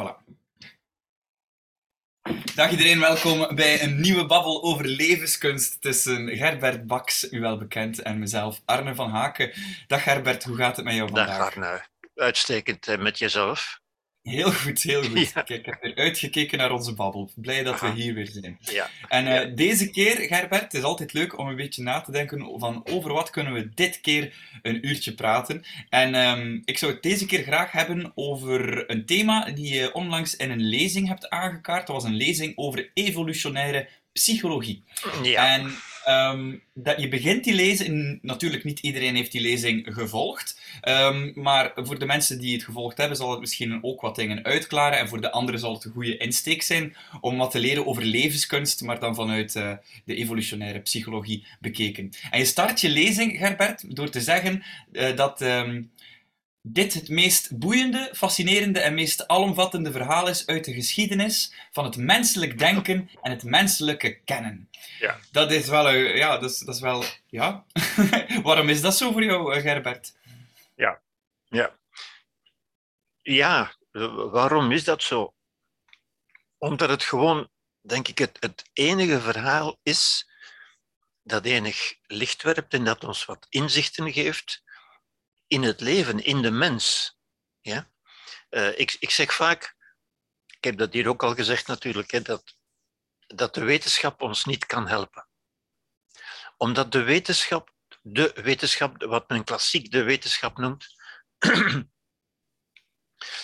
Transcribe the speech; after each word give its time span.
voilà. 0.00 0.16
Dag 2.54 2.70
iedereen, 2.70 3.00
welkom 3.00 3.54
bij 3.54 3.82
een 3.82 4.00
nieuwe 4.00 4.26
babbel 4.26 4.62
over 4.62 4.86
levenskunst 4.86 5.80
tussen 5.80 6.28
Gerbert 6.36 6.86
Baks, 6.86 7.32
u 7.32 7.40
wel 7.40 7.58
bekend, 7.58 8.02
en 8.02 8.18
mezelf, 8.18 8.60
Arne 8.64 8.94
van 8.94 9.10
Haken. 9.10 9.52
Dag 9.86 10.02
Gerbert, 10.02 10.44
hoe 10.44 10.56
gaat 10.56 10.76
het 10.76 10.84
met 10.84 10.94
jou 10.94 11.06
vandaag? 11.06 11.38
Dag 11.38 11.46
Arne, 11.46 11.86
uitstekend 12.14 12.88
eh, 12.88 12.98
met 12.98 13.18
jezelf. 13.18 13.79
Heel 14.22 14.52
goed, 14.52 14.82
heel 14.82 15.02
goed. 15.02 15.32
Kijk, 15.44 15.48
ik 15.48 15.66
heb 15.66 15.78
weer 15.82 15.96
uitgekeken 15.96 16.58
naar 16.58 16.72
onze 16.72 16.94
babbel. 16.94 17.30
Blij 17.34 17.62
dat 17.62 17.80
we 17.80 17.90
hier 17.90 18.14
weer 18.14 18.26
zijn. 18.26 18.58
Ja. 18.60 18.90
En 19.08 19.26
uh, 19.26 19.56
deze 19.56 19.90
keer, 19.90 20.16
Gerbert, 20.16 20.62
het 20.62 20.74
is 20.74 20.82
altijd 20.82 21.12
leuk 21.12 21.38
om 21.38 21.48
een 21.48 21.56
beetje 21.56 21.82
na 21.82 22.00
te 22.00 22.12
denken 22.12 22.58
van 22.60 22.86
over 22.86 23.12
wat 23.12 23.30
kunnen 23.30 23.52
we 23.52 23.68
dit 23.74 24.00
keer 24.00 24.34
een 24.62 24.86
uurtje 24.86 25.14
praten. 25.14 25.64
En 25.88 26.14
um, 26.14 26.62
ik 26.64 26.78
zou 26.78 26.92
het 26.92 27.02
deze 27.02 27.26
keer 27.26 27.42
graag 27.42 27.72
hebben 27.72 28.12
over 28.14 28.90
een 28.90 29.06
thema 29.06 29.50
die 29.50 29.74
je 29.74 29.92
onlangs 29.92 30.36
in 30.36 30.50
een 30.50 30.66
lezing 30.66 31.08
hebt 31.08 31.28
aangekaart. 31.28 31.86
Dat 31.86 31.96
was 31.96 32.04
een 32.04 32.16
lezing 32.16 32.52
over 32.56 32.90
evolutionaire 32.94 33.88
psychologie. 34.12 34.84
Ja. 35.22 35.54
En 35.54 35.74
um, 36.10 36.62
dat, 36.74 37.00
je 37.00 37.08
begint 37.08 37.44
die 37.44 37.54
lezing, 37.54 38.18
natuurlijk 38.22 38.64
niet 38.64 38.78
iedereen 38.78 39.14
heeft 39.14 39.32
die 39.32 39.40
lezing 39.40 39.86
gevolgd, 39.90 40.60
um, 40.88 41.32
maar 41.34 41.72
voor 41.74 41.98
de 41.98 42.06
mensen 42.06 42.38
die 42.38 42.52
het 42.52 42.64
gevolgd 42.64 42.98
hebben 42.98 43.16
zal 43.16 43.30
het 43.30 43.40
misschien 43.40 43.78
ook 43.84 44.00
wat 44.00 44.16
dingen 44.16 44.44
uitklaren 44.44 44.98
en 44.98 45.08
voor 45.08 45.20
de 45.20 45.30
anderen 45.30 45.60
zal 45.60 45.74
het 45.74 45.84
een 45.84 45.92
goede 45.92 46.16
insteek 46.16 46.62
zijn 46.62 46.96
om 47.20 47.36
wat 47.36 47.50
te 47.50 47.58
leren 47.58 47.86
over 47.86 48.04
levenskunst, 48.04 48.82
maar 48.82 49.00
dan 49.00 49.14
vanuit 49.14 49.54
uh, 49.54 49.72
de 50.04 50.14
evolutionaire 50.14 50.80
psychologie 50.80 51.46
bekeken. 51.60 52.10
En 52.30 52.38
je 52.38 52.44
start 52.44 52.80
je 52.80 52.88
lezing, 52.88 53.38
Gerbert, 53.38 53.96
door 53.96 54.10
te 54.10 54.20
zeggen 54.20 54.62
uh, 54.92 55.16
dat... 55.16 55.40
Um, 55.40 55.90
dit 56.62 56.94
het 56.94 57.08
meest 57.08 57.58
boeiende, 57.58 58.10
fascinerende 58.14 58.80
en 58.80 58.94
meest 58.94 59.28
alomvattende 59.28 59.92
verhaal 59.92 60.28
is 60.28 60.46
uit 60.46 60.64
de 60.64 60.72
geschiedenis 60.72 61.54
van 61.72 61.84
het 61.84 61.96
menselijk 61.96 62.58
denken 62.58 63.10
en 63.22 63.30
het 63.30 63.44
menselijke 63.44 64.20
kennen. 64.24 64.68
Ja. 64.98 65.18
Dat 65.32 65.50
is 65.52 65.68
wel, 65.68 65.90
ja, 65.90 66.38
dat 66.38 66.50
is, 66.50 66.58
dat 66.58 66.74
is 66.74 66.80
wel, 66.80 67.04
ja. 67.26 67.64
Waarom 68.42 68.68
is 68.68 68.80
dat 68.80 68.96
zo 68.96 69.12
voor 69.12 69.24
jou, 69.24 69.54
eh, 69.54 69.62
Gerbert? 69.62 70.16
Ja, 70.74 71.00
ja. 71.48 71.78
Ja, 73.22 73.74
waarom 74.30 74.72
is 74.72 74.84
dat 74.84 75.02
zo? 75.02 75.34
Omdat 76.58 76.88
het 76.88 77.02
gewoon, 77.02 77.48
denk 77.80 78.08
ik, 78.08 78.18
het, 78.18 78.36
het 78.40 78.64
enige 78.72 79.20
verhaal 79.20 79.78
is 79.82 80.28
dat 81.22 81.44
enig 81.44 81.94
licht 82.06 82.42
werpt 82.42 82.74
en 82.74 82.84
dat 82.84 83.04
ons 83.04 83.24
wat 83.24 83.46
inzichten 83.48 84.12
geeft 84.12 84.62
in 85.50 85.62
het 85.62 85.80
leven, 85.80 86.24
in 86.24 86.42
de 86.42 86.50
mens. 86.50 87.16
Ja? 87.60 87.90
Uh, 88.50 88.78
ik, 88.78 88.96
ik 88.98 89.10
zeg 89.10 89.34
vaak, 89.34 89.76
ik 90.46 90.64
heb 90.64 90.78
dat 90.78 90.92
hier 90.92 91.08
ook 91.08 91.22
al 91.22 91.34
gezegd 91.34 91.66
natuurlijk, 91.66 92.10
hè, 92.10 92.20
dat, 92.20 92.56
dat 93.26 93.54
de 93.54 93.64
wetenschap 93.64 94.22
ons 94.22 94.44
niet 94.44 94.66
kan 94.66 94.88
helpen. 94.88 95.28
Omdat 96.56 96.92
de 96.92 97.02
wetenschap, 97.02 97.72
de 98.02 98.32
wetenschap, 98.42 99.02
wat 99.02 99.28
men 99.28 99.44
klassiek 99.44 99.90
de 99.90 100.02
wetenschap 100.02 100.56
noemt, 100.58 100.86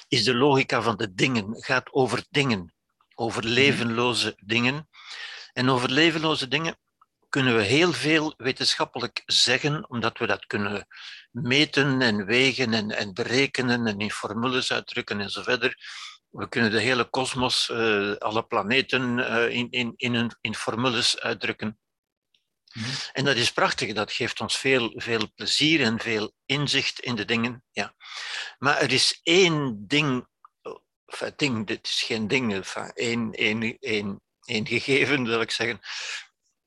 is 0.08 0.24
de 0.24 0.34
logica 0.34 0.82
van 0.82 0.96
de 0.96 1.14
dingen, 1.14 1.62
gaat 1.62 1.92
over 1.92 2.24
dingen, 2.30 2.74
over 3.14 3.44
levenloze 3.44 4.36
dingen. 4.44 4.88
En 5.52 5.68
over 5.68 5.90
levenloze 5.90 6.48
dingen 6.48 6.78
kunnen 7.28 7.56
we 7.56 7.62
heel 7.62 7.92
veel 7.92 8.34
wetenschappelijk 8.36 9.22
zeggen, 9.26 9.90
omdat 9.90 10.18
we 10.18 10.26
dat 10.26 10.46
kunnen 10.46 10.86
meten 11.30 12.02
en 12.02 12.24
wegen 12.24 12.74
en, 12.74 12.90
en 12.90 13.14
berekenen 13.14 13.86
en 13.86 13.98
in 13.98 14.10
formules 14.10 14.72
uitdrukken 14.72 15.20
en 15.20 15.30
zo 15.30 15.42
verder. 15.42 15.76
We 16.30 16.48
kunnen 16.48 16.70
de 16.70 16.80
hele 16.80 17.04
kosmos, 17.04 17.68
uh, 17.72 18.16
alle 18.16 18.46
planeten 18.46 19.18
uh, 19.18 19.48
in, 19.48 19.70
in, 19.70 19.92
in, 19.96 20.36
in 20.40 20.54
formules 20.54 21.20
uitdrukken. 21.20 21.78
Mm-hmm. 22.72 22.92
En 23.12 23.24
dat 23.24 23.36
is 23.36 23.52
prachtig, 23.52 23.92
dat 23.92 24.12
geeft 24.12 24.40
ons 24.40 24.58
veel, 24.58 24.92
veel 24.94 25.32
plezier 25.34 25.80
en 25.80 25.98
veel 25.98 26.32
inzicht 26.46 27.00
in 27.00 27.14
de 27.14 27.24
dingen. 27.24 27.64
Ja. 27.72 27.94
Maar 28.58 28.80
er 28.80 28.92
is 28.92 29.20
één 29.22 29.84
ding, 29.86 30.26
enfin, 31.06 31.32
ding 31.36 31.66
dit 31.66 31.86
is 31.86 32.02
geen 32.02 32.28
ding, 32.28 32.54
enfin, 32.54 32.90
één, 32.94 33.32
één, 33.32 33.76
één, 33.78 34.20
één 34.44 34.66
gegeven, 34.66 35.24
wil 35.24 35.40
ik 35.40 35.50
zeggen, 35.50 35.80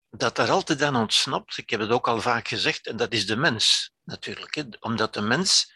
dat 0.09 0.37
er 0.37 0.49
altijd 0.49 0.81
aan 0.81 0.95
ontsnapt. 0.95 1.57
Ik 1.57 1.69
heb 1.69 1.79
het 1.79 1.89
ook 1.89 2.07
al 2.07 2.21
vaak 2.21 2.47
gezegd, 2.47 2.87
en 2.87 2.97
dat 2.97 3.13
is 3.13 3.25
de 3.25 3.35
mens 3.35 3.91
natuurlijk. 4.03 4.55
Hè. 4.55 4.63
Omdat 4.79 5.13
de 5.13 5.21
mens, 5.21 5.73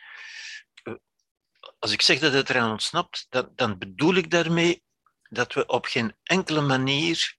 als 1.79 1.91
ik 1.91 2.01
zeg 2.01 2.19
dat 2.19 2.33
het 2.33 2.49
eraan 2.49 2.71
ontsnapt, 2.71 3.25
dat, 3.29 3.57
dan 3.57 3.77
bedoel 3.77 4.15
ik 4.15 4.31
daarmee 4.31 4.83
dat 5.29 5.53
we 5.53 5.65
op 5.65 5.85
geen 5.85 6.15
enkele 6.23 6.61
manier 6.61 7.37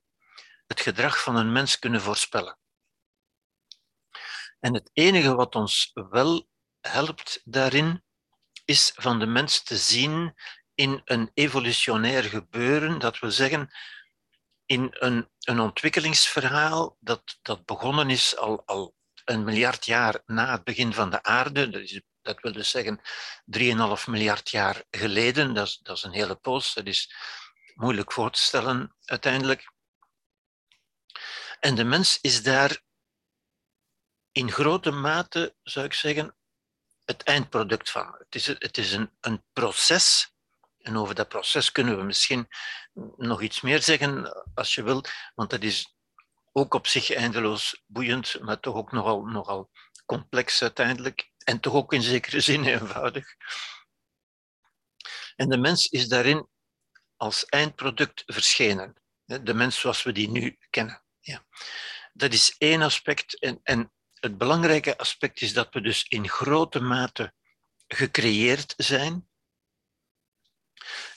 het 0.66 0.81
gedrag 0.81 1.22
van 1.22 1.37
een 1.37 1.53
mens 1.53 1.78
kunnen 1.78 2.00
voorspellen. 2.00 2.59
En 4.60 4.75
het 4.75 4.91
enige 4.93 5.34
wat 5.34 5.54
ons 5.54 5.91
wel 5.93 6.49
helpt 6.81 7.41
daarin, 7.44 8.04
is 8.65 8.93
van 8.94 9.19
de 9.19 9.27
mens 9.27 9.62
te 9.62 9.77
zien 9.77 10.34
in 10.75 11.03
een 11.04 11.31
evolutionair 11.34 12.22
gebeuren, 12.22 12.99
dat 12.99 13.19
wil 13.19 13.31
zeggen 13.31 13.71
in 14.66 14.88
een, 14.98 15.30
een 15.41 15.60
ontwikkelingsverhaal 15.60 16.97
dat, 17.00 17.38
dat 17.42 17.64
begonnen 17.64 18.10
is 18.10 18.36
al, 18.36 18.62
al 18.66 18.94
een 19.25 19.44
miljard 19.44 19.84
jaar 19.84 20.22
na 20.26 20.52
het 20.52 20.64
begin 20.64 20.92
van 20.92 21.10
de 21.10 21.22
aarde. 21.22 21.69
Dat, 21.69 21.82
is, 21.82 22.02
dat 22.22 22.41
wil 22.41 22.52
dus 22.52 22.70
zeggen 22.70 23.00
3,5 23.58 24.04
miljard 24.06 24.50
jaar 24.50 24.84
geleden. 24.91 25.54
Dat 25.54 25.66
is, 25.66 25.78
dat 25.82 25.97
is 25.97 26.03
een 26.03 26.12
hele 26.12 26.34
poos. 26.34 26.74
Dat 26.74 26.86
is 26.86 27.14
moeilijk 27.74 28.12
voor 28.12 28.30
te 28.30 28.41
stellen 28.41 28.97
uiteindelijk. 29.04 29.72
En 31.60 31.74
de 31.74 31.84
mens 31.84 32.19
is 32.20 32.42
daar 32.42 32.82
in 34.32 34.50
grote 34.50 34.91
mate, 34.91 35.56
zou 35.62 35.86
ik 35.86 35.92
zeggen, 35.92 36.36
het 37.04 37.22
eindproduct 37.22 37.91
van. 37.91 38.14
Het 38.19 38.34
is, 38.34 38.47
het 38.47 38.78
is 38.78 38.92
een, 38.92 39.10
een 39.20 39.44
proces 39.53 40.34
en 40.84 40.97
over 40.97 41.15
dat 41.15 41.28
proces 41.28 41.72
kunnen 41.72 41.97
we 41.97 42.03
misschien 42.03 42.49
nog 43.17 43.43
iets 43.43 43.61
meer 43.61 43.83
zeggen, 43.83 44.33
als 44.55 44.75
je 44.75 44.83
wil, 44.83 45.05
want 45.34 45.50
dat 45.50 45.62
is 45.62 45.97
ook 46.53 46.75
op 46.75 46.87
zich 46.87 47.11
eindeloos 47.11 47.83
boeiend, 47.87 48.41
maar 48.41 48.61
toch 48.61 48.75
ook 48.75 48.93
nogal, 48.93 49.25
nogal 49.25 49.71
complex 50.06 50.62
uiteindelijk. 50.62 51.31
En 51.39 51.61
toch 51.61 51.75
ook 51.75 51.93
in 51.93 52.03
zekere 52.03 52.41
zin 52.41 52.65
eenvoudig. 52.75 53.27
En 55.37 55.49
de 55.49 55.59
mens 55.59 55.87
is 55.87 56.09
daarin 56.09 56.49
als 57.16 57.45
eindproduct 57.45 58.22
verschenen. 58.27 58.95
De 59.25 59.55
mens 59.55 59.81
zoals 59.81 60.03
we 60.03 60.12
die 60.12 60.31
nu 60.31 60.59
kennen. 60.71 61.03
Ja. 61.21 61.45
Dat 62.12 62.33
is 62.33 62.55
één 62.59 62.83
aspect. 62.83 63.39
En, 63.41 63.61
en 63.62 63.93
het 64.15 64.39
belangrijke 64.39 64.99
aspect 64.99 65.41
is 65.41 65.53
dat 65.53 65.75
we 65.75 65.81
dus 65.81 66.05
in 66.09 66.28
grote 66.28 66.81
mate 66.81 67.34
gecreëerd 67.87 68.75
zijn 68.77 69.28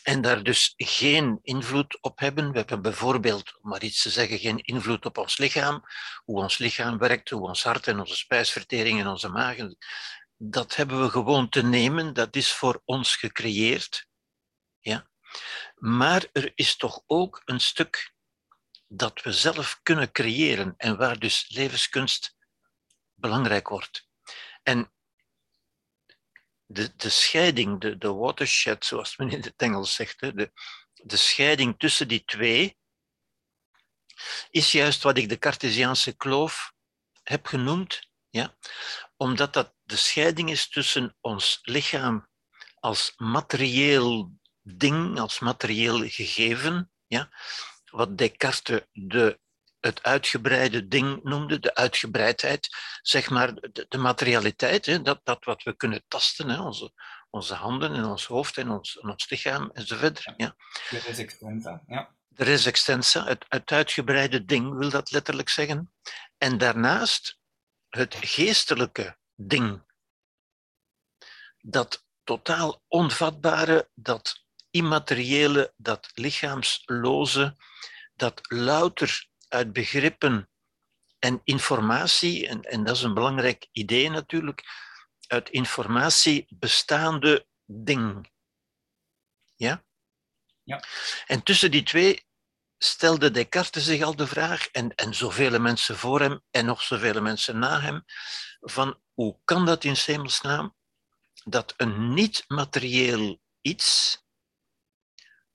en 0.07 0.21
daar 0.21 0.43
dus 0.43 0.73
geen 0.77 1.39
invloed 1.41 2.01
op 2.01 2.19
hebben. 2.19 2.51
We 2.51 2.57
hebben 2.57 2.81
bijvoorbeeld, 2.81 3.57
om 3.61 3.69
maar 3.69 3.83
iets 3.83 4.01
te 4.01 4.09
zeggen, 4.09 4.39
geen 4.39 4.59
invloed 4.59 5.05
op 5.05 5.17
ons 5.17 5.37
lichaam, 5.37 5.83
hoe 6.23 6.41
ons 6.41 6.57
lichaam 6.57 6.97
werkt, 6.97 7.29
hoe 7.29 7.47
ons 7.47 7.63
hart 7.63 7.87
en 7.87 7.99
onze 7.99 8.15
spijsvertering 8.15 8.99
en 8.99 9.07
onze 9.07 9.29
maag. 9.29 9.57
Dat 10.37 10.75
hebben 10.75 11.01
we 11.01 11.09
gewoon 11.09 11.49
te 11.49 11.63
nemen, 11.63 12.13
dat 12.13 12.35
is 12.35 12.53
voor 12.53 12.81
ons 12.85 13.15
gecreëerd. 13.15 14.07
Ja? 14.79 15.09
Maar 15.75 16.25
er 16.31 16.51
is 16.55 16.75
toch 16.77 17.03
ook 17.05 17.41
een 17.45 17.61
stuk 17.61 18.13
dat 18.87 19.21
we 19.21 19.33
zelf 19.33 19.79
kunnen 19.83 20.11
creëren 20.11 20.73
en 20.77 20.97
waar 20.97 21.19
dus 21.19 21.45
levenskunst 21.49 22.35
belangrijk 23.13 23.67
wordt. 23.67 24.07
En 24.63 24.91
de, 26.67 26.95
de 26.95 27.09
scheiding, 27.09 27.81
de, 27.81 27.97
de 27.97 28.13
watershed, 28.13 28.85
zoals 28.85 29.17
men 29.17 29.29
in 29.29 29.41
het 29.41 29.53
Engels 29.57 29.93
zegt, 29.93 30.19
de, 30.19 30.51
de 30.93 31.17
scheiding 31.17 31.79
tussen 31.79 32.07
die 32.07 32.23
twee, 32.25 32.77
is 34.49 34.71
juist 34.71 35.03
wat 35.03 35.17
ik 35.17 35.29
de 35.29 35.37
Cartesiaanse 35.37 36.15
kloof 36.15 36.73
heb 37.23 37.45
genoemd. 37.45 38.09
Ja? 38.29 38.57
Omdat 39.17 39.53
dat 39.53 39.75
de 39.83 39.95
scheiding 39.95 40.49
is 40.49 40.69
tussen 40.69 41.17
ons 41.21 41.59
lichaam 41.61 42.27
als 42.79 43.13
materieel 43.17 44.31
ding, 44.61 45.19
als 45.19 45.39
materieel 45.39 46.09
gegeven, 46.09 46.91
ja? 47.07 47.29
wat 47.85 48.17
Descartes 48.17 48.81
de 48.91 49.39
het 49.79 50.03
uitgebreide 50.03 50.87
ding 50.87 51.23
noemde, 51.23 51.59
de 51.59 51.75
uitgebreidheid, 51.75 52.69
zeg 53.01 53.29
maar 53.29 53.53
de, 53.53 53.85
de 53.89 53.97
materialiteit, 53.97 54.85
hè, 54.85 55.01
dat, 55.01 55.19
dat 55.23 55.45
wat 55.45 55.63
we 55.63 55.75
kunnen 55.75 56.03
tasten, 56.07 56.49
hè, 56.49 56.61
onze, 56.61 56.91
onze 57.29 57.53
handen 57.53 57.93
en 57.93 58.05
ons 58.05 58.25
hoofd 58.25 58.57
en 58.57 58.69
ons, 58.69 58.99
en 58.99 59.09
ons 59.09 59.29
lichaam 59.29 59.69
enzovoort. 59.73 60.33
Ja. 60.37 60.55
De 60.89 60.99
res 60.99 61.17
extensa, 61.17 61.83
ja. 61.87 62.15
De 62.27 62.43
res 62.43 62.65
extensa, 62.65 63.25
het, 63.25 63.45
het 63.47 63.71
uitgebreide 63.71 64.45
ding 64.45 64.77
wil 64.77 64.89
dat 64.89 65.11
letterlijk 65.11 65.49
zeggen. 65.49 65.93
En 66.37 66.57
daarnaast 66.57 67.39
het 67.89 68.15
geestelijke 68.19 69.17
ding, 69.35 69.83
dat 71.61 72.05
totaal 72.23 72.83
onvatbare, 72.87 73.89
dat 73.93 74.45
immateriële, 74.69 75.73
dat 75.77 76.09
lichaamsloze, 76.13 77.55
dat 78.15 78.41
louter 78.43 79.27
uit 79.47 79.73
begrippen 79.73 80.49
en 81.19 81.41
informatie, 81.43 82.47
en, 82.47 82.61
en 82.61 82.83
dat 82.83 82.95
is 82.95 83.01
een 83.01 83.13
belangrijk 83.13 83.67
idee 83.71 84.09
natuurlijk, 84.09 84.63
uit 85.27 85.49
informatie 85.49 86.45
bestaande 86.49 87.47
ding. 87.65 88.31
Ja? 89.55 89.85
Ja. 90.63 90.83
En 91.25 91.43
tussen 91.43 91.71
die 91.71 91.83
twee 91.83 92.25
stelde 92.77 93.31
Descartes 93.31 93.85
zich 93.85 94.01
al 94.01 94.15
de 94.15 94.27
vraag, 94.27 94.67
en, 94.67 94.95
en 94.95 95.13
zoveel 95.13 95.59
mensen 95.59 95.97
voor 95.97 96.19
hem 96.19 96.41
en 96.51 96.65
nog 96.65 96.81
zoveel 96.81 97.21
mensen 97.21 97.59
na 97.59 97.81
hem, 97.81 98.05
van 98.59 99.01
hoe 99.13 99.39
kan 99.43 99.65
dat 99.65 99.83
in 99.83 99.95
hemelsnaam 100.05 100.75
dat 101.43 101.73
een 101.77 102.13
niet-materieel 102.13 103.41
iets 103.61 104.21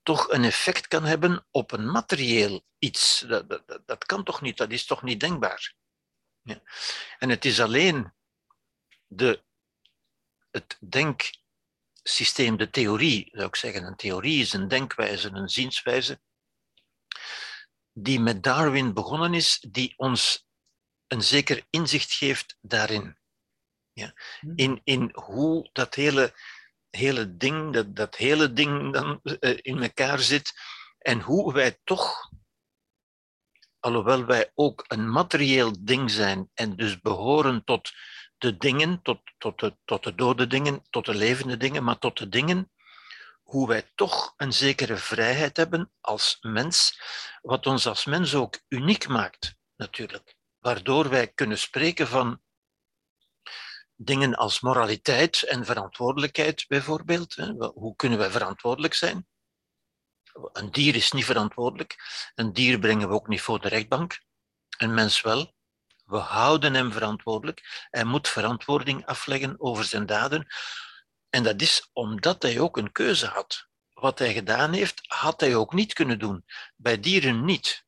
toch 0.03 0.31
een 0.31 0.43
effect 0.43 0.87
kan 0.87 1.03
hebben 1.03 1.45
op 1.51 1.71
een 1.71 1.91
materieel 1.91 2.65
iets. 2.79 3.19
Dat, 3.27 3.49
dat, 3.49 3.81
dat 3.85 4.05
kan 4.05 4.23
toch 4.23 4.41
niet, 4.41 4.57
dat 4.57 4.71
is 4.71 4.85
toch 4.85 5.03
niet 5.03 5.19
denkbaar. 5.19 5.75
Ja. 6.41 6.61
En 7.17 7.29
het 7.29 7.45
is 7.45 7.61
alleen 7.61 8.13
de, 9.07 9.43
het 10.51 10.77
denksysteem, 10.79 12.57
de 12.57 12.69
theorie, 12.69 13.29
zou 13.31 13.47
ik 13.47 13.55
zeggen. 13.55 13.83
Een 13.83 13.95
theorie 13.95 14.41
is 14.41 14.53
een 14.53 14.67
denkwijze, 14.67 15.29
een 15.29 15.49
zienswijze, 15.49 16.21
die 17.91 18.19
met 18.19 18.43
Darwin 18.43 18.93
begonnen 18.93 19.33
is, 19.33 19.65
die 19.69 19.93
ons 19.97 20.47
een 21.07 21.21
zeker 21.21 21.65
inzicht 21.69 22.13
geeft 22.13 22.57
daarin. 22.61 23.17
Ja. 23.91 24.13
Hmm. 24.39 24.53
In, 24.55 24.81
in 24.83 25.09
hoe 25.13 25.69
dat 25.73 25.95
hele, 25.95 26.33
hele 26.95 27.37
ding, 27.37 27.73
dat, 27.73 27.95
dat 27.95 28.15
hele 28.15 28.53
ding 28.53 28.93
dan 28.93 29.19
uh, 29.23 29.57
in 29.61 29.83
elkaar 29.83 30.19
zit 30.19 30.53
en 30.97 31.21
hoe 31.21 31.53
wij 31.53 31.79
toch, 31.83 32.29
alhoewel 33.79 34.25
wij 34.25 34.51
ook 34.53 34.85
een 34.87 35.09
materieel 35.09 35.75
ding 35.79 36.11
zijn 36.11 36.49
en 36.53 36.75
dus 36.75 36.99
behoren 36.99 37.63
tot 37.63 37.91
de 38.37 38.57
dingen, 38.57 39.01
tot, 39.01 39.21
tot, 39.37 39.59
de, 39.59 39.77
tot 39.85 40.03
de 40.03 40.15
dode 40.15 40.47
dingen, 40.47 40.83
tot 40.89 41.05
de 41.05 41.15
levende 41.15 41.57
dingen, 41.57 41.83
maar 41.83 41.97
tot 41.97 42.17
de 42.17 42.29
dingen, 42.29 42.71
hoe 43.43 43.67
wij 43.67 43.91
toch 43.95 44.33
een 44.37 44.53
zekere 44.53 44.97
vrijheid 44.97 45.57
hebben 45.57 45.91
als 46.01 46.37
mens, 46.41 47.01
wat 47.41 47.67
ons 47.67 47.87
als 47.87 48.05
mens 48.05 48.35
ook 48.35 48.59
uniek 48.67 49.07
maakt, 49.07 49.55
natuurlijk. 49.75 50.35
Waardoor 50.59 51.09
wij 51.09 51.27
kunnen 51.27 51.57
spreken 51.57 52.07
van 52.07 52.41
dingen 54.03 54.35
als 54.35 54.59
moraliteit 54.59 55.43
en 55.43 55.65
verantwoordelijkheid, 55.65 56.65
bijvoorbeeld. 56.67 57.35
Hoe 57.73 57.95
kunnen 57.95 58.19
wij 58.19 58.29
verantwoordelijk 58.29 58.93
zijn? 58.93 59.27
Een 60.53 60.71
dier 60.71 60.95
is 60.95 61.11
niet 61.11 61.25
verantwoordelijk. 61.25 61.95
Een 62.35 62.53
dier 62.53 62.79
brengen 62.79 63.07
we 63.07 63.13
ook 63.13 63.27
niet 63.27 63.41
voor 63.41 63.61
de 63.61 63.67
rechtbank. 63.67 64.21
Een 64.77 64.93
mens 64.93 65.21
wel. 65.21 65.53
We 66.05 66.17
houden 66.17 66.73
hem 66.73 66.91
verantwoordelijk. 66.91 67.87
Hij 67.89 68.03
moet 68.03 68.27
verantwoording 68.27 69.05
afleggen 69.05 69.55
over 69.57 69.83
zijn 69.83 70.05
daden. 70.05 70.47
En 71.29 71.43
dat 71.43 71.61
is 71.61 71.89
omdat 71.93 72.41
hij 72.41 72.59
ook 72.59 72.77
een 72.77 72.91
keuze 72.91 73.27
had. 73.27 73.67
Wat 73.93 74.19
hij 74.19 74.33
gedaan 74.33 74.73
heeft, 74.73 75.01
had 75.07 75.39
hij 75.39 75.55
ook 75.55 75.73
niet 75.73 75.93
kunnen 75.93 76.19
doen. 76.19 76.45
Bij 76.75 76.99
dieren 76.99 77.45
niet. 77.45 77.85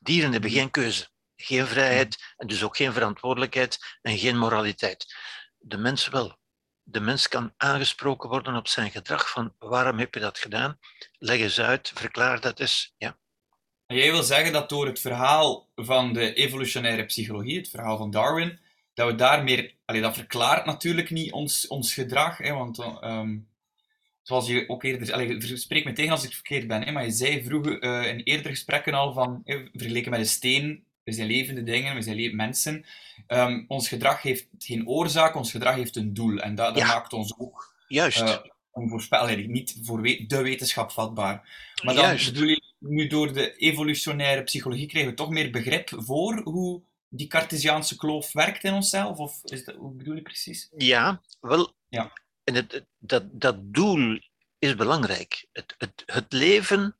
Dieren 0.00 0.32
hebben 0.32 0.50
geen 0.50 0.70
keuze, 0.70 1.09
geen 1.40 1.66
vrijheid 1.66 2.34
en 2.36 2.46
dus 2.46 2.62
ook 2.62 2.76
geen 2.76 2.92
verantwoordelijkheid 2.92 3.98
en 4.02 4.18
geen 4.18 4.38
moraliteit. 4.38 5.14
De 5.58 5.76
mens 5.76 6.08
wel. 6.08 6.38
De 6.82 7.00
mens 7.00 7.28
kan 7.28 7.54
aangesproken 7.56 8.28
worden 8.28 8.54
op 8.54 8.68
zijn 8.68 8.90
gedrag 8.90 9.30
van 9.30 9.54
waarom 9.58 9.98
heb 9.98 10.14
je 10.14 10.20
dat 10.20 10.38
gedaan? 10.38 10.78
Leg 11.18 11.40
eens 11.40 11.60
uit, 11.60 11.92
verklaar 11.94 12.40
dat 12.40 12.60
eens. 12.60 12.94
Ja. 12.96 13.18
Jij 13.86 14.10
wil 14.10 14.22
zeggen 14.22 14.52
dat 14.52 14.68
door 14.68 14.86
het 14.86 15.00
verhaal 15.00 15.70
van 15.74 16.12
de 16.12 16.34
evolutionaire 16.34 17.04
psychologie, 17.04 17.58
het 17.58 17.68
verhaal 17.68 17.96
van 17.96 18.10
Darwin, 18.10 18.58
dat 18.94 19.06
we 19.06 19.14
daar 19.14 19.44
meer... 19.44 19.74
Dat 19.84 20.14
verklaart 20.14 20.66
natuurlijk 20.66 21.10
niet 21.10 21.32
ons, 21.32 21.66
ons 21.66 21.94
gedrag, 21.94 22.38
hè, 22.38 22.52
want 22.52 22.78
ehm, 22.78 23.38
zoals 24.22 24.46
je 24.46 24.68
ook 24.68 24.82
eerder... 24.82 25.12
Allee, 25.12 25.56
spreek 25.56 25.84
me 25.84 25.92
tegen 25.92 26.12
als 26.12 26.24
ik 26.24 26.32
verkeerd 26.32 26.66
ben, 26.66 26.82
hè, 26.82 26.92
maar 26.92 27.04
je 27.04 27.10
zei 27.10 27.44
vroeger 27.44 27.82
uh, 27.82 28.06
in 28.06 28.20
eerdere 28.20 28.48
gesprekken 28.48 28.94
al 28.94 29.12
van, 29.12 29.42
vergeleken 29.72 30.10
met 30.10 30.20
een 30.20 30.26
steen, 30.26 30.84
we 31.10 31.16
zijn 31.16 31.28
levende 31.28 31.62
dingen, 31.62 31.94
we 31.94 32.02
zijn 32.02 32.36
mensen. 32.36 32.84
Um, 33.28 33.64
ons 33.68 33.88
gedrag 33.88 34.22
heeft 34.22 34.46
geen 34.58 34.88
oorzaak, 34.88 35.34
ons 35.34 35.50
gedrag 35.50 35.74
heeft 35.74 35.96
een 35.96 36.14
doel. 36.14 36.38
En 36.38 36.54
dat, 36.54 36.74
dat 36.74 36.86
maakt 36.86 37.12
ons 37.12 37.38
ook... 37.38 37.74
Juist. 37.88 38.20
Uh, 38.20 38.36
onvoorspelbaar, 38.70 39.46
niet 39.46 39.78
voor 39.82 40.00
we 40.00 40.26
de 40.26 40.42
wetenschap 40.42 40.90
vatbaar. 40.90 41.48
Maar 41.82 41.94
dan 41.94 42.04
Juist. 42.04 42.32
bedoel 42.32 42.48
je, 42.48 42.62
nu 42.78 43.06
door 43.06 43.32
de 43.32 43.56
evolutionaire 43.56 44.42
psychologie 44.42 44.86
krijgen 44.86 45.10
we 45.10 45.16
toch 45.16 45.30
meer 45.30 45.50
begrip 45.50 45.90
voor 45.96 46.40
hoe 46.42 46.82
die 47.08 47.26
Cartesiaanse 47.26 47.96
kloof 47.96 48.32
werkt 48.32 48.64
in 48.64 48.72
onszelf? 48.72 49.18
Of 49.18 49.40
is 49.44 49.64
dat, 49.64 49.74
hoe 49.74 49.92
bedoel 49.92 50.14
je 50.14 50.22
precies? 50.22 50.68
Ja, 50.76 51.20
wel. 51.40 51.72
Ja. 51.88 52.12
En 52.44 52.54
het, 52.54 52.84
dat, 52.98 53.40
dat 53.40 53.56
doel 53.74 54.20
is 54.58 54.74
belangrijk. 54.74 55.46
Het, 55.52 55.74
het, 55.78 56.02
het 56.06 56.32
leven 56.32 56.96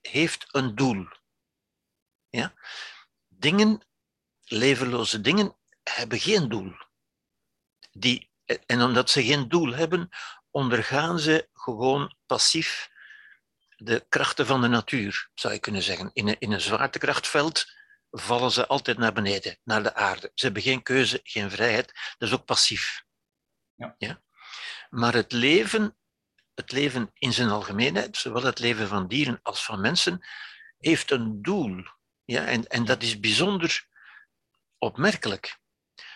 heeft 0.00 0.46
een 0.50 0.74
doel. 0.74 1.06
Ja? 2.30 2.54
Dingen, 3.42 3.80
levenloze 4.44 5.20
dingen, 5.20 5.56
hebben 5.82 6.20
geen 6.20 6.48
doel. 6.48 6.72
Die, 7.92 8.30
en 8.66 8.82
omdat 8.82 9.10
ze 9.10 9.24
geen 9.24 9.48
doel 9.48 9.72
hebben, 9.74 10.08
ondergaan 10.50 11.18
ze 11.18 11.48
gewoon 11.52 12.16
passief 12.26 12.90
de 13.76 14.06
krachten 14.08 14.46
van 14.46 14.60
de 14.60 14.68
natuur, 14.68 15.30
zou 15.34 15.54
je 15.54 15.60
kunnen 15.60 15.82
zeggen. 15.82 16.10
In 16.12 16.28
een, 16.28 16.36
in 16.38 16.52
een 16.52 16.60
zwaartekrachtveld 16.60 17.72
vallen 18.10 18.50
ze 18.50 18.66
altijd 18.66 18.98
naar 18.98 19.12
beneden, 19.12 19.58
naar 19.64 19.82
de 19.82 19.94
aarde. 19.94 20.30
Ze 20.34 20.44
hebben 20.44 20.62
geen 20.62 20.82
keuze, 20.82 21.20
geen 21.22 21.50
vrijheid. 21.50 21.86
Dat 22.18 22.28
is 22.28 22.34
ook 22.34 22.44
passief. 22.44 23.04
Ja. 23.74 23.94
Ja? 23.98 24.22
Maar 24.90 25.14
het 25.14 25.32
leven, 25.32 25.96
het 26.54 26.72
leven 26.72 27.10
in 27.14 27.32
zijn 27.32 27.48
algemeenheid, 27.48 28.16
zowel 28.16 28.42
het 28.42 28.58
leven 28.58 28.88
van 28.88 29.08
dieren 29.08 29.40
als 29.42 29.64
van 29.64 29.80
mensen, 29.80 30.26
heeft 30.78 31.10
een 31.10 31.42
doel. 31.42 31.84
Ja? 32.32 32.46
En, 32.46 32.66
en 32.66 32.84
dat 32.84 33.02
is 33.02 33.20
bijzonder 33.20 33.86
opmerkelijk. 34.78 35.60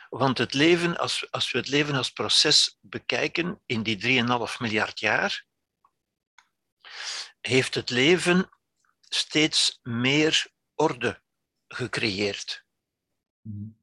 Want 0.08 0.38
het 0.38 0.54
leven, 0.54 0.96
als, 0.96 1.30
als 1.30 1.50
we 1.52 1.58
het 1.58 1.68
leven 1.68 1.94
als 1.94 2.10
proces 2.10 2.78
bekijken 2.80 3.62
in 3.66 3.82
die 3.82 4.24
3,5 4.24 4.56
miljard 4.58 5.00
jaar, 5.00 5.46
heeft 7.40 7.74
het 7.74 7.90
leven 7.90 8.50
steeds 9.08 9.78
meer 9.82 10.46
orde 10.74 11.22
gecreëerd. 11.68 12.64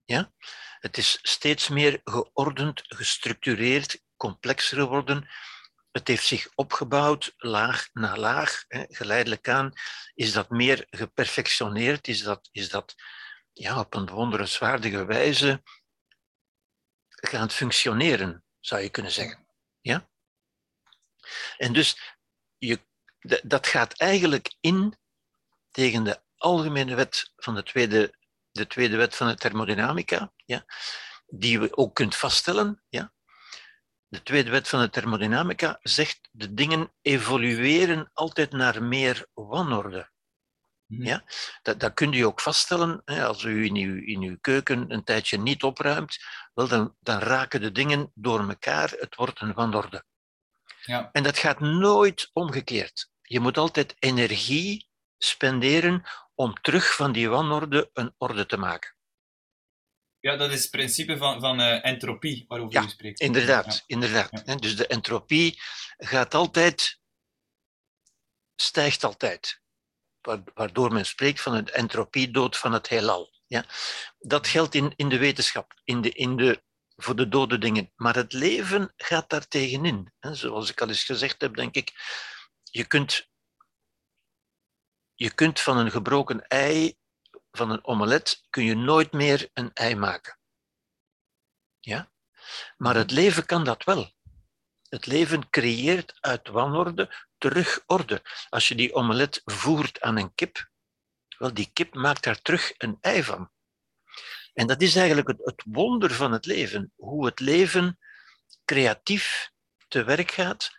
Ja? 0.06 0.34
Het 0.80 0.98
is 0.98 1.20
steeds 1.22 1.68
meer 1.70 2.02
geordend, 2.04 2.84
gestructureerd, 2.88 4.02
complexer 4.18 4.78
geworden. 4.78 5.30
Het 5.94 6.08
heeft 6.08 6.26
zich 6.26 6.48
opgebouwd, 6.56 7.34
laag 7.38 7.90
na 7.92 8.18
laag, 8.18 8.64
hè, 8.68 8.86
geleidelijk 8.88 9.50
aan. 9.50 9.74
Is 10.14 10.34
dat 10.34 10.50
meer 10.50 10.88
geperfectioneerd? 10.90 12.08
Is 12.08 12.22
dat, 12.24 12.50
is 12.52 12.70
dat 12.70 12.96
ja, 13.52 13.80
op 13.80 13.94
een 13.94 14.10
wonderenswaardige 14.10 15.06
wijze 15.06 15.64
gaan 17.08 17.50
functioneren, 17.50 18.44
zou 18.60 18.82
je 18.82 18.90
kunnen 18.90 19.12
zeggen. 19.12 19.48
Ja? 19.82 20.10
En 21.58 21.74
dus 21.74 22.18
je, 22.58 22.80
dat 23.44 23.68
gaat 23.68 23.94
eigenlijk 24.00 24.56
in 24.60 24.98
tegen 25.72 26.04
de 26.04 26.22
algemene 26.38 26.96
wet 26.96 27.32
van 27.36 27.56
de 27.56 27.64
tweede, 27.64 28.18
de 28.52 28.68
tweede 28.68 28.98
wet 28.98 29.16
van 29.16 29.28
de 29.28 29.36
thermodynamica, 29.36 30.34
ja, 30.46 30.66
die 31.26 31.60
we 31.60 31.78
ook 31.78 31.96
kunt 31.96 32.16
vaststellen. 32.16 32.84
Ja. 32.90 33.14
De 34.14 34.24
tweede 34.24 34.50
wet 34.50 34.68
van 34.70 34.80
de 34.80 34.90
thermodynamica 34.90 35.80
zegt 35.82 36.30
de 36.32 36.54
dingen 36.54 36.92
evolueren 37.02 38.10
altijd 38.14 38.52
naar 38.52 38.84
meer 38.84 39.26
wanorde. 39.34 40.10
Mhm. 40.86 41.04
Ja? 41.04 41.24
Dat, 41.62 41.80
dat 41.80 41.94
kun 41.94 42.12
je 42.12 42.26
ook 42.26 42.42
vaststellen. 42.42 43.02
Hè, 43.06 43.26
als 43.26 43.44
u 43.44 43.66
in 43.66 43.76
uw, 43.76 44.04
in 44.06 44.22
uw 44.22 44.38
keuken 44.42 44.92
een 44.92 45.04
tijdje 45.04 45.38
niet 45.38 45.64
opruimt, 45.64 46.18
wel, 46.54 46.68
dan, 46.68 46.96
dan 47.00 47.20
raken 47.20 47.62
de 47.62 47.72
dingen 47.72 48.12
door 48.14 48.50
elkaar. 48.50 48.90
Het 48.90 49.16
wordt 49.16 49.42
een 49.42 49.54
wanorde. 49.54 50.06
Ja. 50.82 51.10
En 51.12 51.24
dat 51.24 51.38
gaat 51.38 51.60
nooit 51.60 52.30
omgekeerd. 52.34 53.10
Je 53.22 53.40
moet 53.40 53.58
altijd 53.58 53.96
energie 54.00 54.90
spenderen 55.18 56.04
om 56.36 56.54
terug 56.62 56.96
van 56.96 57.12
die 57.12 57.30
wanorde 57.30 57.90
een 57.94 58.14
orde 58.18 58.46
te 58.46 58.58
maken. 58.58 58.93
Ja, 60.24 60.36
dat 60.36 60.52
is 60.52 60.62
het 60.62 60.72
principe 60.72 61.18
van, 61.18 61.40
van 61.40 61.60
uh, 61.60 61.86
entropie 61.86 62.46
waarover 62.48 62.74
ja, 62.74 62.84
u 62.84 62.90
spreekt. 62.90 63.20
Inderdaad, 63.20 63.66
Ja. 63.76 63.82
inderdaad. 63.86 64.42
Ja. 64.46 64.56
Dus 64.56 64.76
de 64.76 64.88
entropie 64.88 65.62
gaat 65.98 66.34
altijd, 66.34 67.00
stijgt 68.56 69.04
altijd. 69.04 69.62
Wa- 70.22 70.44
Waardoor 70.54 70.94
men 70.94 71.06
spreekt 71.06 71.42
van 71.42 71.54
een 71.54 71.68
entropiedood 71.68 72.58
van 72.58 72.72
het 72.74 72.88
heelal. 72.88 73.32
Ja? 73.48 73.66
Dat 74.20 74.48
geldt 74.48 74.76
in, 74.76 74.94
in 74.96 75.10
de 75.10 75.18
wetenschap, 75.18 75.82
in 75.84 76.02
de, 76.02 76.10
in 76.10 76.38
de, 76.38 76.64
voor 76.96 77.16
de 77.16 77.28
dode 77.28 77.58
dingen. 77.58 77.92
Maar 77.96 78.16
het 78.16 78.34
leven 78.34 78.94
gaat 78.98 79.30
daar 79.30 79.48
tegenin. 79.48 80.14
hè. 80.20 80.36
Zoals 80.36 80.70
ik 80.70 80.82
al 80.82 80.88
eens 80.88 81.04
gezegd 81.04 81.42
heb, 81.42 81.56
denk 81.56 81.76
ik, 81.76 81.92
je 82.64 82.86
kunt, 82.86 83.30
je 85.14 85.34
kunt 85.34 85.60
van 85.60 85.78
een 85.78 85.92
gebroken 85.92 86.48
ei, 86.48 86.96
van 87.58 87.70
een 87.70 87.86
omelet, 87.86 88.44
kun 88.50 88.64
je 88.64 88.76
nooit 88.76 89.12
meer 89.12 89.50
een 89.54 89.74
ei 89.74 89.96
maken. 89.96 90.38
Ja? 91.80 92.12
Maar 92.78 92.96
het 92.96 93.12
leven 93.12 93.46
kan 93.46 93.64
dat 93.64 93.84
wel. 93.84 94.12
Het 94.90 95.06
leven 95.06 95.50
creëert 95.50 96.18
uit 96.20 96.48
wanorde 96.48 97.26
terug 97.38 97.84
orde. 97.86 98.22
Als 98.50 98.68
je 98.68 98.76
die 98.76 98.94
omelet 98.94 99.42
voert 99.46 100.02
aan 100.02 100.18
een 100.18 100.36
kip, 100.36 100.70
wel, 101.38 101.54
die 101.54 101.70
kip 101.74 101.94
maakt 101.94 102.24
daar 102.24 102.42
terug 102.42 102.74
een 102.78 102.98
ei 103.02 103.24
van. 103.24 103.52
En 104.54 104.68
dat 104.68 104.82
is 104.82 104.96
eigenlijk 104.96 105.28
het, 105.28 105.40
het 105.44 105.64
wonder 105.66 106.14
van 106.14 106.32
het 106.32 106.46
leven. 106.46 106.94
Hoe 106.96 107.26
het 107.26 107.40
leven 107.40 108.00
creatief 108.66 109.52
te 109.88 110.04
werk 110.04 110.32
gaat 110.32 110.72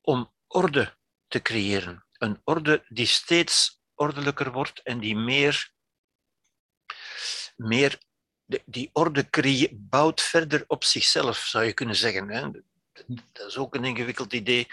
om 0.00 0.32
orde 0.46 0.96
te 1.28 1.42
creëren. 1.42 2.06
Een 2.12 2.40
orde 2.44 2.84
die 2.88 3.06
steeds 3.06 3.80
ordelijker 3.94 4.52
wordt 4.52 4.82
en 4.82 5.00
die 5.00 5.16
meer, 5.16 5.72
meer 7.56 7.98
die 8.64 8.90
orde 8.92 9.28
bouwt 9.72 10.22
verder 10.22 10.64
op 10.66 10.84
zichzelf, 10.84 11.36
zou 11.36 11.64
je 11.64 11.72
kunnen 11.72 11.96
zeggen. 11.96 12.28
Hè? 12.28 12.50
Dat 13.32 13.46
is 13.46 13.56
ook 13.56 13.74
een 13.74 13.84
ingewikkeld 13.84 14.32
idee 14.32 14.66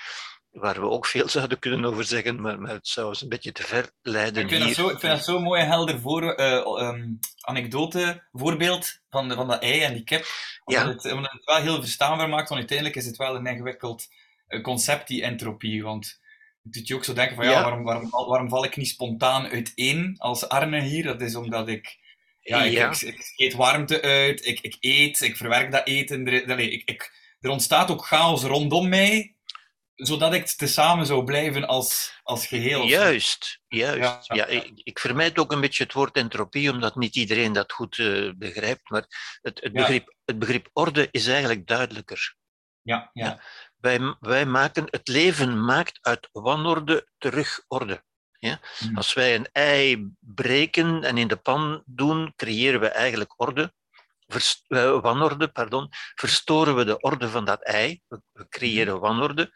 waar 0.54 0.80
we 0.80 0.90
ook 0.90 1.06
veel 1.06 1.30
zouden 1.30 1.60
kunnen 1.60 1.86
over 1.86 2.04
zeggen, 2.04 2.42
maar, 2.42 2.60
maar 2.60 2.72
het 2.72 2.88
zou 2.88 3.08
ons 3.08 3.22
een 3.22 3.30
beetje 3.30 3.52
te 3.52 3.64
ver 3.64 3.92
leiden. 4.02 4.44
Ik 4.44 4.50
vind, 4.50 4.64
hier. 4.64 4.76
Dat, 4.76 4.86
zo, 4.86 4.90
ik 4.92 5.00
vind 5.00 5.14
dat 5.14 5.24
zo'n 5.24 5.44
mooi 5.44 5.62
helder 5.62 6.00
voor, 6.00 6.40
uh, 6.40 6.94
anekdote, 7.42 8.24
voorbeeld 8.32 9.00
van, 9.10 9.30
de, 9.30 9.36
van 9.36 9.48
dat 9.48 9.62
ei 9.62 9.82
en 9.82 9.94
die 9.94 10.04
kip. 10.04 10.26
Omdat, 10.64 10.84
ja. 10.84 10.90
het, 10.90 11.12
omdat 11.12 11.32
het 11.32 11.46
wel 11.46 11.56
heel 11.56 11.82
verstaanbaar 11.82 12.30
maakt, 12.30 12.50
want 12.50 12.60
uiteindelijk 12.60 12.98
is 12.98 13.06
het 13.06 13.18
wel 13.18 13.36
een 13.36 13.46
ingewikkeld 13.46 14.08
eh, 14.48 14.62
concept, 14.62 15.08
die 15.08 15.24
entropie. 15.24 15.84
Want 15.84 16.20
het 16.64 16.74
doet 16.74 16.88
je 16.88 16.96
ook 16.96 17.04
zo 17.04 17.14
denken 17.14 17.36
van, 17.36 17.46
ja, 17.46 17.62
Waarom, 17.62 17.84
waarom, 17.84 18.10
waarom 18.10 18.50
val 18.50 18.64
ik 18.64 18.76
niet 18.76 18.88
spontaan 18.88 19.48
uiteen 19.48 20.16
als 20.18 20.50
Arne 20.50 20.82
hier? 20.82 21.04
Dat 21.04 21.22
is 21.22 21.36
omdat 21.36 21.68
ik... 21.68 22.02
Ja, 22.44 22.64
ik, 22.64 22.72
ja. 22.72 22.90
ik, 22.90 23.02
ik 23.02 23.34
eet 23.36 23.54
warmte 23.54 24.02
uit, 24.02 24.46
ik, 24.46 24.60
ik 24.60 24.78
eet, 24.80 25.22
ik 25.22 25.38
verwerk 25.38 25.72
dat 25.72 25.88
eten. 25.88 26.28
Er, 26.28 26.60
ik, 26.60 26.82
ik, 26.86 27.14
er 27.40 27.50
ontstaat 27.50 27.92
ook 27.92 28.06
chaos 28.06 28.44
rondom 28.44 28.90
mij, 28.90 29.36
zodat 29.96 30.34
ik 30.34 30.48
tezamen 30.48 31.06
zou 31.06 31.24
blijven 31.24 31.68
als, 31.68 32.20
als 32.24 32.48
geheel. 32.48 32.84
Juist, 32.84 33.62
juist. 33.68 34.34
Ja, 34.34 34.46
ik, 34.46 34.72
ik, 34.76 35.00
vermijd 35.00 35.40
ook 35.40 35.52
een 35.52 35.62
beetje 35.62 35.84
het 35.84 35.94
woord 35.94 36.16
entropie, 36.16 36.72
omdat 36.72 36.96
niet 36.96 37.16
iedereen 37.16 37.54
dat 37.54 37.72
goed 37.72 37.98
uh, 37.98 38.32
begrijpt. 38.36 38.90
Maar 38.90 39.06
het, 39.42 39.60
het, 39.62 39.74
begrip, 39.74 40.16
het 40.26 40.40
begrip 40.40 40.70
orde 40.74 41.08
is 41.12 41.28
eigenlijk 41.28 41.68
duidelijker. 41.68 42.36
Ja, 42.82 43.10
ja. 43.14 43.42
Wij, 43.78 44.16
wij 44.20 44.46
maken, 44.46 44.88
het 44.90 45.08
leven 45.08 45.66
maakt 45.66 46.00
uit 46.02 46.30
wanorde 46.32 47.08
terug 47.18 47.64
orde. 47.68 48.04
Ja? 48.44 48.60
Hmm. 48.78 48.98
Als 48.98 49.14
wij 49.14 49.36
een 49.36 49.50
ei 49.52 50.10
breken 50.20 51.04
en 51.04 51.18
in 51.18 51.28
de 51.28 51.36
pan 51.36 51.84
doen, 51.86 52.34
creëren 52.36 52.80
we 52.80 52.88
eigenlijk 52.88 53.34
orde. 53.38 53.74
Verst, 54.28 54.64
uh, 54.68 55.02
wanorde, 55.02 55.48
pardon, 55.48 55.88
verstoren 56.16 56.76
we 56.76 56.86
de 56.86 57.00
orde 57.00 57.30
van 57.30 57.46
dat 57.46 57.62
ei. 57.64 58.02
We, 58.08 58.22
we 58.32 58.48
creëren 58.50 59.00
wanorde. 59.00 59.52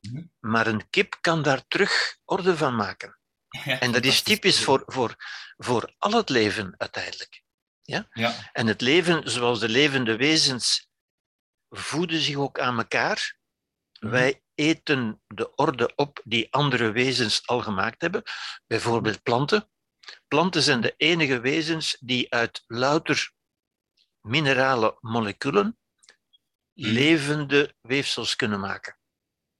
Mhm. 0.00 0.22
Maar 0.40 0.66
een 0.66 0.90
kip 0.90 1.16
kan 1.20 1.42
daar 1.42 1.66
terug 1.68 2.16
orde 2.24 2.56
van 2.56 2.76
maken. 2.76 3.18
Ja, 3.64 3.80
en 3.80 3.92
dat 3.92 4.04
is 4.04 4.22
typisch 4.22 4.64
voor, 4.64 4.82
voor, 4.86 5.14
voor 5.56 5.94
al 5.98 6.12
het 6.12 6.28
leven 6.28 6.74
uiteindelijk. 6.76 7.42
Ja? 7.82 8.06
ja? 8.12 8.50
En 8.52 8.66
het 8.66 8.80
leven, 8.80 9.30
zoals 9.30 9.60
de 9.60 9.68
levende 9.68 10.16
wezens, 10.16 10.88
voeden 11.68 12.20
zich 12.20 12.36
ook 12.36 12.58
aan 12.60 12.78
elkaar. 12.78 13.36
Mhm. 14.00 14.12
Wij 14.12 14.40
eten 14.56 15.22
de 15.26 15.54
orde 15.54 15.92
op 15.94 16.20
die 16.24 16.52
andere 16.52 16.90
wezens 16.90 17.46
al 17.46 17.60
gemaakt 17.60 18.00
hebben. 18.00 18.22
Bijvoorbeeld 18.66 19.22
planten. 19.22 19.68
Planten 20.28 20.62
zijn 20.62 20.80
de 20.80 20.94
enige 20.96 21.40
wezens 21.40 21.96
die 22.00 22.32
uit 22.32 22.64
louter 22.66 23.32
minerale 24.20 24.96
moleculen 25.00 25.78
mhm. 26.74 26.90
levende 26.90 27.74
weefsels 27.80 28.36
kunnen 28.36 28.60
maken. 28.60 28.98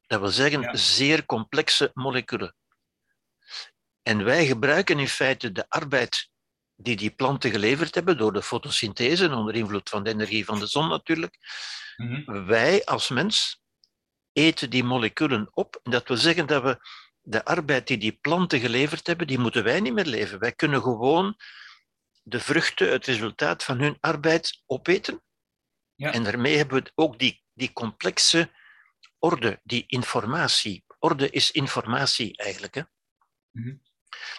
Dat 0.06 0.20
wil 0.20 0.28
zeggen 0.28 0.78
zeer 0.78 1.26
complexe 1.26 1.90
moleculen. 1.94 2.54
En 4.02 4.24
wij 4.24 4.46
gebruiken 4.46 4.98
in 4.98 5.08
feite 5.08 5.52
de 5.52 5.64
arbeid 5.68 6.30
die 6.76 6.96
die 6.96 7.10
planten 7.10 7.50
geleverd 7.50 7.94
hebben 7.94 8.18
door 8.18 8.32
de 8.32 8.42
fotosynthese, 8.42 9.34
onder 9.34 9.54
invloed 9.54 9.88
van 9.88 10.04
de 10.04 10.10
energie 10.10 10.44
van 10.44 10.58
de 10.58 10.66
zon 10.66 10.88
natuurlijk. 10.88 11.36
Mhm. 11.96 12.44
Wij 12.44 12.84
als 12.84 13.08
mens 13.08 13.62
eten 14.36 14.70
die 14.70 14.84
moleculen 14.84 15.48
op. 15.52 15.80
En 15.82 15.90
dat 15.90 16.08
wil 16.08 16.16
zeggen 16.16 16.46
dat 16.46 16.62
we 16.62 16.78
de 17.20 17.44
arbeid 17.44 17.86
die 17.86 17.98
die 17.98 18.18
planten 18.20 18.60
geleverd 18.60 19.06
hebben, 19.06 19.26
die 19.26 19.38
moeten 19.38 19.64
wij 19.64 19.80
niet 19.80 19.92
meer 19.92 20.04
leven. 20.04 20.38
Wij 20.38 20.52
kunnen 20.52 20.82
gewoon 20.82 21.36
de 22.22 22.40
vruchten, 22.40 22.92
het 22.92 23.06
resultaat 23.06 23.64
van 23.64 23.78
hun 23.78 23.96
arbeid 24.00 24.62
opeten. 24.66 25.22
Ja. 25.94 26.12
En 26.12 26.22
daarmee 26.22 26.56
hebben 26.56 26.82
we 26.82 26.92
ook 26.94 27.18
die, 27.18 27.42
die 27.52 27.72
complexe 27.72 28.50
orde, 29.18 29.60
die 29.62 29.84
informatie. 29.86 30.84
Orde 30.98 31.30
is 31.30 31.50
informatie 31.50 32.36
eigenlijk. 32.36 32.74
Hè? 32.74 32.82
Mm 33.50 33.82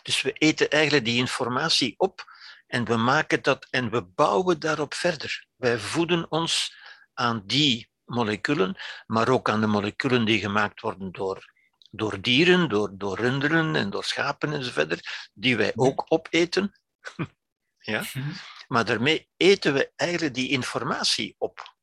Dus 0.04 0.22
we 0.22 0.34
eten 0.34 0.70
eigenlijk 0.70 1.06
die 1.06 1.18
informatie 1.18 1.94
op 1.98 2.26
en 2.68 2.86
we 2.86 2.96
maken 2.96 3.42
dat 3.42 3.68
en 3.70 3.90
we 3.90 4.02
bouwen 4.02 4.60
daarop 4.60 4.94
verder. 4.94 5.48
Wij 5.56 5.78
voeden 5.78 6.32
ons 6.32 6.76
aan 7.14 7.44
die 7.46 7.90
moleculen, 8.08 8.76
maar 9.06 9.30
ook 9.30 9.50
aan 9.50 9.62
de 9.62 9.68
moleculen 9.68 10.26
die 10.26 10.40
gemaakt 10.40 10.82
worden 10.82 11.12
door, 11.12 11.54
door 11.92 12.22
dieren, 12.22 12.70
door, 12.70 12.90
door 12.94 13.18
runderen 13.18 13.76
en 13.76 13.90
door 13.90 14.04
schapen 14.04 14.54
enzovoort, 14.54 15.30
die 15.34 15.58
wij 15.58 15.72
ook 15.76 16.06
opeten. 16.08 16.72
ja? 17.78 18.00
Mhm. 18.14 18.32
Maar 18.68 18.86
daarmee 18.86 19.30
eten 19.38 19.74
we 19.74 19.92
eigenlijk 19.96 20.34
die 20.34 20.50
informatie 20.50 21.36
op. 21.38 21.76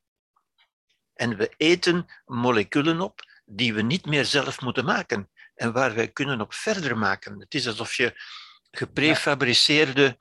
En 1.15 1.37
we 1.37 1.55
eten 1.57 2.07
moleculen 2.25 3.01
op 3.01 3.21
die 3.45 3.75
we 3.75 3.83
niet 3.83 4.07
meer 4.07 4.25
zelf 4.25 4.61
moeten 4.61 4.85
maken 4.85 5.31
en 5.55 5.73
waar 5.73 5.95
wij 5.95 6.09
kunnen 6.09 6.41
op 6.41 6.55
verder 6.55 6.99
maken. 6.99 7.41
Het 7.41 7.55
is 7.55 7.67
alsof 7.67 7.95
je 7.95 8.21
geprefabriceerde 8.71 10.17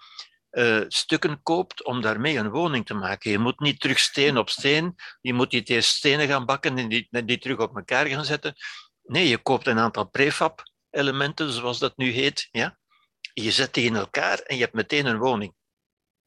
uh, 0.53 0.83
stukken 0.87 1.43
koopt 1.43 1.83
om 1.83 2.01
daarmee 2.01 2.37
een 2.37 2.49
woning 2.49 2.85
te 2.85 2.93
maken. 2.93 3.31
Je 3.31 3.37
moet 3.37 3.59
niet 3.59 3.79
terug 3.79 3.99
steen 3.99 4.37
op 4.37 4.49
steen, 4.49 4.95
je 5.21 5.33
moet 5.33 5.51
niet 5.51 5.69
eerst 5.69 5.95
stenen 5.95 6.27
gaan 6.27 6.45
bakken 6.45 6.77
en 6.77 6.89
die, 6.89 7.07
die 7.25 7.37
terug 7.37 7.59
op 7.59 7.75
elkaar 7.75 8.05
gaan 8.07 8.25
zetten. 8.25 8.55
Nee, 9.03 9.27
je 9.27 9.37
koopt 9.37 9.67
een 9.67 9.79
aantal 9.79 10.09
prefab-elementen, 10.09 11.51
zoals 11.51 11.79
dat 11.79 11.97
nu 11.97 12.11
heet. 12.11 12.47
Ja? 12.51 12.77
Je 13.33 13.51
zet 13.51 13.73
die 13.73 13.85
in 13.85 13.95
elkaar 13.95 14.39
en 14.39 14.55
je 14.55 14.61
hebt 14.61 14.73
meteen 14.73 15.05
een 15.05 15.17
woning. 15.17 15.53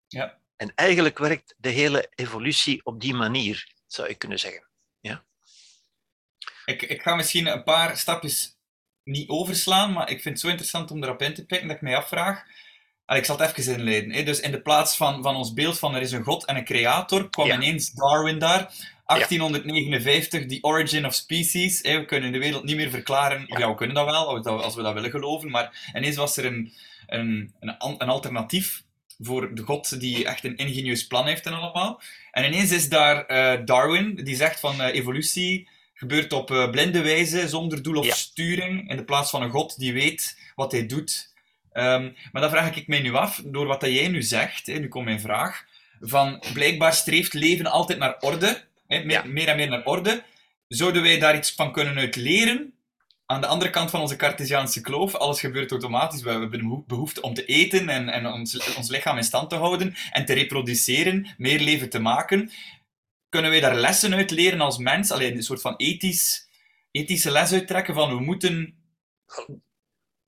Ja. 0.06 0.40
En 0.56 0.74
eigenlijk 0.74 1.18
werkt 1.18 1.54
de 1.56 1.68
hele 1.68 2.12
evolutie 2.14 2.84
op 2.84 3.00
die 3.00 3.14
manier 3.14 3.74
zou 3.86 4.08
je 4.08 4.14
kunnen 4.14 4.38
zeggen. 4.38 4.68
Ja? 5.00 5.24
Ik, 6.64 6.82
ik 6.82 7.02
ga 7.02 7.14
misschien 7.14 7.46
een 7.46 7.64
paar 7.64 7.96
stapjes 7.96 8.56
niet 9.02 9.28
overslaan, 9.28 9.92
maar 9.92 10.10
ik 10.10 10.22
vind 10.22 10.34
het 10.34 10.40
zo 10.40 10.48
interessant 10.48 10.90
om 10.90 11.02
erop 11.02 11.22
in 11.22 11.34
te 11.34 11.46
pikken 11.46 11.68
dat 11.68 11.76
ik 11.76 11.82
mij 11.82 11.96
afvraag. 11.96 12.44
Ik 13.06 13.24
zal 13.24 13.38
het 13.38 13.56
even 13.56 13.74
inleiden. 13.74 14.24
Dus 14.24 14.40
in 14.40 14.50
de 14.50 14.60
plaats 14.60 14.96
van, 14.96 15.22
van 15.22 15.36
ons 15.36 15.52
beeld 15.52 15.78
van 15.78 15.94
er 15.94 16.02
is 16.02 16.12
een 16.12 16.24
god 16.24 16.44
en 16.44 16.56
een 16.56 16.64
creator, 16.64 17.30
kwam 17.30 17.50
ineens 17.50 17.92
Darwin 17.92 18.38
daar. 18.38 18.72
1859, 19.06 20.46
The 20.46 20.58
Origin 20.60 21.06
of 21.06 21.14
Species. 21.14 21.80
We 21.80 22.04
kunnen 22.04 22.32
de 22.32 22.38
wereld 22.38 22.64
niet 22.64 22.76
meer 22.76 22.90
verklaren. 22.90 23.44
Ja, 23.46 23.68
we 23.68 23.74
kunnen 23.74 23.96
dat 23.96 24.04
wel, 24.04 24.44
als 24.62 24.74
we 24.74 24.82
dat 24.82 24.94
willen 24.94 25.10
geloven. 25.10 25.50
Maar 25.50 25.90
ineens 25.94 26.16
was 26.16 26.36
er 26.36 26.44
een, 26.44 26.72
een, 27.06 27.54
een, 27.60 27.74
een 27.78 28.08
alternatief 28.08 28.84
voor 29.18 29.54
de 29.54 29.62
god 29.62 30.00
die 30.00 30.24
echt 30.24 30.44
een 30.44 30.56
ingenieus 30.56 31.06
plan 31.06 31.26
heeft 31.26 31.46
en 31.46 31.52
allemaal. 31.52 32.00
En 32.30 32.44
ineens 32.44 32.70
is 32.70 32.88
daar 32.88 33.30
uh, 33.30 33.64
Darwin, 33.64 34.14
die 34.14 34.36
zegt 34.36 34.60
van 34.60 34.80
uh, 34.80 34.94
evolutie 34.94 35.68
gebeurt 35.94 36.32
op 36.32 36.50
uh, 36.50 36.70
blinde 36.70 37.02
wijze, 37.02 37.48
zonder 37.48 37.82
doel 37.82 37.98
of 37.98 38.06
sturing, 38.06 38.90
in 38.90 38.96
de 38.96 39.04
plaats 39.04 39.30
van 39.30 39.42
een 39.42 39.50
god 39.50 39.78
die 39.78 39.92
weet 39.92 40.38
wat 40.54 40.72
hij 40.72 40.86
doet. 40.86 41.34
Um, 41.78 42.16
maar 42.32 42.42
dan 42.42 42.50
vraag 42.50 42.76
ik 42.76 42.86
mij 42.86 43.00
nu 43.00 43.14
af, 43.14 43.42
door 43.44 43.66
wat 43.66 43.80
dat 43.80 43.90
jij 43.90 44.08
nu 44.08 44.22
zegt, 44.22 44.66
hè, 44.66 44.78
nu 44.78 44.88
komt 44.88 45.04
mijn 45.04 45.20
vraag, 45.20 45.64
van 46.00 46.44
blijkbaar 46.52 46.92
streeft 46.92 47.34
leven 47.34 47.66
altijd 47.66 47.98
naar 47.98 48.16
orde, 48.20 48.64
hè, 48.86 49.04
meer, 49.04 49.28
meer 49.28 49.48
en 49.48 49.56
meer 49.56 49.68
naar 49.68 49.84
orde. 49.84 50.22
Zouden 50.68 51.02
wij 51.02 51.18
daar 51.18 51.36
iets 51.36 51.52
van 51.52 51.72
kunnen 51.72 51.98
uit 51.98 52.16
leren? 52.16 52.76
aan 53.26 53.40
de 53.40 53.46
andere 53.46 53.70
kant 53.70 53.90
van 53.90 54.00
onze 54.00 54.16
Cartesiaanse 54.16 54.80
kloof, 54.80 55.14
alles 55.14 55.40
gebeurt 55.40 55.70
automatisch. 55.70 56.22
We 56.22 56.30
hebben 56.30 56.84
behoefte 56.86 57.20
om 57.20 57.34
te 57.34 57.44
eten 57.44 57.88
en, 57.88 58.08
en 58.08 58.26
ons, 58.26 58.76
ons 58.76 58.88
lichaam 58.88 59.16
in 59.16 59.24
stand 59.24 59.50
te 59.50 59.56
houden 59.56 59.94
en 60.10 60.24
te 60.24 60.32
reproduceren, 60.32 61.34
meer 61.36 61.60
leven 61.60 61.90
te 61.90 61.98
maken. 61.98 62.50
Kunnen 63.28 63.50
wij 63.50 63.60
daar 63.60 63.76
lessen 63.76 64.14
uit 64.14 64.30
leren 64.30 64.60
als 64.60 64.78
mens? 64.78 65.10
Alleen 65.10 65.36
een 65.36 65.42
soort 65.42 65.60
van 65.60 65.76
ethisch, 65.76 66.48
ethische 66.90 67.30
les 67.30 67.52
uittrekken 67.52 67.94
van 67.94 68.16
we 68.16 68.20
moeten 68.20 68.74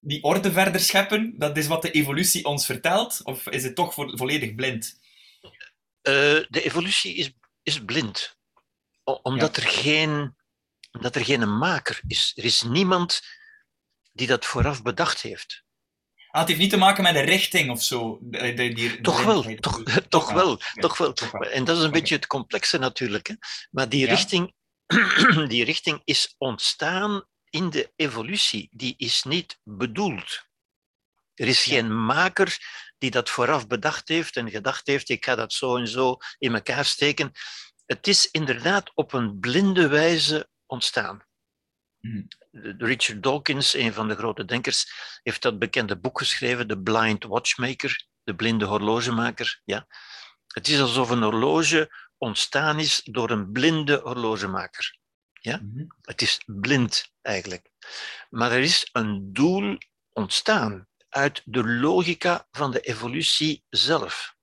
die 0.00 0.22
orde 0.22 0.52
verder 0.52 0.80
scheppen? 0.80 1.38
Dat 1.38 1.56
is 1.56 1.66
wat 1.66 1.82
de 1.82 1.90
evolutie 1.90 2.44
ons 2.44 2.66
vertelt? 2.66 3.20
Of 3.24 3.46
is 3.46 3.62
het 3.62 3.74
toch 3.74 3.94
volledig 3.94 4.54
blind? 4.54 5.00
Uh, 5.42 6.12
de 6.48 6.62
evolutie 6.62 7.14
is, 7.14 7.30
is 7.62 7.84
blind. 7.84 8.36
omdat 9.22 9.56
er 9.56 9.62
geen 9.62 10.36
dat 10.90 11.14
er 11.14 11.24
geen 11.24 11.58
maker 11.58 12.00
is. 12.06 12.32
Er 12.36 12.44
is 12.44 12.62
niemand 12.62 13.22
die 14.12 14.26
dat 14.26 14.46
vooraf 14.46 14.82
bedacht 14.82 15.22
heeft. 15.22 15.66
Ah, 16.30 16.40
het 16.40 16.48
heeft 16.48 16.60
niet 16.60 16.70
te 16.70 16.76
maken 16.76 17.02
met 17.02 17.14
de 17.14 17.20
richting 17.20 17.70
of 17.70 17.82
zo. 17.82 18.18
Die, 18.20 18.74
die, 18.74 19.00
toch 19.00 19.24
wel, 19.24 19.42
toch, 19.42 19.82
toch, 20.08 20.32
wel, 20.32 20.56
toch 20.78 20.96
wel. 20.96 21.12
En 21.42 21.64
dat 21.64 21.76
is 21.76 21.82
een 21.82 21.90
beetje 21.90 22.14
het 22.14 22.26
complexe 22.26 22.78
natuurlijk. 22.78 23.26
Hè? 23.26 23.34
Maar 23.70 23.88
die, 23.88 24.06
richting, 24.06 24.54
die 25.48 25.64
richting 25.64 26.00
is 26.04 26.34
ontstaan 26.38 27.24
in 27.50 27.70
de 27.70 27.92
evolutie. 27.96 28.68
Die 28.72 28.94
is 28.96 29.22
niet 29.22 29.58
bedoeld. 29.62 30.46
Er 31.34 31.48
is 31.48 31.62
geen 31.62 32.04
maker 32.04 32.58
die 32.98 33.10
dat 33.10 33.30
vooraf 33.30 33.66
bedacht 33.66 34.08
heeft 34.08 34.36
en 34.36 34.50
gedacht 34.50 34.86
heeft, 34.86 35.08
ik 35.08 35.24
ga 35.24 35.34
dat 35.34 35.52
zo 35.52 35.76
en 35.76 35.88
zo 35.88 36.16
in 36.38 36.54
elkaar 36.54 36.84
steken. 36.84 37.32
Het 37.86 38.06
is 38.06 38.30
inderdaad 38.30 38.90
op 38.94 39.12
een 39.12 39.38
blinde 39.40 39.88
wijze 39.88 40.48
ontstaan. 40.66 41.26
Hmm. 42.00 42.28
Richard 42.78 43.22
Dawkins, 43.22 43.74
een 43.74 43.92
van 43.92 44.08
de 44.08 44.16
grote 44.16 44.44
denkers, 44.44 44.92
heeft 45.22 45.42
dat 45.42 45.58
bekende 45.58 45.98
boek 45.98 46.18
geschreven, 46.18 46.66
The 46.66 46.78
Blind 46.78 47.24
Watchmaker, 47.24 48.06
de 48.24 48.34
blinde 48.34 48.64
horlogemaker. 48.64 49.60
Ja. 49.64 49.86
Het 50.46 50.68
is 50.68 50.80
alsof 50.80 51.10
een 51.10 51.22
horloge 51.22 51.90
ontstaan 52.18 52.78
is 52.78 53.00
door 53.04 53.30
een 53.30 53.52
blinde 53.52 54.00
horlogemaker. 54.02 54.98
Ja? 55.40 55.60
Mhm. 55.62 55.86
Het 56.02 56.22
is 56.22 56.42
blind 56.46 57.12
eigenlijk. 57.22 57.70
Maar 58.30 58.52
er 58.52 58.60
is 58.60 58.88
een 58.92 59.32
doel 59.32 59.78
ontstaan 60.12 60.88
uit 61.08 61.42
de 61.44 61.64
logica 61.64 62.48
van 62.50 62.70
de 62.70 62.80
evolutie 62.80 63.64
zelf. 63.68 64.36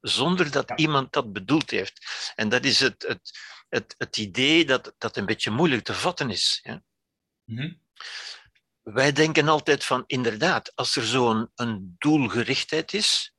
Zonder 0.00 0.50
dat 0.50 0.72
iemand 0.76 1.12
dat 1.12 1.32
bedoeld 1.32 1.70
heeft. 1.70 2.32
En 2.34 2.48
dat 2.48 2.64
is 2.64 2.80
het, 2.80 3.02
het, 3.02 3.38
het, 3.68 3.94
het 3.98 4.16
idee 4.16 4.64
dat, 4.64 4.94
dat 4.98 5.16
een 5.16 5.26
beetje 5.26 5.50
moeilijk 5.50 5.84
te 5.84 5.94
vatten 5.94 6.30
is. 6.30 6.60
Ja? 6.62 6.82
Mhm. 7.44 7.74
Wij 8.82 9.12
denken 9.12 9.48
altijd 9.48 9.84
van, 9.84 10.04
inderdaad, 10.06 10.72
als 10.74 10.96
er 10.96 11.06
zo'n 11.06 11.50
een 11.54 11.94
doelgerichtheid 11.98 12.92
is, 12.92 13.34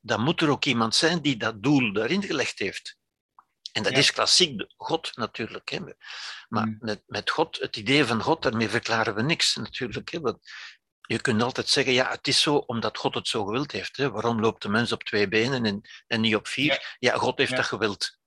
dan 0.00 0.20
moet 0.20 0.40
er 0.40 0.50
ook 0.50 0.64
iemand 0.64 0.94
zijn 0.94 1.22
die 1.22 1.36
dat 1.36 1.62
doel 1.62 1.92
daarin 1.92 2.22
gelegd 2.22 2.58
heeft. 2.58 2.98
En 3.72 3.82
dat 3.82 3.92
is 3.92 4.12
klassiek 4.12 4.64
God 4.76 5.10
natuurlijk. 5.14 5.68
Hè. 5.70 5.78
Maar 6.48 6.66
mhm. 6.66 6.84
met, 6.84 7.02
met 7.06 7.30
God, 7.30 7.58
het 7.58 7.76
idee 7.76 8.04
van 8.04 8.22
God, 8.22 8.42
daarmee 8.42 8.68
verklaren 8.68 9.14
we 9.14 9.22
niks 9.22 9.56
natuurlijk. 9.56 10.10
Hè. 10.10 10.20
Want 10.20 10.38
je 11.00 11.20
kunt 11.20 11.42
altijd 11.42 11.68
zeggen, 11.68 11.92
ja, 11.92 12.10
het 12.10 12.28
is 12.28 12.40
zo 12.40 12.56
omdat 12.56 12.98
God 12.98 13.14
het 13.14 13.28
zo 13.28 13.44
gewild 13.44 13.72
heeft. 13.72 13.96
Hè. 13.96 14.10
Waarom 14.10 14.40
loopt 14.40 14.62
de 14.62 14.68
mens 14.68 14.92
op 14.92 15.02
twee 15.02 15.28
benen 15.28 15.64
en, 15.64 15.80
en 16.06 16.20
niet 16.20 16.34
op 16.34 16.48
vier? 16.48 16.96
Ja, 16.98 17.16
God 17.16 17.38
heeft 17.38 17.56
dat 17.56 17.64
gewild. 17.64 18.18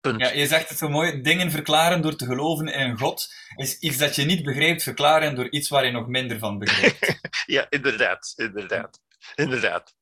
Punt. 0.00 0.20
Ja, 0.20 0.30
je 0.30 0.46
zegt 0.46 0.68
het 0.68 0.78
zo 0.78 0.88
mooi, 0.88 1.20
dingen 1.20 1.50
verklaren 1.50 2.02
door 2.02 2.16
te 2.16 2.26
geloven 2.26 2.66
in 2.66 2.98
God, 2.98 3.34
is 3.56 3.78
iets 3.78 3.96
dat 3.96 4.14
je 4.14 4.24
niet 4.24 4.44
begrijpt 4.44 4.82
verklaren 4.82 5.34
door 5.34 5.50
iets 5.50 5.68
waar 5.68 5.84
je 5.84 5.90
nog 5.90 6.06
minder 6.06 6.38
van 6.38 6.58
begrijpt. 6.58 7.18
ja, 7.46 7.66
inderdaad, 7.68 8.32
inderdaad. 8.36 9.00
Inderdaad. 9.34 9.94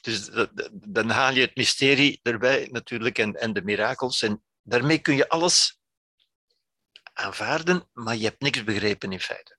Dus 0.00 0.30
dan 0.72 1.10
haal 1.10 1.32
je 1.32 1.40
het 1.40 1.56
mysterie 1.56 2.20
erbij 2.22 2.68
natuurlijk 2.72 3.18
en, 3.18 3.34
en 3.34 3.52
de 3.52 3.62
mirakels. 3.62 4.22
En 4.22 4.44
daarmee 4.62 4.98
kun 4.98 5.16
je 5.16 5.28
alles 5.28 5.80
aanvaarden, 7.12 7.88
maar 7.92 8.16
je 8.16 8.24
hebt 8.24 8.40
niks 8.40 8.64
begrepen 8.64 9.12
in 9.12 9.20
feite. 9.20 9.58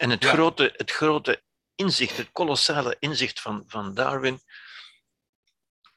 En 0.00 0.10
het, 0.10 0.24
grote, 0.24 0.74
het 0.76 0.90
grote 0.90 1.42
inzicht, 1.74 2.16
het 2.16 2.32
kolossale 2.32 2.96
inzicht 2.98 3.40
van, 3.40 3.64
van 3.66 3.94
Darwin, 3.94 4.40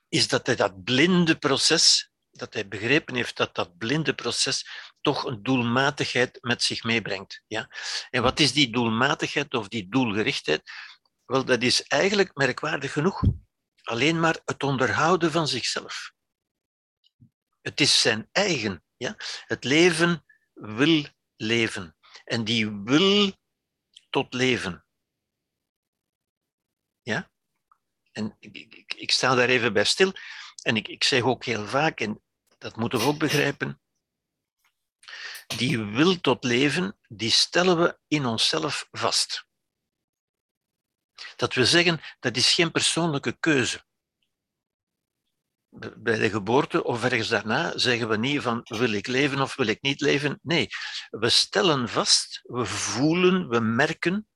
is 0.09 0.27
dat 0.27 0.45
hij 0.45 0.55
dat 0.55 0.83
blinde 0.83 1.37
proces, 1.37 2.11
dat 2.31 2.53
hij 2.53 2.67
begrepen 2.67 3.15
heeft 3.15 3.37
dat 3.37 3.55
dat 3.55 3.77
blinde 3.77 4.13
proces 4.13 4.67
toch 5.01 5.23
een 5.23 5.43
doelmatigheid 5.43 6.37
met 6.41 6.63
zich 6.63 6.83
meebrengt. 6.83 7.41
Ja? 7.47 7.69
En 8.09 8.21
wat 8.21 8.39
is 8.39 8.53
die 8.53 8.71
doelmatigheid 8.71 9.53
of 9.53 9.67
die 9.67 9.89
doelgerichtheid? 9.89 10.71
Wel, 11.25 11.46
dat 11.46 11.62
is 11.62 11.84
eigenlijk 11.84 12.36
merkwaardig 12.36 12.91
genoeg 12.91 13.22
alleen 13.86 14.19
maar 14.19 14.41
het 14.45 14.63
onderhouden 14.63 15.32
van 15.32 15.47
zichzelf. 15.47 16.13
Het 17.62 17.82
is 17.82 18.02
zijn 18.02 18.30
eigen. 18.32 18.84
Ja? 18.97 19.15
Het 19.45 19.63
leven 19.63 20.26
wil 20.54 21.06
leven. 21.36 21.97
En 22.23 22.43
die 22.43 22.71
wil 22.71 23.32
tot 24.10 24.34
leven. 24.34 24.86
Ja? 27.02 27.32
En 28.12 28.36
ik, 28.39 28.56
ik, 28.56 28.93
ik 28.93 29.12
sta 29.12 29.36
daar 29.36 29.49
even 29.49 29.73
bij 29.73 29.84
stil. 29.84 30.13
En 30.62 30.76
ik, 30.76 30.88
ik 30.88 31.04
zeg 31.04 31.21
ook 31.21 31.45
heel 31.45 31.67
vaak, 31.67 31.99
en 31.99 32.23
dat 32.58 32.76
moeten 32.76 32.99
we 32.99 33.06
ook 33.06 33.19
begrijpen, 33.19 33.82
die 35.47 35.80
wil 35.80 36.21
tot 36.21 36.43
leven, 36.43 36.99
die 37.08 37.32
stellen 37.32 37.78
we 37.78 37.99
in 38.08 38.26
onszelf 38.26 38.88
vast. 38.91 39.47
Dat 41.36 41.54
we 41.54 41.65
zeggen, 41.65 42.01
dat 42.19 42.36
is 42.38 42.54
geen 42.54 42.71
persoonlijke 42.71 43.38
keuze. 43.39 43.84
Bij 45.95 46.17
de 46.17 46.30
geboorte 46.30 46.84
of 46.84 47.04
ergens 47.04 47.28
daarna 47.28 47.78
zeggen 47.78 48.10
we 48.10 48.17
niet 48.17 48.41
van 48.41 48.62
wil 48.63 48.91
ik 48.91 49.08
leven 49.08 49.41
of 49.41 49.56
wil 49.56 49.67
ik 49.67 49.82
niet 49.82 50.01
leven. 50.01 50.39
Nee, 50.41 50.67
we 51.10 51.30
stellen 51.30 51.89
vast, 51.89 52.39
we 52.43 52.65
voelen, 52.65 53.49
we 53.49 53.60
merken 53.60 54.28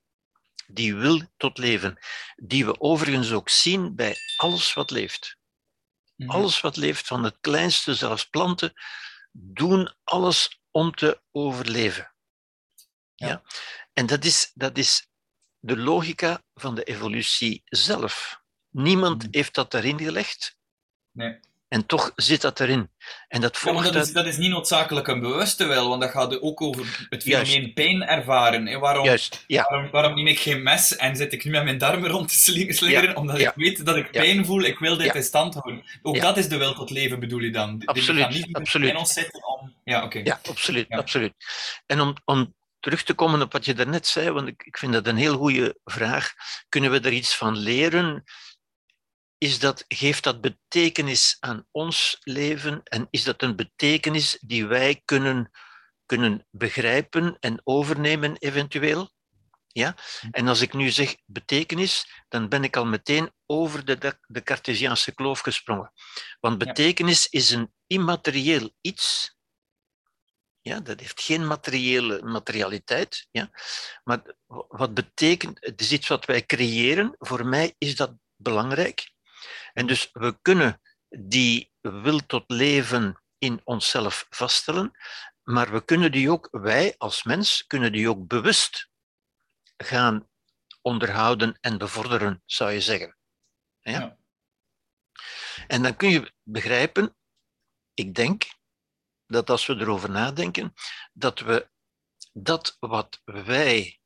die 0.66 0.94
wil 0.94 1.22
tot 1.36 1.58
leven, 1.58 1.98
die 2.36 2.64
we 2.64 2.80
overigens 2.80 3.32
ook 3.32 3.48
zien 3.48 3.94
bij 3.94 4.16
alles 4.36 4.74
wat 4.74 4.90
leeft. 4.90 5.38
Mhm. 6.16 6.30
Alles 6.30 6.60
wat 6.60 6.76
leeft, 6.76 7.06
van 7.06 7.24
het 7.24 7.36
kleinste, 7.40 7.94
zelfs 7.94 8.24
planten, 8.24 8.72
doen 9.32 9.94
alles 10.04 10.60
om 10.70 10.94
te 10.94 11.22
overleven. 11.30 12.14
Ja. 13.14 13.26
ja? 13.26 13.42
En 13.92 14.06
dat 14.06 14.24
is, 14.24 14.50
dat 14.54 14.78
is 14.78 15.09
de 15.60 15.76
logica 15.76 16.42
van 16.54 16.74
de 16.74 16.82
evolutie 16.82 17.62
zelf. 17.64 18.40
Niemand 18.70 19.22
mhm. 19.22 19.28
heeft 19.30 19.54
dat 19.54 19.70
daarin 19.70 19.98
gelegd. 19.98 20.56
Nee. 21.12 21.38
En 21.70 21.86
toch 21.86 22.12
zit 22.16 22.40
dat 22.40 22.60
erin. 22.60 22.90
En 23.28 23.40
dat, 23.40 23.56
volgt 23.56 23.86
ja, 23.86 23.92
dat, 23.92 24.06
is, 24.06 24.12
dat 24.12 24.26
is 24.26 24.36
niet 24.36 24.50
noodzakelijk 24.50 25.06
een 25.06 25.20
bewuste 25.20 25.66
wel, 25.66 25.88
want 25.88 26.00
dat 26.00 26.10
gaat 26.10 26.40
ook 26.40 26.60
over 26.60 27.06
het 27.08 27.22
fenomeen 27.22 27.72
pijn 27.72 28.02
ervaren. 28.02 28.80
Waarom, 28.80 29.04
Juist, 29.04 29.44
ja. 29.46 29.66
waarom, 29.68 29.90
waarom 29.90 30.14
neem 30.14 30.26
ik 30.26 30.38
geen 30.38 30.62
mes 30.62 30.96
en 30.96 31.16
zit 31.16 31.32
ik 31.32 31.44
nu 31.44 31.50
met 31.50 31.64
mijn 31.64 31.78
darmen 31.78 32.10
rond 32.10 32.28
te 32.28 32.34
slingeren? 32.74 33.16
Omdat 33.16 33.38
ik 33.38 33.52
weet 33.54 33.84
dat 33.84 33.96
ik 33.96 34.10
pijn 34.10 34.44
voel, 34.44 34.62
ik 34.62 34.78
wil 34.78 34.96
dit 34.96 35.14
in 35.14 35.22
stand 35.22 35.54
houden. 35.54 35.84
Ook 36.02 36.20
dat 36.20 36.36
is 36.36 36.48
de 36.48 36.56
wil 36.56 36.74
tot 36.74 36.90
leven, 36.90 37.20
bedoel 37.20 37.40
je 37.40 37.50
dan? 37.50 37.82
Absoluut, 37.84 38.28
niet 38.28 38.48
absoluut. 38.52 38.90
in 38.90 38.96
ons 38.96 39.12
zitten 39.12 39.46
om... 39.46 39.74
Ja, 39.84 40.04
oké. 40.04 40.20
Ja, 40.24 40.40
absoluut, 40.48 40.88
absoluut. 40.88 41.32
En 41.86 42.00
om, 42.00 42.14
om 42.24 42.54
terug 42.80 43.02
te 43.02 43.14
komen 43.14 43.42
op 43.42 43.52
wat 43.52 43.64
je 43.64 43.74
daarnet 43.74 44.06
zei, 44.06 44.30
want 44.30 44.48
ik, 44.48 44.62
ik 44.62 44.78
vind 44.78 44.92
dat 44.92 45.06
een 45.06 45.16
heel 45.16 45.36
goede 45.36 45.78
vraag. 45.84 46.32
Kunnen 46.68 46.90
we 46.90 47.00
er 47.00 47.12
iets 47.12 47.36
van 47.36 47.56
leren? 47.56 48.24
Is 49.38 49.58
dat, 49.58 49.84
geeft 49.88 50.24
dat 50.24 50.40
betekenis 50.40 51.36
aan 51.40 51.66
ons 51.70 52.16
leven 52.20 52.80
en 52.84 53.06
is 53.10 53.24
dat 53.24 53.42
een 53.42 53.56
betekenis 53.56 54.38
die 54.40 54.66
wij 54.66 55.02
kunnen, 55.04 55.50
kunnen 56.06 56.46
begrijpen 56.50 57.36
en 57.40 57.60
overnemen 57.64 58.36
eventueel? 58.36 59.10
Ja? 59.66 59.96
En 60.30 60.48
als 60.48 60.60
ik 60.60 60.72
nu 60.72 60.90
zeg 60.90 61.16
betekenis, 61.24 62.24
dan 62.28 62.48
ben 62.48 62.64
ik 62.64 62.76
al 62.76 62.86
meteen 62.86 63.32
over 63.46 63.84
de, 63.84 64.18
de 64.26 64.42
Cartesiaanse 64.42 65.14
kloof 65.14 65.40
gesprongen. 65.40 65.92
Want 66.40 66.58
betekenis 66.58 67.28
is 67.28 67.50
een 67.50 67.72
immaterieel 67.86 68.70
iets 68.80 69.36
ja, 70.60 70.80
dat 70.80 71.00
heeft 71.00 71.22
geen 71.22 71.46
materiële 71.46 72.22
materialiteit. 72.22 73.28
Ja. 73.30 73.50
Maar 74.04 74.34
wat 74.68 74.94
betekent, 74.94 75.58
het 75.60 75.80
is 75.80 75.92
iets 75.92 76.08
wat 76.08 76.24
wij 76.24 76.46
creëren. 76.46 77.14
Voor 77.18 77.46
mij 77.46 77.74
is 77.78 77.96
dat 77.96 78.12
belangrijk. 78.36 79.12
En 79.72 79.86
dus 79.86 80.08
we 80.12 80.38
kunnen 80.42 80.80
die 81.08 81.72
wil 81.80 82.26
tot 82.26 82.44
leven 82.46 83.22
in 83.38 83.60
onszelf 83.64 84.26
vaststellen, 84.30 84.92
maar 85.42 85.72
we 85.72 85.84
kunnen 85.84 86.12
die 86.12 86.30
ook, 86.30 86.48
wij 86.50 86.94
als 86.98 87.22
mens, 87.22 87.64
kunnen 87.66 87.92
die 87.92 88.08
ook 88.08 88.26
bewust 88.26 88.90
gaan 89.76 90.28
onderhouden 90.80 91.58
en 91.60 91.78
bevorderen, 91.78 92.42
zou 92.46 92.70
je 92.70 92.80
zeggen. 92.80 93.16
Ja? 93.80 93.92
ja. 93.92 94.18
En 95.66 95.82
dan 95.82 95.96
kun 95.96 96.10
je 96.10 96.32
begrijpen, 96.42 97.16
ik 97.94 98.14
denk, 98.14 98.44
dat 99.30 99.50
als 99.50 99.66
we 99.66 99.74
erover 99.74 100.10
nadenken, 100.10 100.74
dat 101.12 101.40
we 101.40 101.70
dat 102.32 102.76
wat 102.78 103.20
wij, 103.24 104.00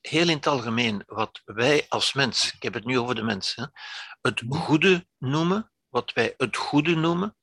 heel 0.00 0.28
in 0.28 0.36
het 0.36 0.46
algemeen, 0.46 1.02
wat 1.06 1.42
wij 1.44 1.86
als 1.88 2.12
mens, 2.12 2.52
ik 2.52 2.62
heb 2.62 2.74
het 2.74 2.84
nu 2.84 2.98
over 2.98 3.14
de 3.14 3.22
mens, 3.22 3.54
hè, 3.54 3.64
het 4.20 4.42
goede 4.48 5.06
noemen, 5.18 5.72
wat 5.88 6.12
wij 6.12 6.34
het 6.36 6.56
goede 6.56 6.94
noemen, 6.94 7.36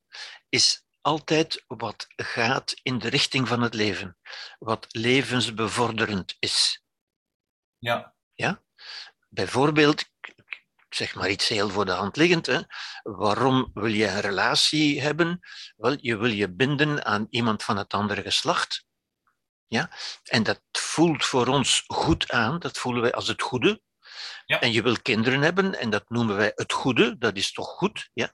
is 0.49 0.85
altijd 1.01 1.63
wat 1.67 2.05
gaat 2.15 2.79
in 2.83 2.99
de 2.99 3.09
richting 3.09 3.47
van 3.47 3.61
het 3.61 3.73
leven, 3.73 4.17
wat 4.59 4.85
levensbevorderend 4.89 6.35
is. 6.39 6.83
Ja. 7.77 8.15
ja? 8.33 8.63
Bijvoorbeeld, 9.29 10.05
zeg 10.97 11.15
maar 11.15 11.29
iets 11.29 11.47
heel 11.47 11.69
voor 11.69 11.85
de 11.85 11.91
hand 11.91 12.15
liggend. 12.15 12.45
Hè. 12.45 12.59
Waarom 13.03 13.71
wil 13.73 13.93
je 13.93 14.07
een 14.07 14.21
relatie 14.21 15.01
hebben? 15.01 15.39
Wel, 15.75 15.97
je 16.01 16.17
wil 16.17 16.31
je 16.31 16.53
binden 16.53 17.05
aan 17.05 17.27
iemand 17.29 17.63
van 17.63 17.77
het 17.77 17.93
andere 17.93 18.21
geslacht. 18.21 18.85
Ja? 19.67 19.89
En 20.23 20.43
dat 20.43 20.61
voelt 20.71 21.25
voor 21.25 21.47
ons 21.47 21.83
goed 21.87 22.31
aan, 22.31 22.59
dat 22.59 22.77
voelen 22.77 23.01
wij 23.01 23.11
als 23.11 23.27
het 23.27 23.41
goede. 23.41 23.81
Ja. 24.45 24.59
En 24.59 24.71
je 24.71 24.81
wil 24.81 25.01
kinderen 25.01 25.41
hebben, 25.41 25.79
en 25.79 25.89
dat 25.89 26.09
noemen 26.09 26.35
wij 26.35 26.51
het 26.55 26.73
goede, 26.73 27.17
dat 27.17 27.35
is 27.35 27.51
toch 27.51 27.67
goed? 27.67 28.09
Ja? 28.13 28.33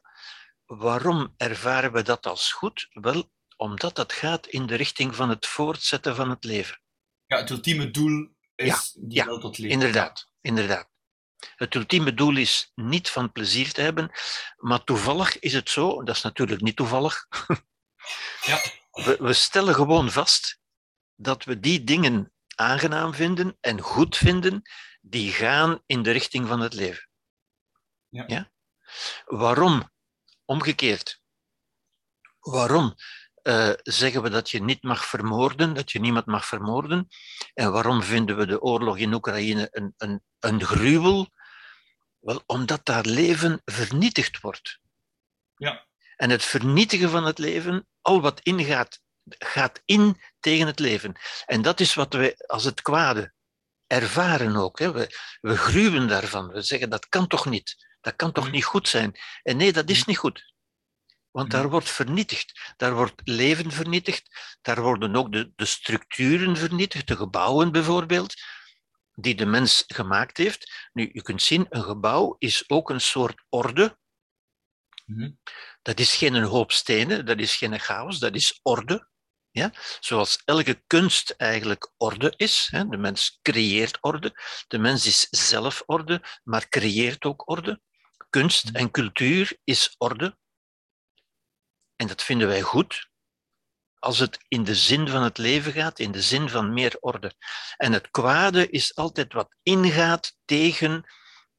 Waarom 0.66 1.34
ervaren 1.38 1.92
we 1.92 2.02
dat 2.02 2.26
als 2.26 2.52
goed? 2.52 2.88
Wel, 2.90 3.32
omdat 3.56 3.96
dat 3.96 4.14
gaat 4.14 4.48
in 4.48 4.66
de 4.66 4.76
richting 4.76 5.16
van 5.16 5.30
het 5.30 5.46
voortzetten 5.46 6.16
van 6.16 6.30
het 6.30 6.44
leven. 6.44 6.82
Ja, 7.26 7.38
het 7.38 7.50
ultieme 7.50 7.92
doel 7.92 8.36
is 8.56 8.66
Ja, 8.66 9.02
die 9.08 9.18
ja, 9.18 9.38
tot 9.38 9.58
leven. 9.58 9.74
Inderdaad, 9.74 10.28
inderdaad. 10.42 10.93
Het 11.56 11.76
ultieme 11.76 12.14
doel 12.14 12.38
is 12.38 12.72
niet 12.76 13.10
van 13.10 13.32
plezier 13.32 13.72
te 13.72 13.82
hebben, 13.82 14.12
maar 14.58 14.84
toevallig 14.84 15.40
is 15.40 15.54
het 15.54 15.70
zo, 15.70 16.04
dat 16.04 16.16
is 16.16 16.22
natuurlijk 16.22 16.62
niet 16.62 16.76
toevallig. 16.76 17.26
Ja. 18.42 18.62
We, 18.92 19.18
we 19.20 19.34
stellen 19.34 19.76
gewoon 19.76 20.12
vast 20.12 20.60
dat 21.16 21.44
we 21.44 21.60
die 21.60 21.84
dingen 21.84 22.34
aangenaam 22.56 23.14
vinden 23.14 23.58
en 23.60 23.82
goed 23.82 24.18
vinden 24.18 24.62
die 25.02 25.32
gaan 25.32 25.84
in 25.86 26.04
de 26.04 26.12
richting 26.12 26.48
van 26.48 26.60
het 26.60 26.74
leven. 26.74 27.10
Ja. 28.10 28.52
Waarom? 29.26 29.92
Omgekeerd. 30.46 31.22
Waarom 32.40 32.96
eh, 33.44 33.70
zeggen 33.84 34.22
we 34.22 34.30
dat 34.30 34.50
je 34.50 34.64
niet 34.64 34.84
mag 34.84 35.06
vermoorden, 35.06 35.74
dat 35.74 35.92
je 35.92 36.00
niemand 36.00 36.26
mag 36.26 36.46
vermoorden? 36.46 37.08
En 37.54 37.72
waarom 37.72 38.04
vinden 38.04 38.38
we 38.38 38.46
de 38.46 38.62
oorlog 38.62 38.98
in 38.98 39.14
Oekraïne 39.14 39.68
een, 39.72 39.94
een, 39.98 40.22
een 40.40 40.64
gruwel? 40.64 41.30
Wel, 42.20 42.44
omdat 42.46 42.86
daar 42.86 43.06
leven 43.06 43.62
vernietigd 43.66 44.40
wordt. 44.42 44.80
Ja. 45.56 45.88
En 46.16 46.30
het 46.30 46.44
vernietigen 46.44 47.10
van 47.10 47.26
het 47.26 47.38
leven, 47.38 47.88
al 48.02 48.22
wat 48.22 48.40
ingaat, 48.40 49.02
gaat 49.40 49.82
in 49.86 50.22
tegen 50.40 50.68
het 50.68 50.80
leven. 50.80 51.14
En 51.46 51.62
dat 51.62 51.80
is 51.80 51.94
wat 51.94 52.14
we 52.14 52.44
als 52.48 52.64
het 52.64 52.82
kwade 52.82 53.34
ervaren 53.88 54.56
ook. 54.56 54.80
Hè. 54.80 54.92
We, 54.92 55.18
we 55.42 55.58
gruwen 55.58 56.08
daarvan. 56.08 56.48
We 56.48 56.62
zeggen 56.62 56.90
dat 56.90 57.10
kan 57.10 57.28
toch 57.28 57.46
niet? 57.46 57.76
Dat 58.02 58.16
kan 58.16 58.32
toch 58.32 58.44
Mhm. 58.44 58.54
niet 58.54 58.66
goed 58.66 58.88
zijn? 58.88 59.20
En 59.44 59.58
nee, 59.58 59.74
dat 59.74 59.90
is 59.90 60.00
Mhm. 60.00 60.10
niet 60.10 60.18
goed. 60.18 60.53
Want 61.34 61.48
Mhm. 61.48 61.58
daar 61.58 61.70
wordt 61.70 61.90
vernietigd. 61.90 62.74
Daar 62.78 62.94
wordt 62.96 63.22
leven 63.24 63.72
vernietigd. 63.72 64.58
Daar 64.62 64.82
worden 64.82 65.16
ook 65.16 65.32
de, 65.32 65.52
de 65.56 65.66
structuren 65.66 66.58
vernietigd, 66.58 67.08
de 67.08 67.16
gebouwen 67.16 67.72
bijvoorbeeld, 67.72 68.34
die 69.16 69.36
de 69.36 69.46
mens 69.46 69.84
gemaakt 69.88 70.38
heeft. 70.38 70.90
Nu, 70.94 71.10
je 71.14 71.22
kunt 71.22 71.42
zien, 71.42 71.66
een 71.70 71.84
gebouw 71.84 72.36
is 72.40 72.70
ook 72.70 72.90
een 72.90 73.02
soort 73.02 73.44
orde. 73.50 73.98
Mhm. 75.06 75.32
Dat 75.82 76.00
is 76.00 76.16
geen 76.16 76.34
een 76.34 76.44
hoop 76.44 76.72
stenen, 76.72 77.26
dat 77.26 77.40
is 77.40 77.56
geen 77.56 77.80
chaos, 77.80 78.20
dat 78.20 78.36
is 78.36 78.60
orde. 78.62 79.10
Ja? 79.52 79.74
Zoals 80.00 80.42
elke 80.46 80.84
kunst 80.88 81.30
eigenlijk 81.38 81.92
orde 81.98 82.34
is. 82.36 82.68
Hè? 82.72 82.88
De 82.88 82.98
mens 82.98 83.40
creëert 83.42 83.98
orde. 84.02 84.34
De 84.68 84.78
mens 84.78 85.06
is 85.06 85.28
zelf 85.30 85.84
orde, 85.86 86.22
maar 86.44 86.70
creëert 86.70 87.26
ook 87.26 87.50
orde. 87.50 87.82
Kunst 88.30 88.64
Mhm. 88.66 88.76
en 88.76 88.92
cultuur 88.92 89.58
is 89.64 89.96
orde. 89.98 90.38
En 92.04 92.10
dat 92.10 92.24
vinden 92.24 92.48
wij 92.48 92.62
goed. 92.62 93.10
Als 94.00 94.20
het 94.20 94.46
in 94.48 94.64
de 94.64 94.76
zin 94.76 95.08
van 95.08 95.24
het 95.24 95.38
leven 95.38 95.72
gaat, 95.72 96.00
in 96.00 96.12
de 96.12 96.22
zin 96.22 96.50
van 96.50 96.74
meer 96.74 96.98
orde. 97.00 97.34
En 97.78 97.94
het 97.94 98.12
kwade 98.12 98.70
is 98.70 98.96
altijd 98.96 99.34
wat 99.34 99.56
ingaat 99.62 100.38
tegen, 100.46 101.04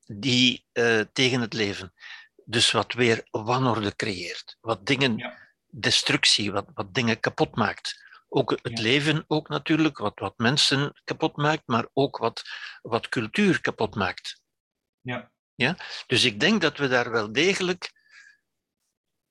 die, 0.04 0.66
eh, 0.72 1.00
tegen 1.12 1.40
het 1.40 1.52
leven. 1.52 1.92
Dus 2.44 2.70
wat 2.70 2.92
weer 2.92 3.26
wanorde 3.30 3.96
creëert. 3.96 4.56
Wat 4.60 4.86
dingen, 4.86 5.16
Ja. 5.16 5.38
destructie, 5.66 6.52
wat, 6.52 6.66
wat 6.74 6.94
dingen 6.94 7.20
kapot 7.20 7.56
maakt. 7.56 8.02
Ook 8.28 8.50
het 8.50 8.78
Ja. 8.78 8.82
leven 8.82 9.24
ook 9.26 9.48
natuurlijk, 9.48 9.98
wat, 9.98 10.18
wat 10.18 10.38
mensen 10.38 11.00
kapot 11.04 11.36
maakt, 11.36 11.62
maar 11.66 11.88
ook 11.92 12.16
wat, 12.18 12.42
wat 12.82 13.08
cultuur 13.08 13.60
kapot 13.60 13.94
maakt. 13.94 14.40
Ja. 15.00 15.32
Ja? 15.54 15.76
Dus 16.06 16.24
ik 16.24 16.40
denk 16.40 16.60
dat 16.60 16.78
we 16.78 16.88
daar 16.88 17.10
wel 17.10 17.32
degelijk 17.32 17.93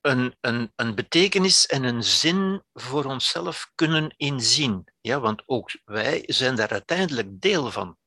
een, 0.03 0.35
een, 0.41 0.71
een 0.75 0.95
betekenis 0.95 1.65
en 1.65 1.83
een 1.83 2.03
zin 2.03 2.63
voor 2.73 3.05
onszelf 3.05 3.71
kunnen 3.75 4.13
inzien. 4.17 4.87
Ja? 5.01 5.19
Want 5.19 5.43
ook 5.45 5.71
wij 5.85 6.23
zijn 6.25 6.55
daar 6.55 6.69
uiteindelijk 6.71 7.41
deel 7.41 7.71
van. 7.71 7.97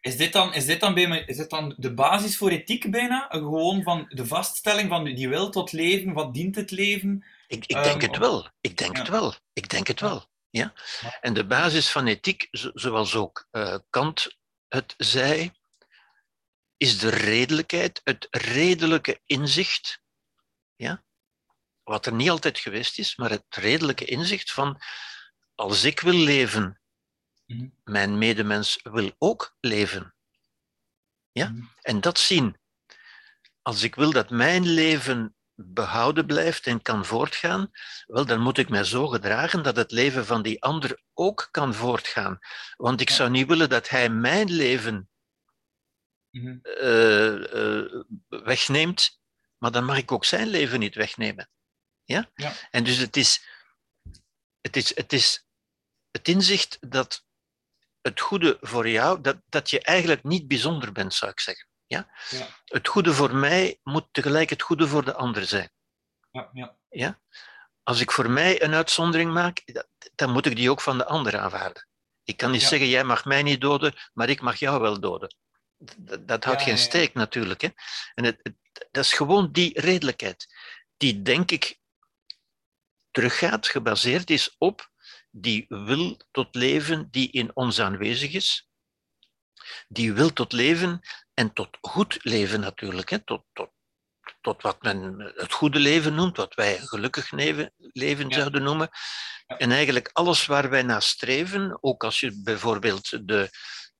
Is 0.00 0.16
dit, 0.16 0.32
dan, 0.32 0.54
is, 0.54 0.64
dit 0.64 0.80
dan 0.80 0.94
bij 0.94 1.24
is 1.26 1.36
dit 1.36 1.50
dan 1.50 1.74
de 1.76 1.94
basis 1.94 2.36
voor 2.36 2.50
ethiek 2.50 2.90
bijna? 2.90 3.26
Gewoon 3.30 3.82
van 3.82 4.04
de 4.08 4.26
vaststelling 4.26 4.88
van 4.88 5.04
die 5.04 5.28
wil 5.28 5.50
tot 5.50 5.72
leven, 5.72 6.12
wat 6.12 6.34
dient 6.34 6.54
het 6.56 6.70
leven? 6.70 7.24
Ik, 7.46 7.66
ik 7.66 7.76
Ehm, 7.76 7.82
denk 7.82 8.00
het 8.02 8.10
of- 8.10 8.18
wel. 8.18 8.48
Ik 8.60 8.76
denk 8.76 8.96
Ja. 8.96 9.02
het 9.02 9.10
wel. 9.10 9.34
Ik 9.52 9.68
denk 9.68 9.86
het 9.86 10.00
wel. 10.00 10.26
Ja? 10.50 10.72
En 11.20 11.34
de 11.34 11.46
basis 11.46 11.90
van 11.90 12.06
ethiek, 12.06 12.48
zo- 12.50 12.70
zoals 12.74 13.14
ook 13.14 13.46
eh, 13.50 13.78
Kant 13.90 14.36
het 14.68 14.94
zei, 14.96 15.52
is 16.76 16.98
de 16.98 17.08
redelijkheid, 17.10 18.00
het 18.04 18.26
redelijke 18.30 19.20
inzicht. 19.26 20.02
Ja? 20.76 21.04
Wat 21.82 22.06
er 22.06 22.12
niet 22.12 22.30
altijd 22.30 22.58
geweest 22.58 22.98
is, 22.98 23.16
maar 23.16 23.30
het 23.30 23.44
redelijke 23.48 24.04
inzicht 24.04 24.52
van 24.52 24.80
als 25.54 25.84
ik 25.84 26.00
wil 26.00 26.14
leven, 26.24 26.76
Mhm. 27.46 27.68
mijn 27.84 28.18
medemens 28.18 28.80
wil 28.82 29.12
ook 29.18 29.56
leven. 29.60 30.14
Ja? 31.32 31.48
Mhm. 31.48 31.64
En 31.80 32.00
dat 32.00 32.18
zien. 32.18 32.56
Als 33.62 33.82
ik 33.82 33.94
wil 33.94 34.12
dat 34.12 34.30
mijn 34.30 34.66
leven 34.66 35.36
behouden 35.54 36.26
blijft 36.26 36.66
en 36.66 36.82
kan 36.82 37.04
voortgaan, 37.04 37.70
wel, 38.06 38.26
dan 38.26 38.40
moet 38.40 38.58
ik 38.58 38.68
mij 38.68 38.84
zo 38.84 39.08
gedragen 39.08 39.62
dat 39.62 39.76
het 39.76 39.90
leven 39.90 40.26
van 40.26 40.42
die 40.42 40.62
ander 40.62 41.02
ook 41.14 41.48
kan 41.50 41.74
voortgaan. 41.74 42.38
Want 42.76 43.00
ik 43.00 43.10
zou 43.10 43.30
niet 43.30 43.46
willen 43.48 43.68
dat 43.68 43.88
hij 43.88 44.08
mijn 44.08 44.50
leven 44.50 45.10
Mhm. 46.30 46.58
eh, 46.62 47.80
eh, 47.82 48.02
wegneemt, 48.28 49.20
maar 49.58 49.70
dan 49.70 49.84
mag 49.84 49.96
ik 49.96 50.12
ook 50.12 50.24
zijn 50.24 50.48
leven 50.48 50.78
niet 50.78 50.94
wegnemen. 50.94 51.50
Ja? 52.04 52.30
Ja. 52.34 52.52
En 52.70 52.84
dus 52.84 52.96
het 52.96 53.16
is, 53.16 53.44
het 54.60 54.76
is, 54.76 54.96
het 54.96 55.12
is 55.12 55.46
het 56.10 56.28
inzicht 56.28 56.78
dat 56.80 57.24
het 58.00 58.20
goede 58.20 58.56
voor 58.60 58.88
jou, 58.88 59.20
dat, 59.20 59.36
dat 59.48 59.70
je 59.70 59.80
eigenlijk 59.80 60.22
niet 60.24 60.48
bijzonder 60.48 60.92
bent, 60.92 61.14
zou 61.14 61.30
ik 61.30 61.40
zeggen. 61.40 61.68
Ja? 61.86 62.10
Ja. 62.30 62.48
Het 62.64 62.88
goede 62.88 63.14
voor 63.14 63.34
mij 63.34 63.78
moet 63.82 64.06
tegelijk 64.10 64.50
het 64.50 64.62
goede 64.62 64.88
voor 64.88 65.04
de 65.04 65.14
ander 65.14 65.46
zijn. 65.46 65.70
Ja, 66.30 66.50
ja. 66.52 66.76
Ja? 66.88 67.20
Als 67.82 68.00
ik 68.00 68.10
voor 68.10 68.30
mij 68.30 68.62
een 68.62 68.74
uitzondering 68.74 69.32
maak, 69.32 69.62
dan 70.14 70.30
moet 70.30 70.46
ik 70.46 70.56
die 70.56 70.70
ook 70.70 70.80
van 70.80 70.98
de 70.98 71.04
ander 71.06 71.38
aanvaarden. 71.38 71.88
Ik 72.24 72.36
kan 72.36 72.50
niet 72.50 72.62
zeggen, 72.62 72.88
jij 72.88 73.04
mag 73.04 73.24
mij 73.24 73.42
niet 73.42 73.60
doden, 73.60 73.94
maar 74.12 74.28
ik 74.28 74.40
mag 74.40 74.56
jou 74.58 74.80
wel 74.80 75.00
doden. 75.00 75.36
Dat, 75.96 76.28
dat 76.28 76.44
houdt 76.44 76.62
geen 76.62 76.78
steek 76.78 77.14
natuurlijk. 77.14 77.60
Hè? 77.60 77.68
En 78.14 78.24
het, 78.24 78.38
het- 78.42 78.56
dat 78.90 79.04
is 79.04 79.12
gewoon 79.12 79.52
die 79.52 79.80
redelijkheid, 79.80 80.54
die 80.96 81.22
denk 81.22 81.50
ik 81.50 81.78
teruggaat, 83.12 83.68
gebaseerd 83.68 84.30
is 84.30 84.54
op 84.58 84.90
die 85.30 85.64
wil 85.68 86.20
tot 86.30 86.54
leven 86.54 87.08
die 87.10 87.30
in 87.30 87.50
ons 87.56 87.80
aanwezig 87.80 88.32
is. 88.32 88.68
Die 89.88 90.12
wil 90.12 90.32
tot 90.32 90.52
leven 90.52 91.00
en 91.34 91.52
tot 91.52 91.78
goed 91.80 92.18
leven 92.22 92.60
natuurlijk. 92.60 93.10
Hè? 93.10 93.18
Tot, 93.24 93.44
tot, 93.52 93.70
tot 94.40 94.62
wat 94.62 94.82
men 94.82 95.32
het 95.36 95.52
goede 95.52 95.78
leven 95.78 96.14
noemt, 96.14 96.36
wat 96.36 96.54
wij 96.54 96.78
gelukkig 96.78 97.30
leven, 97.30 97.72
leven 97.76 98.28
Ja. 98.28 98.36
zouden 98.38 98.62
noemen. 98.62 98.88
Ja. 99.46 99.58
En 99.58 99.70
eigenlijk 99.70 100.10
alles 100.12 100.46
waar 100.46 100.70
wij 100.70 100.82
naar 100.82 101.02
streven, 101.02 101.78
ook 101.80 102.04
als 102.04 102.20
je 102.20 102.42
bijvoorbeeld 102.42 103.28
de, 103.28 103.50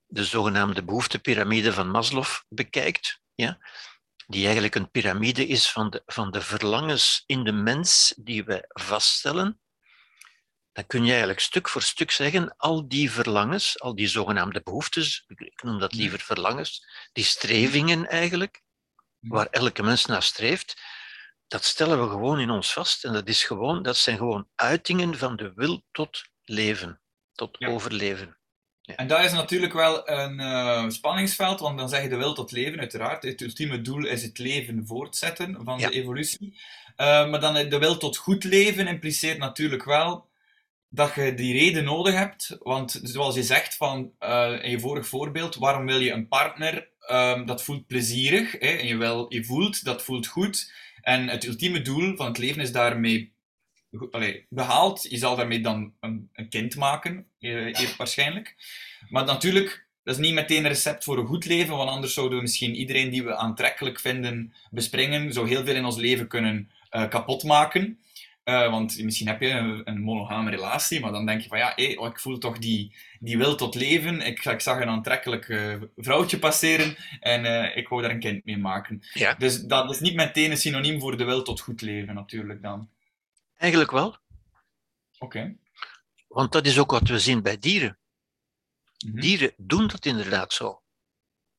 de 0.06 0.24
zogenaamde 0.24 0.84
behoeftepyramide 0.84 1.72
van 1.72 1.90
Maslow 1.90 2.26
bekijkt, 2.48 3.20
ja, 3.34 3.58
die 4.32 4.44
eigenlijk 4.44 4.74
een 4.74 4.90
piramide 4.90 5.46
is 5.46 5.70
van 5.70 5.90
de, 5.90 6.02
van 6.06 6.30
de 6.30 6.40
verlangens 6.40 7.22
in 7.26 7.44
de 7.44 7.52
mens 7.52 8.14
die 8.16 8.44
wij 8.44 8.64
vaststellen, 8.68 9.60
dan 10.72 10.86
kun 10.86 11.04
je 11.04 11.10
eigenlijk 11.10 11.40
stuk 11.40 11.68
voor 11.68 11.82
stuk 11.82 12.10
zeggen, 12.10 12.56
al 12.56 12.88
die 12.88 13.10
verlangens, 13.10 13.80
al 13.80 13.94
die 13.94 14.06
zogenaamde 14.08 14.62
behoeftes, 14.62 15.24
ik- 15.26 15.62
noem 15.62 15.78
dat 15.78 15.92
liever 15.92 16.20
verlangens, 16.20 16.86
die 17.12 17.24
strevingen 17.24 18.08
eigenlijk, 18.08 18.62
waar 19.18 19.46
elke 19.46 19.82
mens 19.82 20.06
naar 20.06 20.22
streeft, 20.22 20.80
dat 21.48 21.64
stellen 21.64 22.02
we 22.02 22.08
gewoon 22.08 22.40
in 22.40 22.50
ons 22.50 22.72
vast. 22.72 23.04
En 23.04 23.12
dat, 23.12 23.28
is 23.28 23.44
gewoon, 23.44 23.82
dat 23.82 23.96
zijn 23.96 24.16
gewoon 24.16 24.48
uitingen 24.54 25.18
van 25.18 25.36
de 25.36 25.52
wil 25.54 25.82
tot 25.90 26.22
leven, 26.42 27.02
tot 27.32 27.56
Ja. 27.58 27.68
overleven. 27.68 28.38
En 28.82 29.06
daar 29.06 29.24
is 29.24 29.32
natuurlijk 29.32 29.72
wel 29.72 30.08
een 30.10 30.40
eh, 30.40 30.88
spanningsveld, 30.88 31.60
want 31.60 31.78
dan 31.78 31.88
zeg 31.88 32.02
je 32.02 32.08
de 32.08 32.16
wil 32.16 32.34
tot 32.34 32.52
leven, 32.52 32.78
uiteraard. 32.78 33.22
Het 33.22 33.40
ultieme 33.40 33.80
doel 33.80 34.06
is 34.06 34.22
het 34.22 34.38
leven 34.38 34.86
voortzetten 34.86 35.58
van 35.64 35.78
Ja. 35.78 35.88
de 35.88 35.94
evolutie. 35.94 36.60
Eh, 36.96 37.30
maar 37.30 37.40
dan 37.40 37.54
de 37.54 37.78
wil 37.78 37.96
tot 37.96 38.16
goed 38.16 38.44
leven 38.44 38.86
impliceert 38.86 39.38
natuurlijk 39.38 39.84
wel 39.84 40.30
dat 40.88 41.14
je 41.14 41.34
die 41.34 41.52
reden 41.58 41.84
nodig 41.84 42.14
hebt. 42.14 42.56
Want 42.60 43.00
zoals 43.02 43.34
je 43.34 43.42
zegt 43.42 43.76
van, 43.76 44.12
eh, 44.18 44.58
in 44.62 44.70
je 44.70 44.80
vorig 44.80 45.06
voorbeeld, 45.06 45.54
waarom 45.54 45.86
wil 45.86 46.00
je 46.00 46.12
een 46.12 46.28
partner? 46.28 46.90
Ehm, 47.00 47.44
dat 47.46 47.62
voelt 47.62 47.86
plezierig. 47.86 48.52
Hè? 48.52 48.58
En 48.58 48.86
je, 48.86 48.96
wil, 48.96 49.26
je 49.28 49.44
voelt, 49.44 49.84
dat 49.84 50.02
voelt 50.02 50.26
goed. 50.26 50.72
En 51.00 51.28
het 51.28 51.44
ultieme 51.44 51.82
doel 51.82 52.16
van 52.16 52.26
het 52.26 52.38
leven 52.38 52.62
is 52.62 52.72
daarmee 52.72 53.31
allee, 54.10 54.46
behaalt, 54.48 55.06
je 55.10 55.16
zal 55.16 55.36
daarmee 55.36 55.60
dan 55.60 55.92
een, 56.00 56.28
een 56.32 56.48
kind 56.48 56.76
maken, 56.76 57.26
eh, 57.38 57.96
waarschijnlijk. 57.98 58.54
Maar 59.08 59.24
natuurlijk, 59.24 59.86
dat 60.02 60.14
is 60.14 60.20
niet 60.20 60.34
meteen 60.34 60.62
een 60.62 60.68
recept 60.68 61.04
voor 61.04 61.18
een 61.18 61.26
goed 61.26 61.44
leven, 61.44 61.76
want 61.76 61.90
anders 61.90 62.14
zouden 62.14 62.36
we 62.36 62.42
misschien 62.42 62.74
iedereen 62.74 63.10
die 63.10 63.24
we 63.24 63.36
aantrekkelijk 63.36 64.00
vinden 64.00 64.54
bespringen, 64.70 65.32
zo 65.32 65.44
heel 65.44 65.64
veel 65.64 65.74
in 65.74 65.84
ons 65.84 65.96
leven 65.96 66.28
kunnen 66.28 66.70
uh, 66.90 67.08
kapot 67.08 67.42
maken. 67.42 67.98
Uh, 68.44 68.70
want 68.70 69.02
misschien 69.02 69.26
heb 69.26 69.40
je 69.40 69.48
een, 69.48 69.82
een, 69.84 70.00
monogame 70.00 70.50
relatie, 70.50 71.00
maar 71.00 71.12
dan 71.12 71.26
denk 71.26 71.40
je 71.40 71.48
van 71.48 71.58
ja, 71.58 71.72
hey, 71.76 71.96
oh, 71.96 72.08
ik 72.08 72.20
voel 72.20 72.38
toch 72.38 72.58
die, 72.58 72.94
die 73.20 73.38
wil 73.38 73.54
tot 73.54 73.74
leven. 73.74 74.20
Ik, 74.20 74.44
ik 74.44 74.60
zag 74.60 74.80
een 74.80 74.88
aantrekkelijk 74.88 75.48
uh, 75.48 75.74
vrouwtje 75.96 76.38
passeren 76.38 76.96
en 77.20 77.44
uh, 77.44 77.76
ik 77.76 77.88
wou 77.88 78.02
daar 78.02 78.10
een 78.10 78.18
kind 78.18 78.44
mee 78.44 78.58
maken. 78.58 79.02
Ja. 79.12 79.34
Dus 79.34 79.60
dat 79.60 79.90
is 79.90 80.00
niet 80.00 80.14
meteen 80.14 80.50
een 80.50 80.56
synoniem 80.56 81.00
voor 81.00 81.16
de 81.16 81.24
wil 81.24 81.42
tot 81.42 81.60
goed 81.60 81.80
leven, 81.80 82.14
natuurlijk 82.14 82.62
dan. 82.62 82.88
Eigenlijk 83.62 83.90
wel. 83.90 84.06
Oké. 84.06 84.18
Okay. 85.18 85.58
Want 86.28 86.52
dat 86.52 86.66
is 86.66 86.78
ook 86.78 86.90
wat 86.90 87.08
we 87.08 87.18
zien 87.18 87.42
bij 87.42 87.58
dieren. 87.58 87.98
Mhm. 89.04 89.20
Dieren 89.20 89.54
doen 89.56 89.86
dat 89.86 90.04
inderdaad 90.04 90.52
zo. 90.52 90.82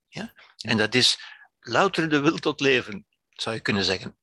Ja? 0.07 0.33
En 0.57 0.77
dat 0.77 0.95
is 0.95 1.19
louter 1.59 2.09
de 2.09 2.19
wil 2.19 2.37
tot 2.37 2.59
leven, 2.59 3.07
zou 3.29 3.55
je 3.55 3.61
kunnen 3.61 3.83
zeggen. 3.83 4.17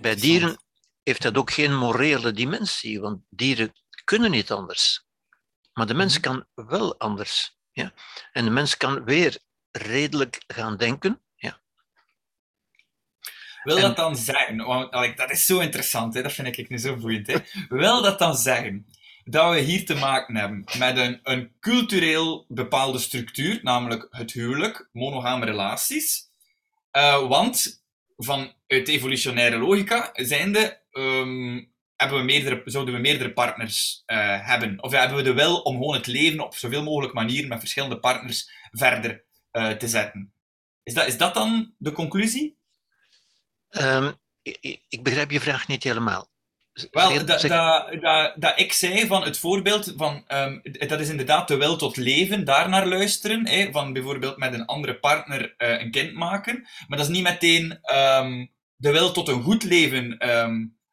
Bij 0.00 0.14
dieren 0.14 0.58
heeft 1.02 1.22
dat 1.22 1.36
ook 1.36 1.50
geen 1.50 1.76
morele 1.76 2.32
dimensie, 2.32 3.00
want 3.00 3.22
dieren 3.28 3.72
kunnen 4.04 4.30
niet 4.30 4.50
anders. 4.50 5.06
Maar 5.72 5.86
de 5.86 5.94
mens 5.94 6.20
kan 6.20 6.46
wel 6.54 6.98
anders. 6.98 7.58
Ja? 7.70 7.94
En 8.32 8.44
de 8.44 8.50
mens 8.50 8.76
kan 8.76 9.04
weer 9.04 9.38
redelijk 9.70 10.44
gaan 10.46 10.76
denken. 10.76 11.22
Wil 13.66 13.76
En- 13.76 13.82
dat 13.82 13.96
dan 13.96 14.16
zeggen, 14.16 14.56
want 14.56 15.16
dat 15.16 15.30
is 15.30 15.46
zo 15.46 15.58
interessant, 15.58 16.14
hè? 16.14 16.22
dat 16.22 16.32
vind 16.32 16.58
ik 16.58 16.68
nu 16.68 16.78
zo 16.78 16.96
boeiend. 16.96 17.26
Hè? 17.26 17.36
Wil 17.68 18.02
dat 18.02 18.18
dan 18.18 18.36
zeggen 18.36 18.86
dat 19.24 19.54
we 19.54 19.60
hier 19.60 19.86
te 19.86 19.94
maken 19.94 20.36
hebben 20.36 20.64
met 20.78 20.96
een, 20.96 21.20
een 21.22 21.52
cultureel 21.60 22.44
bepaalde 22.48 22.98
structuur, 22.98 23.60
namelijk 23.62 24.06
het 24.10 24.32
huwelijk, 24.32 24.88
monogame 24.92 25.44
relaties? 25.44 26.30
Eh, 26.90 27.28
want 27.28 27.84
vanuit 28.16 28.88
evolutionaire 28.88 29.58
logica 29.58 30.10
zijnde 30.12 30.80
ehm, 30.90 31.64
hebben 31.96 32.18
we 32.18 32.24
meerdere, 32.24 32.62
zouden 32.64 32.94
we 32.94 33.00
meerdere 33.00 33.32
partners 33.32 34.02
eh, 34.06 34.46
hebben. 34.46 34.82
Of 34.82 34.92
hebben 34.92 35.16
we 35.16 35.22
de 35.22 35.34
wil 35.34 35.56
om 35.56 35.76
gewoon 35.76 35.94
het 35.94 36.06
leven 36.06 36.40
op 36.40 36.54
zoveel 36.54 36.82
mogelijk 36.82 37.14
manieren 37.14 37.48
met 37.48 37.58
verschillende 37.58 37.98
partners 37.98 38.50
verder 38.70 39.24
eh, 39.50 39.70
te 39.70 39.88
zetten. 39.88 40.32
Is 40.82 40.94
dat, 40.94 41.06
is 41.06 41.18
dat 41.18 41.34
dan 41.34 41.74
de 41.78 41.92
conclusie? 41.92 42.56
Ehm, 43.76 44.12
ik, 44.42 44.80
ik 44.88 45.02
begrijp 45.02 45.30
je 45.30 45.40
vraag 45.40 45.68
niet 45.68 45.82
helemaal. 45.82 46.28
Wel, 46.90 47.24
dat, 48.36 48.52
ik 48.60 48.72
zei 48.72 49.06
van 49.06 49.22
het 49.24 49.38
voorbeeld 49.38 49.92
van, 49.96 50.24
ehm, 50.26 50.58
dat 50.88 51.00
is 51.00 51.08
inderdaad 51.08 51.48
de 51.48 51.56
wil 51.56 51.76
tot 51.76 51.96
leven, 51.96 52.44
daarnaar 52.44 52.86
luisteren, 52.86 53.48
hè, 53.48 53.68
van 53.70 53.92
bijvoorbeeld 53.92 54.36
met 54.36 54.52
een 54.54 54.64
andere 54.66 54.98
partner 54.98 55.54
eh, 55.56 55.80
een 55.80 55.90
kind 55.90 56.14
maken, 56.14 56.68
maar 56.86 56.98
dat 56.98 57.08
is 57.08 57.14
niet 57.14 57.22
meteen 57.22 57.78
ehm, 57.82 58.46
de 58.76 58.92
wil 58.92 59.12
tot 59.12 59.28
een 59.28 59.42
goed 59.42 59.64
leven 59.64 60.18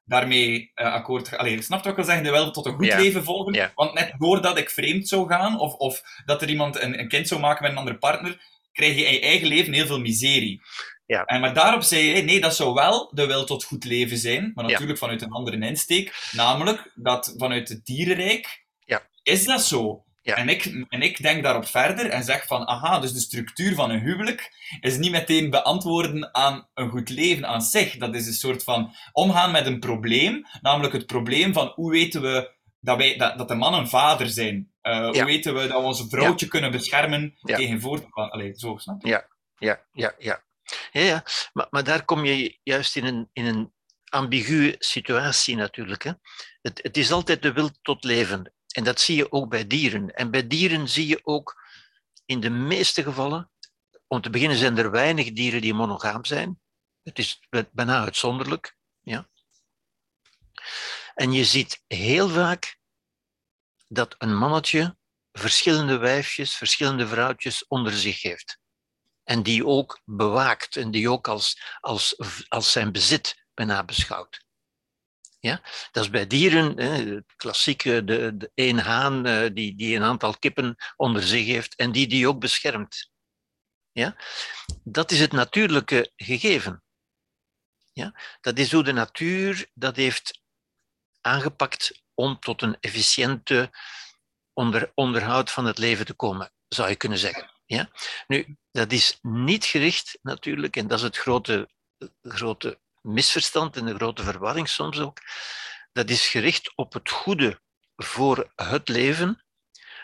daarmee 0.06 0.72
eh, 0.74 0.94
akkoord 0.94 1.28
gaan. 1.28 1.40
Allee, 1.40 1.62
snap 1.62 1.84
je 1.84 1.90
wat 1.90 1.92
ik 1.92 1.96
wil 1.96 2.06
zeggen? 2.06 2.24
De 2.24 2.32
wil 2.32 2.52
tot 2.52 2.66
een 2.66 2.74
goed 2.74 2.86
Ja. 2.86 2.98
leven 2.98 3.24
volgen, 3.24 3.54
Ja. 3.54 3.72
want 3.76 3.94
net 3.94 4.14
doordat 4.18 4.58
ik 4.58 4.70
vreemd 4.70 5.08
zou 5.08 5.28
gaan, 5.28 5.60
of, 5.60 5.74
of 5.74 6.02
dat 6.26 6.42
er 6.42 6.50
iemand 6.50 6.82
een, 6.82 7.00
een 7.00 7.08
kind 7.08 7.28
zou 7.28 7.40
maken 7.40 7.62
met 7.64 7.72
een 7.72 7.78
andere 7.78 7.98
partner, 7.98 8.42
krijg 8.72 8.96
je 8.96 9.06
in 9.06 9.14
je 9.14 9.22
eigen 9.22 9.48
leven 9.48 9.74
heel 9.74 9.86
veel 9.86 10.00
miserie. 10.00 10.62
Ja. 11.06 11.24
En 11.26 11.42
maar 11.42 11.54
daarop 11.54 11.82
zei 11.84 12.04
je, 12.04 12.22
nee, 12.22 12.42
dat 12.42 12.56
zou 12.56 12.74
wel 12.74 13.12
de 13.14 13.26
wil 13.26 13.46
tot 13.46 13.64
goed 13.64 13.84
leven 13.86 14.18
zijn, 14.18 14.52
maar 14.54 14.66
Ja. 14.66 14.72
natuurlijk 14.72 15.00
vanuit 15.00 15.22
een 15.22 15.32
andere 15.32 15.58
insteek. 15.68 16.30
Namelijk 16.32 16.92
dat 16.96 17.34
vanuit 17.38 17.70
het 17.70 17.86
dierenrijk 17.86 18.66
Ja. 18.86 19.02
is 19.24 19.46
dat 19.46 19.62
zo. 19.66 20.04
En, 20.24 20.50
ik, 20.50 20.86
en 20.90 21.02
ik 21.02 21.22
denk 21.22 21.44
daarop 21.44 21.66
verder 21.68 22.10
en 22.10 22.24
zeg 22.24 22.46
van, 22.48 22.68
aha, 22.68 23.00
dus 23.00 23.14
de 23.14 23.20
structuur 23.20 23.76
van 23.76 23.90
een 23.90 24.00
huwelijk 24.00 24.52
is 24.82 24.98
niet 24.98 25.12
meteen 25.12 25.50
beantwoorden 25.50 26.34
aan 26.36 26.68
een 26.74 26.90
goed 26.90 27.10
leven 27.10 27.48
aan 27.48 27.62
zich. 27.62 27.98
Dat 27.98 28.16
is 28.16 28.28
een 28.28 28.34
soort 28.34 28.64
van 28.64 28.94
omgaan 29.12 29.52
met 29.52 29.66
een 29.66 29.80
probleem, 29.80 30.46
namelijk 30.62 30.94
het 30.94 31.06
probleem 31.06 31.54
van 31.54 31.72
hoe 31.76 31.92
weten 31.92 32.22
we 32.22 32.52
dat, 32.80 32.98
wij, 32.98 33.18
dat, 33.18 33.38
dat 33.38 33.48
de 33.48 33.56
man 33.56 33.74
een 33.74 33.88
vader 33.88 34.28
zijn. 34.28 34.72
Eh, 34.82 34.94
Ja. 34.94 35.10
Hoe 35.12 35.26
weten 35.26 35.54
we 35.54 35.60
dat 35.68 35.82
we 35.82 35.88
onze 35.88 36.08
vrouwtje 36.10 36.48
kunnen 36.48 36.72
beschermen 36.72 37.38
Ja. 37.42 37.56
tegen 37.56 37.82
voort... 37.82 38.06
Allee, 38.12 38.54
zo, 38.56 38.78
snap 38.78 39.02
je? 39.02 39.08
Ja, 39.08 39.26
ja, 39.58 39.82
ja. 39.92 40.14
Ja, 40.20 40.42
ja. 40.92 41.26
Maar, 41.54 41.68
maar 41.70 41.84
daar 41.84 42.06
kom 42.06 42.26
je 42.26 42.60
juist 42.64 42.96
in 42.96 43.06
een, 43.06 43.30
in 43.34 43.46
een 43.46 43.74
ambiguë 44.10 44.76
situatie 44.80 45.56
natuurlijk. 45.56 46.04
Hè. 46.04 46.12
Het, 46.62 46.80
het 46.84 46.98
is 46.98 47.12
altijd 47.12 47.42
de 47.42 47.54
wil 47.54 47.70
tot 47.82 48.04
leven. 48.04 48.54
En 48.68 48.84
dat 48.84 49.00
zie 49.00 49.16
je 49.16 49.32
ook 49.32 49.50
bij 49.50 49.68
dieren. 49.68 50.10
En 50.10 50.32
bij 50.32 50.48
dieren 50.48 50.90
zie 50.90 51.08
je 51.08 51.20
ook 51.24 51.62
in 52.26 52.40
de 52.40 52.50
meeste 52.50 53.04
gevallen, 53.04 53.52
om 54.08 54.22
te 54.22 54.30
beginnen 54.30 54.58
zijn 54.58 54.78
er 54.78 54.92
weinig 54.92 55.32
dieren 55.32 55.62
die 55.62 55.74
monogaam 55.74 56.26
zijn. 56.26 56.62
Het 57.04 57.20
is 57.20 57.48
bijna 57.72 58.04
uitzonderlijk. 58.04 58.78
Ja. 59.02 59.30
En 61.16 61.32
je 61.32 61.46
ziet 61.46 61.84
heel 61.88 62.30
vaak 62.30 62.78
dat 63.88 64.16
een 64.18 64.38
mannetje 64.38 64.98
verschillende 65.32 65.98
wijfjes, 65.98 66.56
verschillende 66.56 67.08
vrouwtjes 67.08 67.68
onder 67.68 67.94
zich 67.94 68.22
heeft. 68.22 68.60
En 69.24 69.44
die 69.44 69.66
ook 69.66 70.02
bewaakt 70.06 70.76
en 70.76 70.92
die 70.92 71.10
ook 71.10 71.28
als, 71.28 71.78
als, 71.80 72.16
als 72.48 72.72
zijn 72.72 72.92
bezit 72.92 73.46
bijna 73.54 73.84
beschouwt. 73.84 74.46
Ja? 75.40 75.62
Dat 75.92 76.04
is 76.04 76.10
bij 76.10 76.28
dieren, 76.28 76.78
hè, 76.78 77.22
klassieke, 77.36 78.04
de, 78.04 78.38
de 78.38 78.52
één 78.54 78.78
haan 78.78 79.26
eh, 79.26 79.50
die, 79.54 79.76
die 79.76 79.96
een 79.96 80.04
aantal 80.04 80.38
kippen 80.38 80.76
onder 80.96 81.24
zich 81.24 81.46
heeft 81.46 81.76
en 81.76 81.92
die 81.92 82.08
die 82.08 82.28
ook 82.28 82.40
beschermt. 82.40 83.12
Ja? 83.92 84.16
Dat 84.84 85.12
is 85.12 85.20
het 85.20 85.32
natuurlijke 85.32 86.12
gegeven. 86.16 86.84
Ja? 87.94 88.20
Dat 88.42 88.58
is 88.58 88.72
hoe 88.72 88.84
de 88.84 88.92
natuur 88.92 89.70
dat 89.74 89.96
heeft 89.96 90.42
aangepakt 91.22 92.04
om 92.14 92.40
tot 92.40 92.62
een 92.62 92.78
efficiënte 92.80 93.72
onder, 94.54 94.92
onderhoud 94.96 95.52
van 95.52 95.66
het 95.66 95.78
leven 95.78 96.06
te 96.06 96.14
komen, 96.14 96.54
zou 96.68 96.90
je 96.90 96.96
kunnen 96.96 97.18
zeggen. 97.18 97.53
Ja? 97.74 97.90
Nu, 98.28 98.56
dat 98.72 98.92
is 98.92 99.18
niet 99.22 99.66
gericht 99.66 100.18
natuurlijk, 100.22 100.76
en 100.76 100.88
dat 100.88 100.98
is 100.98 101.04
het 101.04 101.18
grote, 101.18 101.70
grote 102.22 102.80
misverstand 103.02 103.78
en 103.78 103.86
de 103.86 103.96
grote 103.96 104.24
verwarring 104.24 104.70
soms 104.70 105.00
ook. 105.00 105.18
Dat 105.92 106.10
is 106.10 106.28
gericht 106.28 106.72
op 106.76 106.94
het 106.94 107.10
goede 107.10 107.60
voor 107.96 108.52
het 108.56 108.90
leven, 108.90 109.44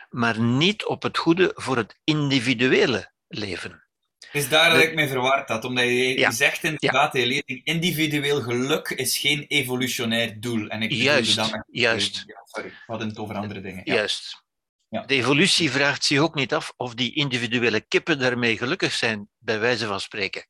maar 0.09 0.39
niet 0.39 0.85
op 0.85 1.03
het 1.03 1.17
goede 1.17 1.51
voor 1.55 1.77
het 1.77 1.99
individuele 2.03 3.11
leven. 3.27 3.83
Het 4.19 4.41
is 4.41 4.49
daar 4.49 4.69
dat 4.73 4.81
ik 4.81 4.93
me 4.95 5.07
verward 5.07 5.49
had, 5.49 5.63
omdat 5.63 5.83
je, 5.83 6.19
Ja. 6.19 6.27
je 6.29 6.35
zegt 6.35 6.63
inderdaad, 6.63 7.13
je 7.13 7.25
lezing, 7.25 7.61
individueel 7.63 8.41
geluk 8.41 8.89
is 8.89 9.17
geen 9.17 9.45
evolutionair 9.47 10.39
doel. 10.39 10.67
En 10.67 10.81
ik 10.81 10.91
Juist, 10.91 11.35
dat 11.35 11.51
met- 11.51 11.63
juist. 11.67 12.23
Ja, 12.25 12.41
sorry, 12.45 12.69
we 12.69 12.75
hadden 12.85 13.07
het 13.07 13.17
over 13.17 13.35
andere 13.35 13.61
dingen. 13.61 13.81
Ja. 13.85 13.93
Juist. 13.93 14.43
Ja. 14.89 15.05
De 15.05 15.15
evolutie 15.15 15.71
vraagt 15.71 16.03
zich 16.03 16.19
ook 16.19 16.35
niet 16.35 16.53
af 16.53 16.73
of 16.77 16.93
die 16.93 17.13
individuele 17.13 17.81
kippen 17.81 18.19
daarmee 18.19 18.57
gelukkig 18.57 18.93
zijn, 18.93 19.29
bij 19.37 19.59
wijze 19.59 19.85
van 19.87 19.99
spreken. 19.99 20.47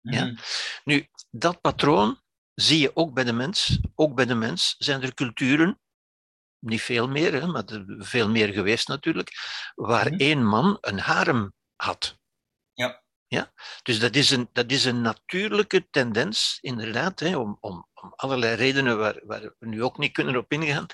Ja. 0.00 0.24
Mhm. 0.24 0.36
Nu, 0.84 1.08
dat 1.30 1.60
patroon 1.60 2.20
zie 2.54 2.78
je 2.78 2.96
ook 2.96 3.14
bij 3.14 3.24
de 3.24 3.32
mens. 3.32 3.78
Ook 3.94 4.14
bij 4.14 4.24
de 4.26 4.34
mens 4.34 4.74
zijn 4.78 5.02
er 5.02 5.14
culturen, 5.14 5.80
niet 6.58 6.82
veel 6.82 7.08
meer, 7.08 7.32
hè, 7.32 7.46
maar 7.46 7.64
er 7.64 7.84
veel 7.98 8.28
meer 8.28 8.52
geweest 8.52 8.88
natuurlijk, 8.88 9.32
waar 9.74 10.06
Mhm. 10.06 10.20
één 10.20 10.44
man 10.46 10.78
een 10.80 10.98
harem 10.98 11.52
had. 11.76 12.18
Ja. 12.72 13.02
Ja? 13.26 13.52
Dus 13.82 13.98
dat 13.98 14.14
is, 14.14 14.30
een, 14.30 14.48
dat 14.52 14.70
is 14.70 14.84
een 14.84 15.00
natuurlijke 15.00 15.88
tendens, 15.90 16.58
inderdaad, 16.60 17.20
hè, 17.20 17.36
om, 17.36 17.56
om, 17.60 17.88
om 17.94 18.12
allerlei 18.16 18.54
redenen 18.54 18.98
waar, 18.98 19.20
waar 19.24 19.54
we 19.58 19.66
nu 19.66 19.82
ook 19.82 19.98
niet 19.98 20.12
kunnen 20.12 20.36
op 20.36 20.52
ingaan. 20.52 20.86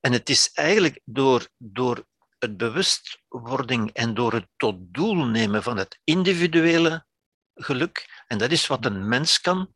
En 0.00 0.12
het 0.12 0.28
is 0.28 0.50
eigenlijk 0.52 1.00
door, 1.04 1.48
door 1.56 2.06
het 2.38 2.56
bewustwording 2.56 3.92
en 3.92 4.14
door 4.14 4.32
het 4.32 4.46
tot 4.56 4.76
doel 4.78 5.24
nemen 5.24 5.62
van 5.62 5.76
het 5.76 6.00
individuele 6.04 7.06
geluk, 7.54 8.24
en 8.26 8.38
dat 8.38 8.50
is 8.50 8.66
wat 8.66 8.84
een 8.84 9.08
mens 9.08 9.40
kan, 9.40 9.74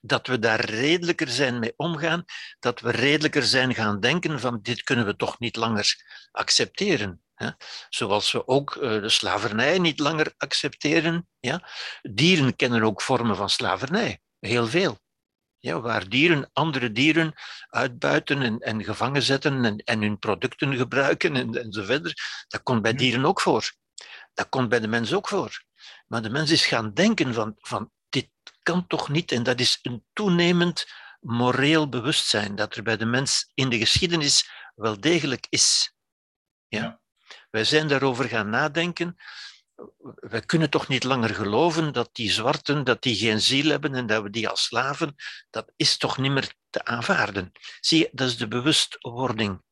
dat 0.00 0.26
we 0.26 0.38
daar 0.38 0.64
redelijker 0.64 1.28
zijn 1.28 1.58
mee 1.58 1.72
omgaan, 1.76 2.24
dat 2.58 2.80
we 2.80 2.90
redelijker 2.90 3.42
zijn 3.42 3.74
gaan 3.74 4.00
denken 4.00 4.40
van 4.40 4.58
dit 4.62 4.82
kunnen 4.82 5.06
we 5.06 5.16
toch 5.16 5.38
niet 5.38 5.56
langer 5.56 5.96
accepteren. 6.30 7.22
Hè? 7.34 7.50
Zoals 7.88 8.32
we 8.32 8.48
ook 8.48 8.76
eh, 8.76 9.00
de 9.00 9.08
slavernij 9.08 9.78
niet 9.78 9.98
langer 9.98 10.34
accepteren. 10.36 11.28
Ja? 11.40 11.68
Dieren 12.02 12.56
kennen 12.56 12.82
ook 12.82 13.02
vormen 13.02 13.36
van 13.36 13.50
slavernij, 13.50 14.20
heel 14.38 14.66
veel. 14.66 14.98
Ja, 15.62 15.80
waar 15.80 16.08
dieren 16.08 16.50
andere 16.52 16.92
dieren 16.92 17.34
uitbuiten 17.68 18.42
en, 18.42 18.58
en 18.58 18.84
gevangen 18.84 19.22
zetten 19.22 19.64
en, 19.64 19.76
en 19.76 20.02
hun 20.02 20.18
producten 20.18 20.76
gebruiken 20.76 21.36
en, 21.36 21.54
en 21.54 21.72
zo 21.72 21.84
verder. 21.84 22.14
Dat 22.48 22.62
komt 22.62 22.82
bij 22.82 22.94
dieren 22.94 23.24
ook 23.24 23.40
voor. 23.40 23.72
Dat 24.34 24.48
komt 24.48 24.68
bij 24.68 24.80
de 24.80 24.88
mens 24.88 25.12
ook 25.12 25.28
voor. 25.28 25.62
Maar 26.06 26.22
de 26.22 26.30
mens 26.30 26.50
is 26.50 26.66
gaan 26.66 26.94
denken 26.94 27.34
van, 27.34 27.54
van 27.58 27.90
dit 28.08 28.28
kan 28.62 28.86
toch 28.86 29.08
niet 29.08 29.32
en 29.32 29.42
dat 29.42 29.60
is 29.60 29.78
een 29.82 30.04
toenemend 30.12 30.86
moreel 31.20 31.88
bewustzijn 31.88 32.54
dat 32.54 32.76
er 32.76 32.82
bij 32.82 32.96
de 32.96 33.06
mens 33.06 33.50
in 33.54 33.68
de 33.68 33.78
geschiedenis 33.78 34.50
wel 34.74 35.00
degelijk 35.00 35.46
is. 35.48 35.94
Ja? 36.68 36.82
Ja. 36.82 37.00
Wij 37.50 37.64
zijn 37.64 37.88
daarover 37.88 38.28
gaan 38.28 38.50
nadenken. 38.50 39.16
We 40.14 40.44
kunnen 40.46 40.70
toch 40.70 40.88
niet 40.88 41.04
langer 41.04 41.34
geloven 41.34 41.92
dat 41.92 42.10
die 42.12 42.30
zwarten 42.30 42.84
dat 42.84 43.02
die 43.02 43.16
geen 43.16 43.40
ziel 43.40 43.70
hebben 43.70 43.94
en 43.94 44.06
dat 44.06 44.22
we 44.22 44.30
die 44.30 44.48
als 44.48 44.64
slaven, 44.64 45.14
dat 45.50 45.72
is 45.76 45.96
toch 45.96 46.18
niet 46.18 46.32
meer 46.32 46.54
te 46.70 46.84
aanvaarden. 46.84 47.52
Zie 47.80 47.98
je, 47.98 48.08
dat 48.12 48.28
is 48.28 48.36
de 48.36 48.48
bewustwording. 48.48 49.62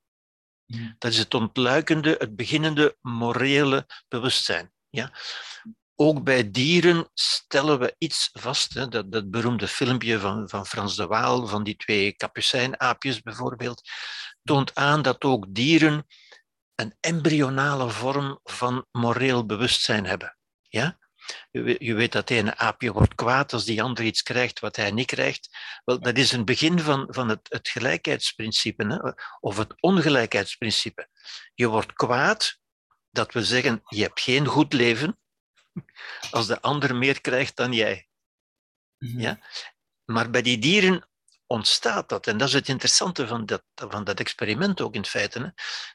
Dat 0.99 1.13
is 1.13 1.19
het 1.19 1.35
ontluikende, 1.35 2.17
het 2.19 2.37
beginnende 2.37 2.97
morele 3.01 3.87
bewustzijn. 4.09 4.73
Ja? 4.89 5.13
Ook 5.95 6.25
bij 6.25 6.51
dieren 6.51 7.11
stellen 7.15 7.79
we 7.79 7.95
iets 7.99 8.31
vast. 8.33 8.75
Hè? 8.75 8.89
Dat, 8.89 9.13
dat 9.13 9.31
beroemde 9.31 9.69
filmpje 9.69 10.19
van, 10.19 10.49
van 10.49 10.67
Frans 10.67 10.97
de 10.97 11.07
Waal, 11.07 11.47
van 11.47 11.65
die 11.65 11.77
twee 11.77 12.13
kapucijnaapjes 12.13 13.21
bijvoorbeeld, 13.23 13.83
toont 14.43 14.75
aan 14.75 15.03
dat 15.03 15.25
ook 15.25 15.47
dieren 15.49 16.07
een 16.81 16.97
embryonale 17.01 17.91
vorm 17.91 18.41
van 18.43 18.87
moreel 18.91 19.47
bewustzijn 19.47 20.07
hebben. 20.07 20.37
Ja? 20.63 20.99
Je, 21.51 21.95
weet, 21.95 22.13
dat 22.13 22.29
de 22.29 22.35
ene 22.35 22.57
aapje 22.57 22.93
wordt 22.93 23.15
kwaad 23.15 23.53
als 23.53 23.65
die 23.65 23.83
ander 23.83 24.05
iets 24.05 24.23
krijgt 24.23 24.61
wat 24.61 24.77
hij 24.77 24.91
niet 24.91 25.07
krijgt. 25.07 25.49
Wel, 25.85 26.01
dat 26.01 26.19
is 26.19 26.33
een 26.33 26.45
begin 26.45 26.81
van, 26.81 27.07
van 27.11 27.29
het, 27.29 27.41
het 27.43 27.69
gelijkheidsprincipe, 27.69 28.87
hè? 28.87 29.13
of 29.41 29.57
het 29.57 29.83
ongelijkheidsprincipe. 29.83 31.09
Je 31.55 31.67
wordt 31.67 31.93
kwaad, 31.93 32.59
dat 33.11 33.33
we 33.33 33.45
zeggen, 33.45 33.83
je 33.85 34.03
hebt 34.03 34.21
geen 34.21 34.47
goed 34.47 34.73
leven, 34.73 35.19
als 36.31 36.47
de 36.47 36.61
ander 36.61 36.97
meer 36.97 37.21
krijgt 37.21 37.57
dan 37.57 37.73
jij. 37.73 38.09
Mhm. 38.99 39.21
Ja? 39.21 39.41
Maar 40.05 40.31
bij 40.31 40.43
die 40.43 40.59
dieren 40.59 41.10
ontstaat 41.51 42.09
dat. 42.09 42.27
En 42.27 42.37
dat 42.37 42.49
is 42.49 42.55
het 42.55 42.69
interessante 42.69 43.27
van 43.27 43.47
dat, 43.47 43.63
van 43.75 44.05
dat 44.05 44.21
experiment 44.21 44.81
ook 44.81 44.95
in 44.95 45.05
feite. 45.05 45.39
Hè? 45.39 45.49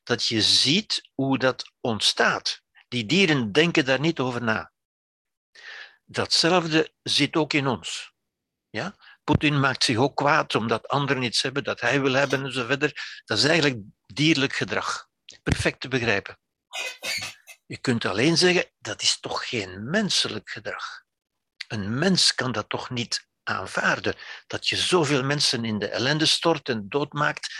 Dat 0.03 0.25
je 0.25 0.41
ziet 0.41 1.09
hoe 1.13 1.37
dat 1.37 1.71
ontstaat. 1.81 2.61
Die 2.87 3.05
dieren 3.05 3.51
denken 3.51 3.85
daar 3.85 3.99
niet 3.99 4.19
over 4.19 4.43
na. 4.43 4.71
Datzelfde 6.05 6.93
zit 7.03 7.35
ook 7.35 7.53
in 7.53 7.67
ons. 7.67 8.13
Ja? 8.69 8.95
Poetin 9.23 9.59
maakt 9.59 9.83
zich 9.83 9.97
ook 9.97 10.15
kwaad 10.15 10.55
omdat 10.55 10.87
anderen 10.87 11.23
iets 11.23 11.41
hebben 11.41 11.63
dat 11.63 11.81
hij 11.81 12.01
wil 12.01 12.13
hebben 12.13 12.43
en 12.43 12.51
zo 12.51 12.65
verder. 12.65 13.21
Dat 13.25 13.37
is 13.37 13.43
eigenlijk 13.43 13.81
dierlijk 14.05 14.53
gedrag. 14.53 15.07
Perfect 15.43 15.79
te 15.79 15.87
begrijpen. 15.87 16.39
Je 17.65 17.77
kunt 17.77 18.05
alleen 18.05 18.37
zeggen, 18.37 18.71
dat 18.79 19.01
is 19.01 19.19
toch 19.19 19.49
geen 19.49 19.89
menselijk 19.89 20.49
gedrag. 20.49 21.03
Een 21.67 21.97
mens 21.99 22.35
kan 22.35 22.51
dat 22.51 22.69
toch 22.69 22.89
niet 22.89 23.27
aanvaarden. 23.45 24.15
Dat 24.47 24.67
je 24.67 24.75
zoveel 24.75 25.23
mensen 25.23 25.65
in 25.65 25.79
de 25.79 25.87
ellende 25.87 26.25
stort 26.25 26.69
en 26.69 26.89
doodmaakt, 26.89 27.55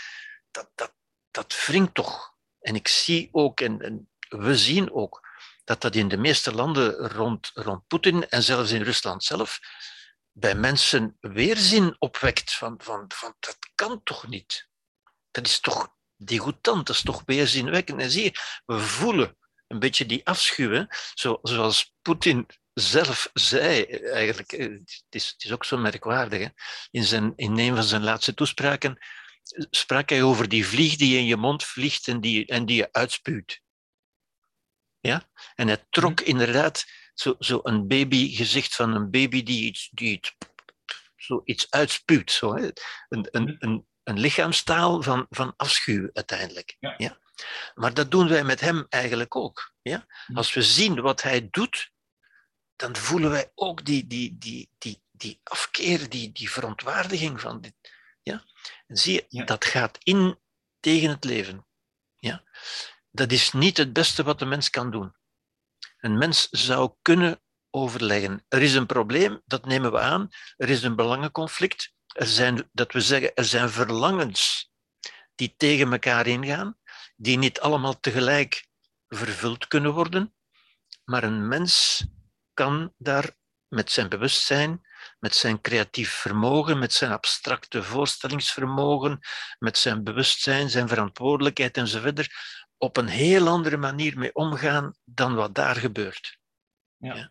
dat, 0.50 0.70
dat, 0.74 0.94
dat 1.30 1.64
wringt 1.66 1.94
toch. 1.94 2.34
En 2.60 2.74
ik 2.74 2.88
zie 2.88 3.28
ook, 3.32 3.60
en, 3.60 4.08
we 4.28 4.56
zien 4.56 4.92
ook, 4.92 5.28
dat 5.64 5.80
dat 5.80 5.94
in 5.94 6.08
de 6.08 6.16
meeste 6.16 6.54
landen 6.54 6.94
rond, 6.94 7.50
rond 7.54 7.86
Poetin 7.86 8.28
en 8.28 8.42
zelfs 8.42 8.70
in 8.70 8.82
Rusland 8.82 9.24
zelf 9.24 9.60
bij 10.32 10.54
mensen 10.54 11.16
weerzin 11.20 11.96
opwekt 11.98 12.54
van, 12.54 12.74
van, 12.78 13.04
van 13.08 13.34
dat 13.40 13.58
kan 13.74 14.02
toch 14.02 14.26
niet. 14.26 14.68
Dat 15.30 15.46
is 15.46 15.60
toch 15.60 15.94
degoutant, 16.16 16.86
dat 16.86 16.96
is 16.96 17.02
toch 17.02 17.22
weerzinwekkend. 17.26 18.00
En 18.00 18.10
zie 18.10 18.24
je, 18.24 18.32
we 18.66 18.78
voelen 18.78 19.36
een 19.66 19.78
beetje 19.78 20.06
die 20.06 20.26
afschuw, 20.26 20.86
zoals 21.42 21.94
Poetin 22.02 22.46
zelf 22.80 23.30
zei, 23.32 23.82
eigenlijk, 23.84 24.52
eh, 24.52 24.68
het 24.68 25.04
is, 25.10 25.28
het 25.28 25.44
is 25.44 25.52
ook 25.52 25.64
zo 25.64 25.76
merkwaardig, 25.76 26.40
hè? 26.40 26.48
In, 26.90 27.04
zijn, 27.04 27.32
in 27.36 27.58
een 27.58 27.74
van 27.74 27.84
zijn 27.84 28.02
laatste 28.02 28.34
toespraken 28.34 28.98
sprak 29.70 30.08
hij 30.08 30.22
over 30.22 30.48
die 30.48 30.66
vlieg 30.66 30.96
die 30.96 31.18
in 31.18 31.24
je 31.24 31.36
mond 31.36 31.64
vliegt 31.64 32.08
en 32.08 32.20
die, 32.20 32.46
en 32.46 32.66
die 32.66 32.76
je 32.76 32.92
uitspuwt. 32.92 33.60
Ja? 35.00 35.30
En 35.54 35.66
hij 35.66 35.86
trok 35.90 36.20
inderdaad 36.20 36.84
zo, 37.14 37.34
zo 37.38 37.60
een 37.62 37.88
babygezicht 37.88 38.74
van 38.74 38.94
een 38.94 39.10
baby 39.10 39.42
die 39.42 39.64
iets, 39.64 39.88
die 39.92 40.12
iets, 40.12 40.36
zo 41.16 41.42
iets 41.44 41.70
uitspuwt. 41.70 42.30
Zo, 42.30 42.56
hè? 42.56 42.68
Een, 43.08 43.28
een, 43.30 43.56
een, 43.58 43.86
een 44.02 44.18
lichaamstaal 44.18 45.02
van, 45.02 45.26
van 45.30 45.54
afschuw 45.56 46.10
uiteindelijk. 46.12 46.76
Ja. 46.78 46.94
Ja? 46.96 47.18
Maar 47.74 47.94
dat 47.94 48.10
doen 48.10 48.28
wij 48.28 48.44
met 48.44 48.60
hem 48.60 48.86
eigenlijk 48.88 49.36
ook. 49.36 49.72
Ja? 49.82 50.06
Als 50.34 50.54
we 50.54 50.62
zien 50.62 51.00
wat 51.00 51.22
hij 51.22 51.48
doet, 51.50 51.90
dan 52.76 52.96
voelen 52.96 53.30
wij 53.30 53.52
ook 53.54 53.84
die, 53.84 54.06
die, 54.06 54.38
die, 54.38 54.70
die, 54.78 55.02
die 55.10 55.40
afkeer, 55.42 56.08
die, 56.08 56.32
die 56.32 56.50
verontwaardiging 56.50 57.40
van 57.40 57.60
dit. 57.60 57.74
Ja? 58.22 58.44
En 58.86 58.96
zie 58.96 59.12
je, 59.12 59.24
Ja. 59.28 59.44
dat 59.44 59.64
gaat 59.64 59.98
in 60.02 60.38
tegen 60.80 61.08
het 61.08 61.24
leven. 61.24 61.66
Ja? 62.16 62.44
Dat 63.10 63.32
is 63.32 63.52
niet 63.52 63.76
het 63.76 63.92
beste 63.92 64.22
wat 64.22 64.38
de 64.38 64.44
mens 64.44 64.70
kan 64.70 64.90
doen. 64.90 65.14
Een 65.98 66.18
mens 66.18 66.48
zou 66.50 66.94
kunnen 67.02 67.40
overleggen. 67.70 68.44
Er 68.48 68.62
is 68.62 68.74
een 68.74 68.86
probleem, 68.86 69.42
dat 69.44 69.64
nemen 69.64 69.92
we 69.92 70.00
aan. 70.00 70.28
Er 70.56 70.70
is 70.70 70.82
een 70.82 70.96
belangenconflict. 70.96 71.94
Er 72.06 72.26
zijn, 72.26 72.68
dat 72.72 72.92
we 72.92 73.00
zeggen, 73.00 73.34
er 73.34 73.44
zijn 73.44 73.70
verlangens 73.70 74.70
die 75.34 75.54
tegen 75.56 75.92
elkaar 75.92 76.26
ingaan, 76.26 76.78
die 77.16 77.38
niet 77.38 77.60
allemaal 77.60 78.00
tegelijk 78.00 78.66
vervuld 79.08 79.66
kunnen 79.66 79.92
worden. 79.92 80.34
Maar 81.04 81.24
een 81.24 81.48
mens 81.48 82.04
kan 82.56 82.94
daar 82.98 83.34
met 83.68 83.90
zijn 83.90 84.08
bewustzijn, 84.08 84.86
met 85.18 85.34
zijn 85.34 85.60
creatief 85.60 86.10
vermogen, 86.10 86.78
met 86.78 86.92
zijn 86.92 87.12
abstracte 87.12 87.82
voorstellingsvermogen, 87.82 89.20
met 89.58 89.78
zijn 89.78 90.04
bewustzijn, 90.04 90.70
zijn 90.70 90.88
verantwoordelijkheid 90.88 91.76
enzovoort, 91.76 92.28
op 92.76 92.96
een 92.96 93.08
heel 93.08 93.48
andere 93.48 93.76
manier 93.76 94.18
mee 94.18 94.34
omgaan 94.34 94.94
dan 95.04 95.34
wat 95.34 95.54
daar 95.54 95.76
gebeurt. 95.76 96.38
Ja. 96.96 97.30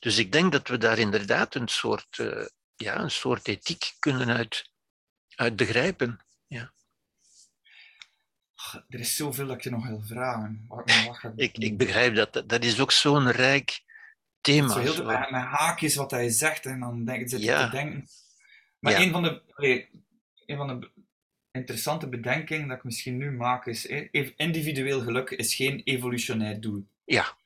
Dus 0.00 0.18
ik 0.18 0.32
denk 0.32 0.52
dat 0.52 0.68
we 0.68 0.78
daar 0.78 0.98
inderdaad 0.98 1.54
een 1.54 1.68
soort, 1.68 2.18
uh, 2.18 2.46
ja, 2.76 3.00
een 3.00 3.10
soort 3.10 3.48
ethiek 3.48 3.94
kunnen 3.98 4.28
uit, 4.30 4.70
uit 5.34 5.56
begrijpen. 5.56 6.26
Ja. 6.46 6.72
Er 8.88 9.00
is 9.00 9.16
zoveel 9.16 9.46
dat 9.46 9.56
ik 9.56 9.62
je 9.62 9.70
nog 9.70 9.86
wil 9.86 10.02
vragen. 10.02 10.66
Ik, 11.36 11.58
ik 11.58 11.78
begrijp 11.78 12.14
dat. 12.14 12.42
Dat 12.48 12.64
is 12.64 12.80
ook 12.80 12.92
zo'n 12.92 13.30
rijk 13.30 13.86
thema. 14.40 14.68
Zo 14.72 14.78
heel 14.78 14.92
zo. 14.92 15.04
met, 15.04 15.30
met 15.30 15.40
haakjes 15.42 15.94
wat 15.94 16.10
hij 16.10 16.28
zegt 16.28 16.66
en 16.66 16.80
dan 16.80 17.04
denk, 17.04 17.28
zit 17.28 17.40
je 17.40 17.46
Ja. 17.46 17.64
te 17.70 17.76
denken. 17.76 18.08
Maar 18.78 18.92
Ja. 18.92 19.00
een 19.00 19.10
van 19.10 19.22
de, 19.22 19.42
een 20.46 20.56
van 20.56 20.80
de 20.80 20.90
interessante 21.52 22.08
bedenkingen 22.08 22.68
dat 22.68 22.76
ik 22.76 22.84
misschien 22.84 23.16
nu 23.16 23.30
maak 23.30 23.66
is, 23.66 23.86
ev- 23.86 24.32
individueel 24.36 25.00
geluk 25.00 25.30
is 25.30 25.54
geen 25.54 25.80
evolutionair 25.84 26.60
doel. 26.60 26.86
Ja, 27.04 27.36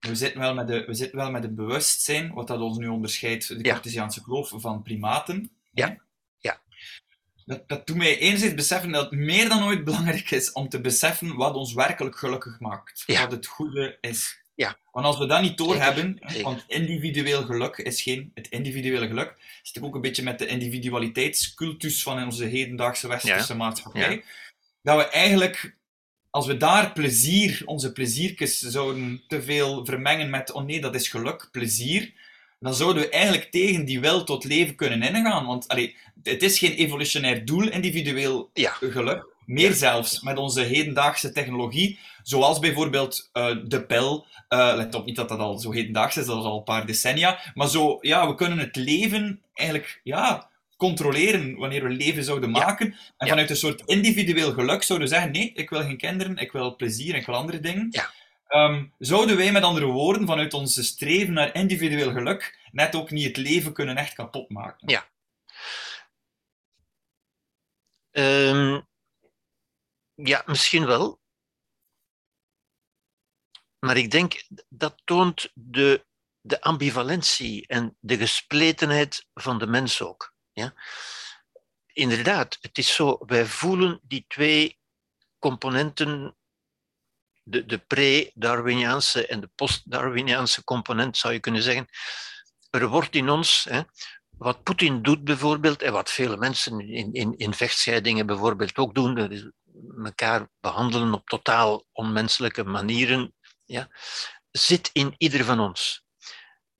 We 0.00 0.14
zitten 0.14 0.40
wel 0.40 0.54
met, 0.54 0.66
de, 0.66 0.84
we 0.84 0.94
zitten 0.94 1.18
wel 1.18 1.30
met 1.30 1.42
het 1.42 1.54
bewustzijn, 1.54 2.32
wat 2.32 2.46
dat 2.46 2.60
ons 2.60 2.78
nu 2.78 2.88
onderscheidt, 2.88 3.48
de 3.48 3.54
Ja. 3.64 3.72
Cartesiaanse 3.72 4.22
kloof, 4.22 4.52
van 4.56 4.82
primaten. 4.82 5.50
Ja. 5.72 5.96
Ja. 6.38 6.60
Dat, 7.44 7.68
dat 7.68 7.86
doet 7.86 7.96
mij 7.96 8.18
enerzijds 8.18 8.54
beseffen 8.54 8.90
dat 8.92 9.10
het 9.10 9.18
meer 9.20 9.48
dan 9.48 9.64
ooit 9.64 9.84
belangrijk 9.84 10.30
is 10.30 10.52
om 10.52 10.68
te 10.68 10.80
beseffen 10.80 11.36
wat 11.36 11.54
ons 11.54 11.72
werkelijk 11.72 12.16
gelukkig 12.18 12.60
maakt. 12.60 13.02
Ja. 13.06 13.20
Wat 13.20 13.32
het 13.32 13.46
goede 13.46 13.98
is. 14.00 14.39
Ja. 14.60 14.76
Want 14.92 15.06
als 15.06 15.18
we 15.18 15.26
dat 15.26 15.42
niet 15.42 15.58
doorhebben, 15.58 16.18
zeker. 16.26 16.42
want 16.42 16.64
individueel 16.66 17.42
geluk 17.44 17.76
is 17.76 18.02
geen... 18.02 18.30
Het 18.34 18.48
individuele 18.48 19.06
geluk 19.06 19.34
zit 19.62 19.82
ook 19.82 19.94
een 19.94 20.00
beetje 20.00 20.22
met 20.22 20.38
de 20.38 20.46
individualiteitscultus 20.46 22.02
van 22.02 22.24
onze 22.24 22.44
hedendaagse 22.44 23.08
westerse 23.08 23.56
maatschappij. 23.56 24.24
Dat 24.82 24.96
we 24.96 25.08
eigenlijk 25.08 25.76
als 26.30 26.46
we 26.46 26.56
daar 26.56 26.92
plezier, 26.92 27.62
onze 27.64 27.92
pleziertjes, 27.92 28.58
zouden 28.58 29.22
te 29.28 29.42
veel 29.42 29.84
vermengen 29.84 30.30
met, 30.30 30.52
oh 30.52 30.64
nee, 30.64 30.80
dat 30.80 30.94
is 30.94 31.08
geluk, 31.08 31.48
plezier, 31.52 32.12
dan 32.58 32.74
zouden 32.74 33.02
we 33.02 33.08
eigenlijk 33.08 33.50
tegen 33.50 33.84
die 33.84 34.00
wil 34.00 34.24
tot 34.24 34.44
leven 34.44 34.74
kunnen 34.74 35.02
ingaan. 35.02 35.46
Want 35.46 35.68
allee, 35.68 35.96
het 36.22 36.42
is 36.42 36.58
geen 36.58 36.72
evolutionair 36.72 37.44
doel, 37.44 37.68
individueel 37.68 38.50
Ja. 38.54 38.70
geluk. 38.70 39.26
Meer 39.50 39.72
zelfs 39.72 40.20
met 40.20 40.36
onze 40.38 40.60
hedendaagse 40.60 41.32
technologie, 41.32 41.98
zoals 42.22 42.58
bijvoorbeeld 42.58 43.28
eh, 43.32 43.56
de 43.64 43.84
pil. 43.86 44.26
eh, 44.48 44.72
let 44.76 44.94
op, 44.94 45.04
niet 45.04 45.16
dat 45.16 45.28
dat 45.28 45.38
al 45.38 45.58
zo 45.58 45.72
hedendaags 45.72 46.16
is, 46.16 46.26
dat 46.26 46.38
is 46.38 46.44
al 46.44 46.56
een 46.58 46.62
paar 46.64 46.86
decennia. 46.86 47.38
Maar 47.54 47.68
zo, 47.68 47.98
ja, 48.00 48.28
we 48.28 48.34
kunnen 48.34 48.58
het 48.58 48.76
leven 48.76 49.42
eigenlijk, 49.54 50.00
ja, 50.02 50.50
controleren 50.76 51.56
wanneer 51.56 51.82
we 51.82 51.88
leven 51.88 52.24
zouden 52.24 52.50
Ja. 52.54 52.58
maken. 52.64 52.86
En 52.86 53.26
Ja. 53.26 53.26
vanuit 53.26 53.50
een 53.50 53.56
soort 53.56 53.82
individueel 53.86 54.52
geluk 54.52 54.82
zouden 54.82 55.08
we 55.08 55.14
zeggen: 55.14 55.32
nee, 55.32 55.52
ik 55.54 55.70
wil 55.70 55.80
geen 55.82 55.96
kinderen, 55.96 56.36
ik 56.36 56.52
wil 56.52 56.76
plezier, 56.76 57.14
ik 57.14 57.26
wil 57.26 57.34
andere 57.34 57.60
dingen. 57.60 57.88
Ja. 57.90 58.10
Ehm, 58.46 58.84
zouden 58.98 59.36
wij 59.36 59.52
met 59.52 59.62
andere 59.62 59.86
woorden, 59.86 60.26
vanuit 60.26 60.54
onze 60.54 60.82
streven 60.84 61.32
naar 61.32 61.54
individueel 61.54 62.12
geluk, 62.12 62.58
net 62.72 62.94
ook 62.94 63.10
niet 63.10 63.26
het 63.26 63.36
leven 63.36 63.72
kunnen 63.72 63.96
echt 63.96 64.14
kapot 64.14 64.50
maken? 64.50 64.88
Ja. 64.88 65.04
Ehm, 68.10 68.80
ja, 70.22 70.42
misschien 70.46 70.86
wel. 70.86 71.20
Maar 73.78 73.96
ik 73.96 74.10
denk 74.10 74.46
dat 74.68 75.02
toont 75.04 75.50
de, 75.54 76.06
de 76.40 76.60
ambivalentie 76.60 77.66
en 77.66 77.96
de 78.00 78.16
gespletenheid 78.16 79.26
van 79.34 79.58
de 79.58 79.66
mens 79.66 80.02
ook. 80.02 80.34
Ja? 80.52 80.74
inderdaad, 81.92 82.58
het 82.60 82.78
is 82.78 82.94
zo, 82.94 83.18
wij 83.26 83.46
voelen 83.46 84.00
die 84.02 84.24
twee 84.28 84.78
componenten, 85.38 86.36
de, 87.42 87.66
de 87.66 87.78
pre-Darwiniaanse 87.78 89.26
en 89.26 89.40
de 89.40 89.50
post-Darwiniaanse 89.54 90.64
component, 90.64 91.16
zou 91.16 91.32
je 91.32 91.40
kunnen 91.40 91.62
zeggen. 91.62 91.86
Er 92.70 92.88
wordt 92.88 93.14
in 93.14 93.28
ons, 93.28 93.66
hè, 93.68 93.82
wat 94.30 94.62
Poetin 94.62 95.02
doet 95.02 95.24
bijvoorbeeld, 95.24 95.82
en 95.82 95.92
wat 95.92 96.10
vele 96.10 96.36
mensen 96.36 96.80
in, 96.80 97.12
in, 97.12 97.36
in 97.36 97.54
vechtscheidingen 97.54 98.26
bijvoorbeeld 98.26 98.76
ook 98.76 98.94
doen, 98.94 99.54
elkaar 100.04 100.48
behandelen 100.60 101.14
op 101.14 101.28
totaal 101.28 101.86
onmenselijke 101.92 102.64
manieren, 102.64 103.34
ja, 103.64 103.88
zit 104.50 104.90
in 104.92 105.14
ieder 105.18 105.44
van 105.44 105.60
ons. 105.60 106.04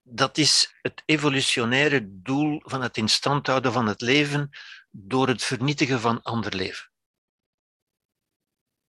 Dat 0.02 0.38
is 0.38 0.74
het 0.82 1.02
evolutionaire 1.04 2.00
doel 2.22 2.62
van 2.64 2.82
het 2.82 2.96
instand 2.96 3.46
houden 3.46 3.72
van 3.72 3.86
het 3.86 4.00
leven 4.00 4.50
door 4.90 5.28
het 5.28 5.44
vernietigen 5.44 6.00
van 6.00 6.22
ander 6.22 6.54
leven. 6.54 6.90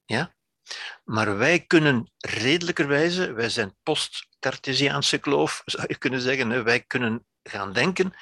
Ja? 0.05 0.35
Maar 1.03 1.37
wij 1.37 1.59
kunnen 1.65 2.11
redelijkerwijze, 2.17 3.31
wij 3.33 3.49
zijn 3.49 3.77
post-Cartesiaanse 3.83 5.17
kloof, 5.17 5.61
zou 5.65 5.85
je 5.87 5.97
kunnen 5.97 6.21
zeggen, 6.21 6.63
wij 6.63 6.83
kunnen 6.83 7.25
gaan 7.43 7.73
denken, 7.73 8.13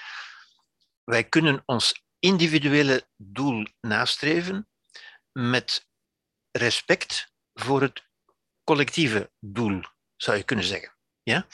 wij 1.04 1.24
kunnen 1.24 1.62
ons 1.66 2.04
individuele 2.20 3.08
doel 3.16 3.68
nastreven 3.82 4.68
met 5.38 5.88
respect 6.52 7.32
voor 7.54 7.82
het 7.82 8.08
collectieve 8.64 9.32
doel, 9.40 9.82
zou 10.16 10.38
je 10.38 10.44
kunnen 10.44 10.66
zeggen. 10.66 10.96
Ja? 11.24 11.48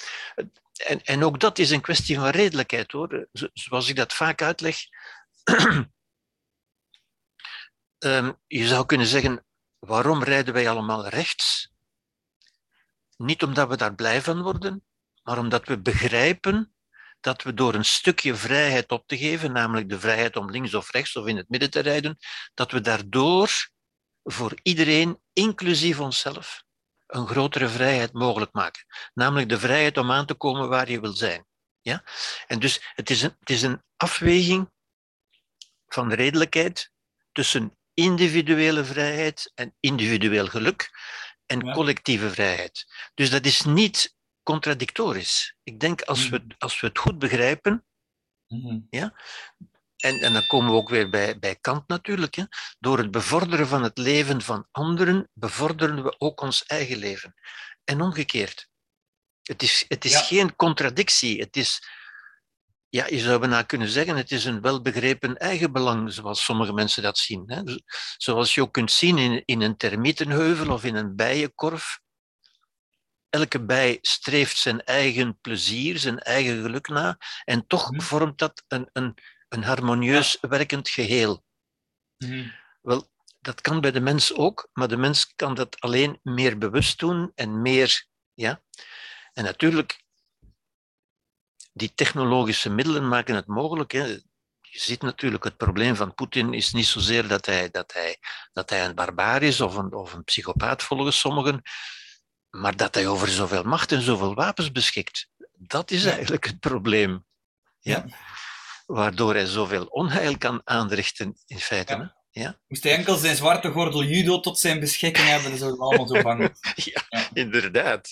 En, 0.86 1.04
en 1.04 1.24
ook 1.24 1.40
dat 1.40 1.60
is 1.60 1.72
een 1.72 1.82
kwestie 1.82 2.16
van 2.16 2.30
redelijkheid, 2.30 2.92
hoor. 2.92 3.28
Zoals 3.54 3.90
ik 3.90 3.96
dat 3.96 4.14
vaak 4.14 4.42
uitleg. 4.42 4.78
um, 8.00 8.40
je 8.60 8.68
zou 8.68 8.86
kunnen 8.86 9.08
zeggen, 9.08 9.46
waarom 9.80 10.24
rijden 10.24 10.54
wij 10.54 10.70
allemaal 10.70 11.08
rechts? 11.08 11.72
Niet 13.18 13.44
omdat 13.44 13.70
we 13.70 13.78
daar 13.78 13.96
blij 13.96 14.22
van 14.22 14.42
worden, 14.42 14.86
maar 15.24 15.38
omdat 15.38 15.68
we 15.68 15.82
begrijpen 15.82 16.76
dat 17.20 17.44
we 17.44 17.54
door 17.54 17.74
een 17.74 17.86
stukje 17.86 18.36
vrijheid 18.36 18.92
op 18.92 19.08
te 19.08 19.18
geven, 19.18 19.52
namelijk 19.52 19.90
de 19.90 20.00
vrijheid 20.00 20.36
om 20.36 20.52
links 20.52 20.74
of 20.74 20.92
rechts 20.92 21.16
of 21.16 21.28
in 21.28 21.38
het 21.38 21.50
midden 21.50 21.70
te 21.70 21.80
rijden, 21.80 22.18
dat 22.54 22.72
we 22.72 22.82
daardoor 22.82 23.72
voor 24.24 24.54
iedereen, 24.62 25.22
inclusief 25.34 26.00
onszelf, 26.00 26.64
een 27.08 27.28
grotere 27.28 27.68
vrijheid 27.68 28.14
mogelijk 28.14 28.54
maken. 28.54 28.86
Namelijk 29.14 29.50
de 29.50 29.60
vrijheid 29.60 29.98
om 29.98 30.12
aan 30.12 30.26
te 30.26 30.34
komen 30.34 30.70
waar 30.70 30.90
je 30.90 31.00
wil 31.00 31.14
zijn. 31.14 31.46
Ja? 31.82 32.04
En 32.48 32.60
dus 32.60 32.92
het 32.94 33.10
is, 33.10 33.22
een, 33.22 33.36
het 33.40 33.50
is 33.50 33.62
een 33.62 33.84
afweging 33.98 34.72
van 35.88 36.14
redelijkheid 36.14 36.92
tussen 37.32 37.78
individuele 37.94 38.84
vrijheid 38.86 39.52
en 39.56 39.76
individueel 39.80 40.48
geluk 40.48 40.92
en 41.46 41.72
collectieve 41.72 42.30
vrijheid. 42.30 42.86
Dus 43.14 43.30
dat 43.30 43.46
is 43.46 43.62
niet 43.62 44.16
contradictorisch. 44.44 45.56
Ik 45.64 45.80
denk 45.80 46.02
als, 46.02 46.30
we, 46.30 46.38
mm-hmm. 46.38 46.56
als 46.58 46.80
we 46.80 46.88
het 46.88 46.98
goed 46.98 47.20
begrijpen, 47.20 47.86
mm-hmm. 48.48 48.88
ja, 48.90 49.14
en, 50.04 50.20
en 50.20 50.34
dan 50.34 50.48
komen 50.48 50.72
we 50.72 50.78
ook 50.78 50.90
weer 50.90 51.10
bij, 51.10 51.40
bij 51.40 51.56
Kant 51.56 51.88
natuurlijk. 51.88 52.36
Hè. 52.36 52.44
Door 52.80 52.98
het 52.98 53.12
bevorderen 53.12 53.68
van 53.68 53.84
het 53.84 53.98
leven 53.98 54.42
van 54.42 54.68
anderen 54.72 55.30
bevorderen 55.34 56.04
we 56.04 56.20
ook 56.20 56.42
ons 56.42 56.66
eigen 56.66 56.98
leven. 56.98 57.34
En 57.84 58.02
omgekeerd. 58.02 58.70
Het 59.42 59.62
is, 59.62 59.86
het 59.88 60.06
is 60.06 60.16
geen 60.22 60.56
contradictie. 60.56 61.40
Het 61.40 61.56
is, 61.56 61.88
ja, 62.90 63.08
je 63.08 63.20
zou 63.20 63.40
bijna 63.40 63.62
kunnen 63.62 63.88
zeggen, 63.88 64.16
het 64.16 64.32
is 64.32 64.46
een 64.46 64.62
welbegrepen 64.62 65.38
eigenbelang, 65.38 66.14
zoals 66.14 66.44
sommige 66.44 66.74
mensen 66.74 67.04
dat 67.04 67.18
zien. 67.18 67.44
Hè. 67.46 67.62
Zoals 68.18 68.56
je 68.56 68.62
ook 68.62 68.74
kunt 68.74 68.92
zien 68.92 69.18
in, 69.18 69.42
in 69.46 69.62
een 69.62 69.78
termietenheuvel 69.78 70.74
of 70.74 70.84
in 70.84 70.96
een 70.96 71.16
bijenkorf. 71.16 72.00
Elke 73.30 73.66
bij 73.66 73.98
streeft 74.02 74.58
zijn 74.58 74.84
eigen 74.84 75.40
plezier, 75.42 75.98
zijn 75.98 76.20
eigen 76.20 76.62
geluk 76.62 76.88
na, 76.88 77.18
en 77.44 77.68
toch 77.68 77.92
mhm. 77.92 78.02
vormt 78.02 78.38
dat 78.38 78.64
een, 78.68 78.90
een, 78.94 79.18
een 79.54 79.64
harmonieus 79.64 80.38
werkend 80.42 80.90
geheel. 80.90 81.44
Mhm. 82.18 82.50
Wel, 82.82 83.12
dat 83.40 83.62
kan 83.62 83.82
bij 83.82 83.92
de 83.92 84.00
mens 84.00 84.34
ook, 84.34 84.70
maar 84.74 84.88
de 84.88 84.98
mens 84.98 85.34
kan 85.36 85.54
dat 85.54 85.80
alleen 85.80 86.20
meer 86.24 86.58
bewust 86.58 87.00
doen 87.00 87.32
en 87.36 87.62
meer. 87.62 88.06
Ja? 88.34 88.62
En 89.34 89.44
natuurlijk, 89.44 90.04
die 91.74 91.94
technologische 91.94 92.70
middelen 92.70 93.08
maken 93.08 93.36
het 93.36 93.48
mogelijk. 93.48 93.92
Hè. 93.92 94.06
Je 94.62 94.80
ziet 94.80 95.02
natuurlijk, 95.02 95.44
het 95.44 95.58
probleem 95.58 95.96
van 95.96 96.14
Poetin 96.14 96.54
is 96.54 96.74
niet 96.74 96.86
zozeer 96.86 97.28
dat 97.28 97.46
hij, 97.46 97.70
dat 97.70 97.94
hij, 97.94 98.18
dat 98.54 98.70
hij 98.70 98.86
een 98.86 98.96
barbaar 98.96 99.42
is 99.42 99.62
of 99.62 99.76
een, 99.76 99.94
of 99.94 100.14
een 100.14 100.24
psychopaat 100.24 100.84
volgens 100.84 101.20
sommigen, 101.20 101.62
maar 102.50 102.76
dat 102.76 102.96
hij 102.96 103.08
over 103.08 103.28
zoveel 103.28 103.64
macht 103.64 103.92
en 103.92 104.02
zoveel 104.02 104.34
wapens 104.34 104.72
beschikt. 104.72 105.28
Dat 105.52 105.92
is 105.92 106.06
eigenlijk 106.06 106.46
het 106.46 106.60
probleem. 106.60 107.26
ja 107.80 108.06
waardoor 108.94 109.34
hij 109.34 109.46
zoveel 109.46 109.86
onheil 109.86 110.38
kan 110.38 110.62
aanrichten, 110.64 111.38
in 111.46 111.60
feite. 111.60 111.94
Ja. 111.94 112.22
Ja? 112.32 112.60
Moest 112.68 112.84
hij 112.84 112.96
enkel 112.96 113.16
zijn 113.16 113.36
zwarte 113.36 113.72
gordel 113.72 114.04
judo 114.04 114.40
tot 114.40 114.60
zijn 114.60 114.80
beschikking 114.80 115.28
hebben, 115.28 115.50
dan 115.50 115.60
zouden 115.60 115.80
we 115.80 115.86
allemaal 115.86 116.08
zo 116.08 116.22
bang 116.22 116.58
ja, 116.76 117.02
ja, 117.10 117.30
inderdaad. 117.34 118.10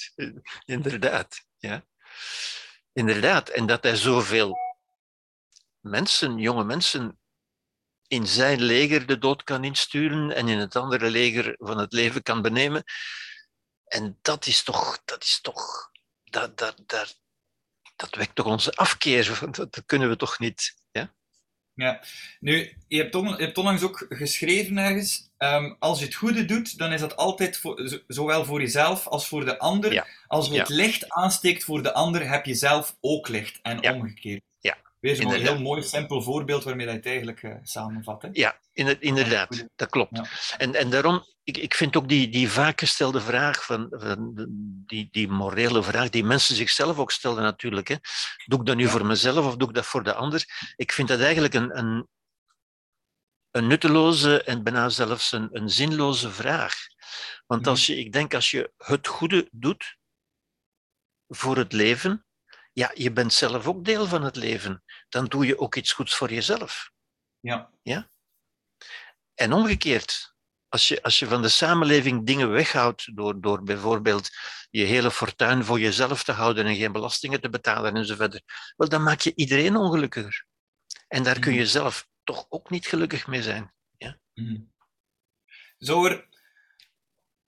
Inderdaad, 0.66 1.46
ja. 1.58 1.86
Inderdaad. 2.94 3.50
En 3.50 3.66
dat 3.66 3.84
hij 3.84 3.96
zoveel 3.96 4.58
mensen, 5.80 6.38
jonge 6.38 6.64
mensen, 6.64 7.20
in 8.08 8.28
zijn 8.28 8.62
leger 8.62 9.06
de 9.06 9.18
dood 9.18 9.44
kan 9.44 9.64
insturen 9.64 10.36
en 10.36 10.48
in 10.48 10.58
het 10.58 10.76
andere 10.76 11.10
leger 11.10 11.56
van 11.58 11.78
het 11.78 11.94
leven 11.94 12.24
kan 12.24 12.42
benemen. 12.42 12.84
En 13.86 14.20
dat 14.22 14.46
is 14.46 14.64
toch, 14.64 15.02
dat 15.06 15.24
is 15.24 15.42
toch, 15.42 15.92
dat, 16.24 16.58
dat, 16.58 16.84
dat, 16.86 17.20
dat 18.02 18.16
wekt 18.16 18.36
toch 18.36 18.46
onze 18.46 18.72
afkeer. 18.72 19.40
Dat, 19.52 19.84
kunnen 19.86 20.10
we 20.10 20.16
toch 20.16 20.40
niet. 20.40 20.76
Ja? 20.92 21.14
Ja, 21.74 22.04
nu, 22.40 22.78
je 22.88 22.98
hebt, 22.98 23.16
on, 23.16 23.28
je 23.28 23.44
hebt 23.44 23.58
onlangs 23.58 23.84
ook 23.84 24.06
geschreven 24.10 24.78
ergens, 24.78 25.32
um, 25.38 25.76
als 25.80 26.00
je 26.00 26.06
het 26.06 26.16
goede 26.16 26.46
doet, 26.46 26.78
dan 26.78 26.92
is 26.92 27.00
dat 27.00 27.16
altijd 27.16 27.58
voor, 27.58 28.02
zowel 28.08 28.46
voor 28.46 28.62
jezelf 28.62 29.08
als 29.08 29.28
voor 29.28 29.46
de 29.46 29.60
ander. 29.60 30.08
Als 30.28 30.48
je 30.48 30.60
het 30.60 30.70
licht 30.70 31.10
aansteekt 31.10 31.64
voor 31.64 31.84
de 31.84 31.94
ander, 31.94 32.30
heb 32.30 32.46
je 32.46 32.54
zelf 32.54 32.98
ook 33.02 33.28
licht 33.28 33.60
en 33.62 33.94
omgekeerd. 33.94 34.44
Weer 35.02 35.16
zo'n 35.16 35.34
heel 35.34 35.60
mooi, 35.60 35.84
simpel 35.84 36.22
voorbeeld 36.22 36.64
waarmee 36.64 36.86
dat 36.86 36.94
je 36.94 37.00
het 37.00 37.10
eigenlijk 37.10 37.44
uh, 37.44 37.56
samenvat. 37.64 38.22
Hè? 38.22 38.30
Ja, 38.32 38.60
inderdaad, 39.00 39.68
dat 39.76 39.90
klopt. 39.90 40.22
En, 40.58 40.76
en 40.76 40.90
daarom, 40.90 41.26
ik, 41.44 41.58
ik 41.58 41.74
vind 41.74 41.96
ook 41.96 42.10
die, 42.10 42.30
die 42.30 42.50
vaak 42.50 42.80
gestelde 42.80 43.22
vraag, 43.22 43.66
van, 43.66 43.88
van, 43.90 44.34
die, 44.86 45.08
die 45.12 45.28
morele 45.28 45.84
vraag, 45.84 46.10
die 46.10 46.24
mensen 46.24 46.56
zichzelf 46.56 46.98
ook 46.98 47.12
stelden 47.12 47.44
natuurlijk. 47.44 47.88
Hè. 47.88 47.96
Doe 48.46 48.60
ik 48.60 48.66
dat 48.66 48.76
nu 48.76 48.88
voor 48.88 49.06
mezelf 49.06 49.46
of 49.46 49.56
doe 49.56 49.68
ik 49.68 49.76
dat 49.76 49.86
voor 49.86 50.04
de 50.04 50.14
ander? 50.14 50.74
Ik 50.76 50.92
vind 50.92 51.08
dat 51.08 51.20
eigenlijk 51.20 51.54
een, 51.54 51.78
een, 51.78 52.08
een 53.52 53.68
nutteloze 53.68 54.44
en 54.44 54.64
bijna 54.64 54.90
zelfs 54.90 55.32
een, 55.32 55.50
een 55.52 55.70
zinloze 55.70 56.32
vraag. 56.32 56.74
Want 57.46 57.68
als 57.68 57.88
mhm. 57.88 57.98
je, 57.98 58.06
ik 58.06 58.12
denk 58.12 58.34
als 58.34 58.52
je 58.52 58.72
het 58.78 59.08
goede 59.08 59.48
doet 59.52 59.98
voor 61.28 61.58
het 61.58 61.74
leven, 61.74 62.26
ja, 62.74 62.92
je 62.94 63.12
bent 63.12 63.34
zelf 63.34 63.68
ook 63.68 63.86
deel 63.86 64.08
van 64.08 64.24
het 64.24 64.36
leven. 64.36 64.84
Dan 65.12 65.26
doe 65.26 65.46
je 65.46 65.60
ook 65.60 65.76
iets 65.76 65.94
goeds 65.94 66.16
voor 66.16 66.34
jezelf. 66.34 66.92
Ja. 67.40 67.72
ja? 67.82 68.10
En 69.34 69.54
omgekeerd, 69.54 70.36
als 70.70 70.88
je, 70.88 71.04
als 71.04 71.20
je 71.20 71.28
van 71.28 71.42
de 71.42 71.50
samenleving 71.50 72.26
dingen 72.26 72.52
weghoudt 72.52 73.16
door, 73.16 73.42
door 73.42 73.64
bijvoorbeeld 73.64 74.30
je 74.70 74.84
hele 74.84 75.12
fortuin 75.12 75.64
voor 75.64 75.80
jezelf 75.80 76.24
te 76.24 76.32
houden 76.32 76.66
en 76.66 76.76
geen 76.76 76.92
belastingen 76.92 77.42
te 77.42 77.50
betalen 77.50 77.96
enzovoort, 77.96 78.42
wel, 78.76 78.90
dan 78.90 79.04
maak 79.04 79.22
je 79.22 79.36
iedereen 79.36 79.76
ongelukkiger. 79.76 80.46
En 81.08 81.24
daar 81.24 81.40
kun 81.40 81.54
je 81.54 81.60
mhm. 81.60 81.70
zelf 81.70 82.10
toch 82.24 82.46
ook 82.50 82.70
niet 82.70 82.88
gelukkig 82.88 83.28
mee 83.28 83.42
zijn. 83.42 83.74
Ja? 83.98 84.20
Mm. 84.34 84.72
Zou 85.78 86.10
er 86.10 86.28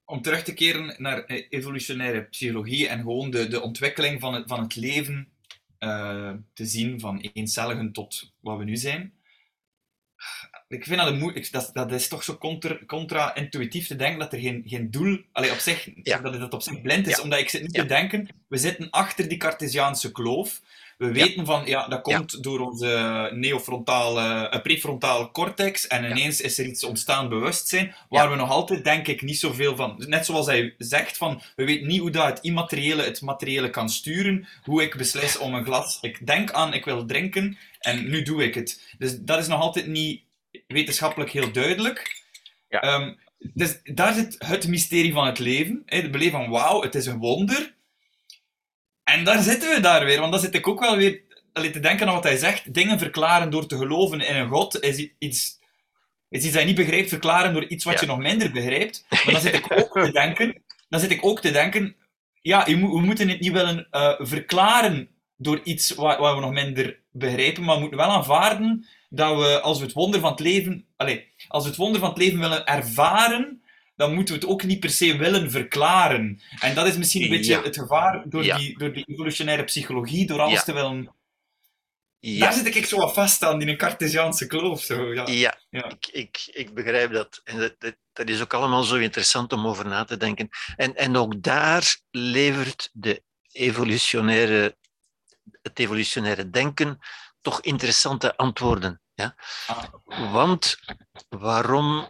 om 0.05 0.22
terug 0.22 0.43
te 0.43 0.53
keren 0.53 0.95
naar 1.01 1.24
eh, 1.24 1.45
evolutionaire 1.49 2.24
psychologie 2.24 2.88
en 2.88 2.99
gewoon 2.99 3.30
de, 3.30 3.47
de 3.47 3.61
ontwikkeling 3.61 4.22
van 4.22 4.34
het, 4.34 4.47
van 4.47 4.61
het 4.61 4.76
leven 4.76 5.32
uh, 5.84 6.31
te 6.53 6.65
zien, 6.65 6.99
van 6.99 7.29
eencelligen 7.34 7.91
tot 7.91 8.31
wat 8.39 8.57
we 8.57 8.63
nu 8.63 8.75
zijn. 8.75 9.13
Ik 10.67 10.84
vind 10.84 10.99
dat, 10.99 11.07
een 11.07 11.17
moe 11.17 11.47
dat, 11.51 11.69
dat 11.73 11.91
is 11.91 12.07
toch 12.07 12.23
zo 12.23 12.38
contra-intuïtief 12.86 13.88
te 13.88 13.95
denken 13.95 14.19
dat 14.19 14.34
er 14.34 14.39
geen, 14.39 14.63
geen 14.65 14.91
doel, 14.91 15.21
allee, 15.31 15.51
op 15.51 15.57
zich, 15.57 15.89
ja. 16.03 16.17
dat 16.17 16.34
het 16.34 16.53
op 16.53 16.61
zich 16.61 16.81
blind 16.81 17.07
is, 17.07 17.21
omdat 17.21 17.39
ik 17.39 17.49
zit 17.49 17.61
niet 17.61 17.73
te 17.73 17.86
denken, 17.86 18.27
we 18.47 18.57
zitten 18.57 18.89
achter 18.89 19.27
die 19.27 19.38
Cartesiaanse 19.38 20.11
kloof, 20.11 20.61
we 21.04 21.12
weten 21.12 21.45
van, 21.45 21.66
ja, 21.66 21.88
dat 21.88 22.01
komt 22.01 22.43
door 22.43 22.60
onze 22.60 23.30
neofrontale, 23.34 24.49
uh, 24.54 24.62
prefrontale 24.62 25.32
cortex 25.32 25.88
en 25.88 26.04
ineens 26.04 26.41
is 26.41 26.58
er 26.58 26.66
iets 26.66 26.84
ontstaan 26.84 27.30
bewustzijn, 27.30 27.95
waar 28.10 28.30
we 28.30 28.36
nog 28.36 28.49
altijd, 28.49 28.84
denk 28.84 29.08
ik, 29.08 29.22
niet 29.22 29.39
zoveel 29.39 29.76
van... 29.76 30.04
Net 30.08 30.26
zoals 30.26 30.45
hij 30.45 30.76
zegt, 30.78 31.18
van, 31.18 31.41
we 31.56 31.66
weten 31.66 31.88
niet 31.88 31.99
hoe 31.99 32.12
dat 32.12 32.26
het 32.26 32.39
immateriële 32.39 33.04
het 33.04 33.22
materiële 33.22 33.70
kan 33.70 33.89
sturen, 33.89 34.47
hoe 34.64 34.82
ik 34.82 34.97
beslis 34.97 35.38
om 35.38 35.54
een 35.54 35.66
glas... 35.66 35.97
Ik 36.01 36.28
denk 36.28 36.51
aan, 36.51 36.74
ik 36.74 36.86
wil 36.86 37.06
drinken, 37.06 37.58
en 37.80 38.10
nu 38.10 38.22
doe 38.22 38.43
ik 38.43 38.54
het. 38.54 38.95
Dus 38.97 39.20
dat 39.20 39.39
is 39.39 39.47
nog 39.47 39.62
altijd 39.62 39.88
niet 39.88 40.24
wetenschappelijk 40.68 41.32
heel 41.32 41.51
duidelijk. 41.51 42.24
Ja. 42.70 42.82
Ehm, 42.82 43.14
dus 43.54 43.80
daar 43.84 44.14
zit 44.14 44.36
het 44.39 44.68
mysterie 44.68 45.14
van 45.14 45.26
het 45.26 45.39
leven. 45.39 45.84
Hè? 45.86 45.97
Het 45.97 46.12
beleven 46.12 46.39
van 46.39 46.49
wauw, 46.49 46.82
het 46.82 46.95
is 46.95 47.06
een 47.06 47.18
wonder. 47.18 47.74
En 49.04 49.24
daar 49.24 49.41
zitten 49.41 49.70
we 49.76 49.80
daar 49.80 50.06
weer, 50.06 50.20
want 50.20 50.32
dan 50.32 50.41
zit 50.41 50.56
ik 50.56 50.68
ook 50.68 50.80
wel 50.80 50.95
weer 50.97 51.22
allee, 51.54 51.70
te 51.72 51.80
denken 51.80 52.08
aan 52.08 52.14
wat 52.14 52.24
hij 52.24 52.38
zegt. 52.38 52.74
Dingen 52.74 52.99
verklaren 52.99 53.49
door 53.49 53.66
te 53.68 53.78
geloven 53.78 54.22
in 54.22 54.36
een 54.36 54.49
god 54.49 54.82
is 54.84 54.97
iets, 55.20 55.60
is 56.30 56.43
iets 56.43 56.51
dat 56.51 56.62
je 56.62 56.68
niet 56.68 56.76
begrijpt, 56.76 57.10
verklaren 57.10 57.54
door 57.54 57.66
iets 57.68 57.84
wat 57.84 57.93
Ja. 57.93 57.99
je 57.99 58.06
nog 58.08 58.18
minder 58.18 58.51
begrijpt. 58.51 59.06
Maar 59.10 59.32
dan 59.32 59.41
zit 59.41 59.54
ik 59.54 59.66
ook 59.80 60.01
te 60.04 60.12
denken, 60.12 60.64
dan 60.89 60.99
zit 60.99 61.12
ik 61.12 61.26
ook 61.26 61.41
te 61.41 61.51
denken, 61.51 61.95
ja, 62.41 62.66
we 62.66 62.76
moeten 63.01 63.30
het 63.30 63.39
niet 63.39 63.51
willen 63.51 63.88
eh, 63.91 64.14
verklaren 64.18 65.10
door 65.38 65.62
iets 65.64 65.91
wat, 65.91 66.18
wat 66.18 66.34
we 66.36 66.41
nog 66.41 66.51
minder 66.51 66.99
begrijpen, 67.12 67.64
maar 67.64 67.74
we 67.76 67.82
moeten 67.82 67.99
wel 67.99 68.10
aanvaarden 68.12 68.88
dat 69.10 69.38
we, 69.38 69.62
als 69.62 69.78
we 69.80 69.84
het 69.86 69.93
wonder 69.93 70.20
van 70.20 70.32
het 70.32 70.39
leven, 70.39 70.86
allee, 70.97 71.28
als 71.47 71.64
we 71.64 71.70
het 71.70 71.78
wonder 71.78 71.99
van 71.99 72.10
het 72.10 72.18
leven 72.18 72.39
willen 72.39 72.66
ervaren, 72.66 73.62
dan 73.95 74.13
moeten 74.13 74.33
we 74.35 74.39
het 74.41 74.49
ook 74.49 74.63
niet 74.63 74.79
per 74.79 74.89
se 74.89 75.17
willen 75.17 75.51
verklaren. 75.51 76.41
En 76.59 76.75
dat 76.75 76.87
is 76.87 76.97
misschien 76.97 77.23
een 77.23 77.29
beetje 77.29 77.51
Ja. 77.51 77.61
het 77.61 77.77
gevaar 77.77 78.23
door, 78.29 78.43
Ja. 78.43 78.57
die, 78.57 78.77
door 78.77 78.93
die 78.93 79.05
evolutionaire 79.07 79.63
psychologie, 79.63 80.27
door 80.27 80.39
alles 80.39 80.53
Ja. 80.53 80.63
te 80.63 80.73
willen... 80.73 81.15
Ja, 82.19 82.39
Daar 82.39 82.53
zit 82.53 82.75
ik 82.75 82.85
zo 82.85 82.97
wat 82.97 83.13
vast 83.13 83.43
aan, 83.43 83.61
in 83.61 83.67
een 83.67 83.77
Cartesiaanse 83.77 84.47
kloof. 84.47 84.81
Zo, 84.81 85.13
ja. 85.13 85.27
ja, 85.27 85.57
Ja. 85.69 85.89
Ik, 85.89 86.07
ik, 86.11 86.49
ik 86.51 86.73
begrijp 86.73 87.11
dat. 87.11 87.41
En 87.43 87.59
dat, 87.59 87.75
dat. 87.79 87.95
dat 88.13 88.29
is 88.29 88.41
ook 88.41 88.53
allemaal 88.53 88.83
zo 88.83 88.95
interessant 88.95 89.53
om 89.53 89.67
over 89.67 89.87
na 89.87 90.03
te 90.03 90.17
denken. 90.17 90.49
En, 90.75 90.95
en 90.95 91.15
ook 91.15 91.41
daar 91.43 91.97
levert 92.11 92.89
de 92.93 93.23
evolutionaire, 93.51 94.77
het 95.61 95.79
evolutionaire 95.79 96.49
denken 96.49 96.99
toch 97.41 97.61
interessante 97.61 98.37
antwoorden. 98.37 99.01
Ja? 99.13 99.35
Ah. 99.67 99.83
Want 100.33 100.77
waarom 101.29 102.09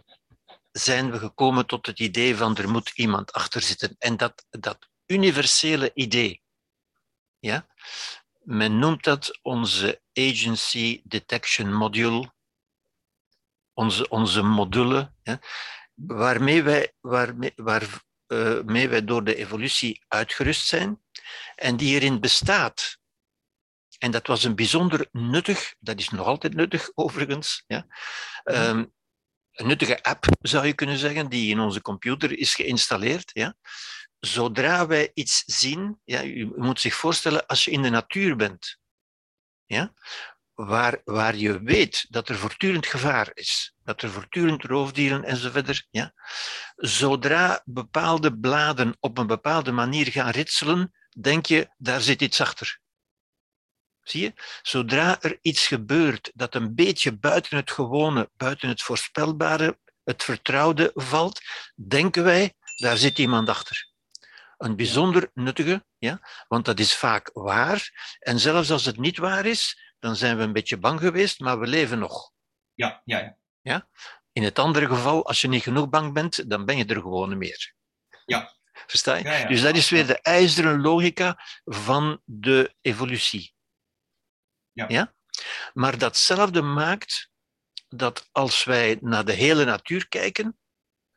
zijn 0.76 1.10
we 1.10 1.18
gekomen 1.18 1.66
tot 1.66 1.86
het 1.86 2.00
idee 2.00 2.36
van 2.36 2.56
er 2.56 2.70
moet 2.70 2.90
iemand 2.94 3.32
achter 3.32 3.60
zitten? 3.60 3.96
En 3.98 4.16
dat, 4.16 4.46
dat 4.50 4.88
universele 5.06 5.90
idee, 5.94 6.42
ja? 7.38 7.66
men 8.42 8.78
noemt 8.78 9.04
dat 9.04 9.38
onze 9.42 10.02
Agency 10.12 11.00
Detection 11.04 11.74
Module, 11.74 12.32
onze, 13.72 14.08
onze 14.08 14.42
module, 14.42 15.12
ja? 15.22 15.40
waarmee, 15.94 16.62
wij, 16.62 16.92
waarmee, 17.00 17.52
waarmee 17.56 18.88
wij 18.88 19.04
door 19.04 19.24
de 19.24 19.34
evolutie 19.34 20.04
uitgerust 20.08 20.66
zijn 20.66 21.02
en 21.54 21.76
die 21.76 21.94
erin 21.94 22.20
bestaat. 22.20 22.98
En 23.98 24.10
dat 24.10 24.26
was 24.26 24.44
een 24.44 24.54
bijzonder 24.54 25.08
nuttig, 25.12 25.74
dat 25.78 25.98
is 25.98 26.08
nog 26.08 26.26
altijd 26.26 26.54
nuttig 26.54 26.90
overigens, 26.94 27.64
ja? 27.66 27.86
Ehm, 28.42 28.84
een 29.54 29.66
nuttige 29.66 30.02
app 30.02 30.24
zou 30.40 30.66
je 30.66 30.74
kunnen 30.74 30.98
zeggen, 30.98 31.28
die 31.28 31.50
in 31.50 31.60
onze 31.60 31.80
computer 31.80 32.38
is 32.38 32.54
geïnstalleerd. 32.54 33.30
Ja? 33.32 33.54
Zodra 34.18 34.86
wij 34.86 35.10
iets 35.14 35.42
zien, 35.46 36.00
ja, 36.04 36.24
u 36.24 36.52
moet 36.56 36.80
zich 36.80 36.94
voorstellen 36.94 37.46
als 37.46 37.64
je 37.64 37.70
in 37.70 37.82
de 37.82 37.90
natuur 37.90 38.36
bent, 38.36 38.78
ja? 39.64 39.92
waar, 40.54 41.00
waar 41.04 41.36
je 41.36 41.62
weet 41.62 42.06
dat 42.08 42.28
er 42.28 42.36
voortdurend 42.36 42.86
gevaar 42.86 43.30
is, 43.34 43.74
dat 43.82 44.02
er 44.02 44.10
voortdurend 44.10 44.64
roofdieren 44.64 45.24
enzovoort, 45.24 45.86
ja? 45.90 46.12
zodra 46.76 47.62
bepaalde 47.64 48.38
bladen 48.38 48.96
op 49.00 49.18
een 49.18 49.26
bepaalde 49.26 49.72
manier 49.72 50.06
gaan 50.06 50.30
ritselen, 50.30 50.92
denk 51.20 51.46
je, 51.46 51.68
daar 51.76 52.00
zit 52.00 52.22
iets 52.22 52.40
achter. 52.40 52.82
Zie 54.04 54.22
je? 54.22 54.32
Zodra 54.62 55.20
er 55.20 55.38
iets 55.40 55.66
gebeurt 55.66 56.30
dat 56.34 56.54
een 56.54 56.74
beetje 56.74 57.18
buiten 57.18 57.56
het 57.56 57.70
gewone, 57.70 58.30
buiten 58.36 58.68
het 58.68 58.82
voorspelbare, 58.82 59.78
het 60.04 60.24
vertrouwde 60.24 60.90
valt, 60.94 61.40
denken 61.88 62.24
wij, 62.24 62.54
daar 62.76 62.96
zit 62.96 63.18
iemand 63.18 63.48
achter. 63.48 63.92
Een 64.56 64.76
bijzonder 64.76 65.30
nuttige, 65.34 65.84
ja? 65.98 66.20
want 66.48 66.64
dat 66.64 66.78
is 66.78 66.94
vaak 66.94 67.30
waar. 67.32 68.16
En 68.18 68.40
zelfs 68.40 68.70
als 68.70 68.84
het 68.84 68.98
niet 68.98 69.18
waar 69.18 69.46
is, 69.46 69.92
dan 69.98 70.16
zijn 70.16 70.36
we 70.36 70.42
een 70.42 70.52
beetje 70.52 70.78
bang 70.78 71.00
geweest, 71.00 71.40
maar 71.40 71.58
we 71.58 71.66
leven 71.66 71.98
nog. 71.98 72.32
Ja, 72.74 73.02
ja, 73.04 73.36
ja. 73.60 73.88
In 74.32 74.42
het 74.42 74.58
andere 74.58 74.86
geval, 74.86 75.26
als 75.26 75.40
je 75.40 75.48
niet 75.48 75.62
genoeg 75.62 75.88
bang 75.88 76.12
bent, 76.12 76.50
dan 76.50 76.64
ben 76.64 76.76
je 76.76 76.84
er 76.84 77.00
gewoon 77.00 77.38
meer. 77.38 77.74
Ja. 78.24 78.52
Versta 78.86 79.14
je? 79.14 79.24
Ja, 79.24 79.36
ja. 79.36 79.48
Dus 79.48 79.62
dat 79.62 79.76
is 79.76 79.90
weer 79.90 80.06
de 80.06 80.20
ijzeren 80.20 80.80
logica 80.80 81.38
van 81.64 82.20
de 82.24 82.74
evolutie. 82.80 83.54
Ja. 84.74 85.14
Maar 85.72 85.98
datzelfde 85.98 86.62
maakt 86.62 87.30
dat 87.88 88.28
als 88.32 88.64
wij 88.64 88.98
naar 89.00 89.24
de 89.24 89.32
hele 89.32 89.64
natuur 89.64 90.08
kijken, 90.08 90.58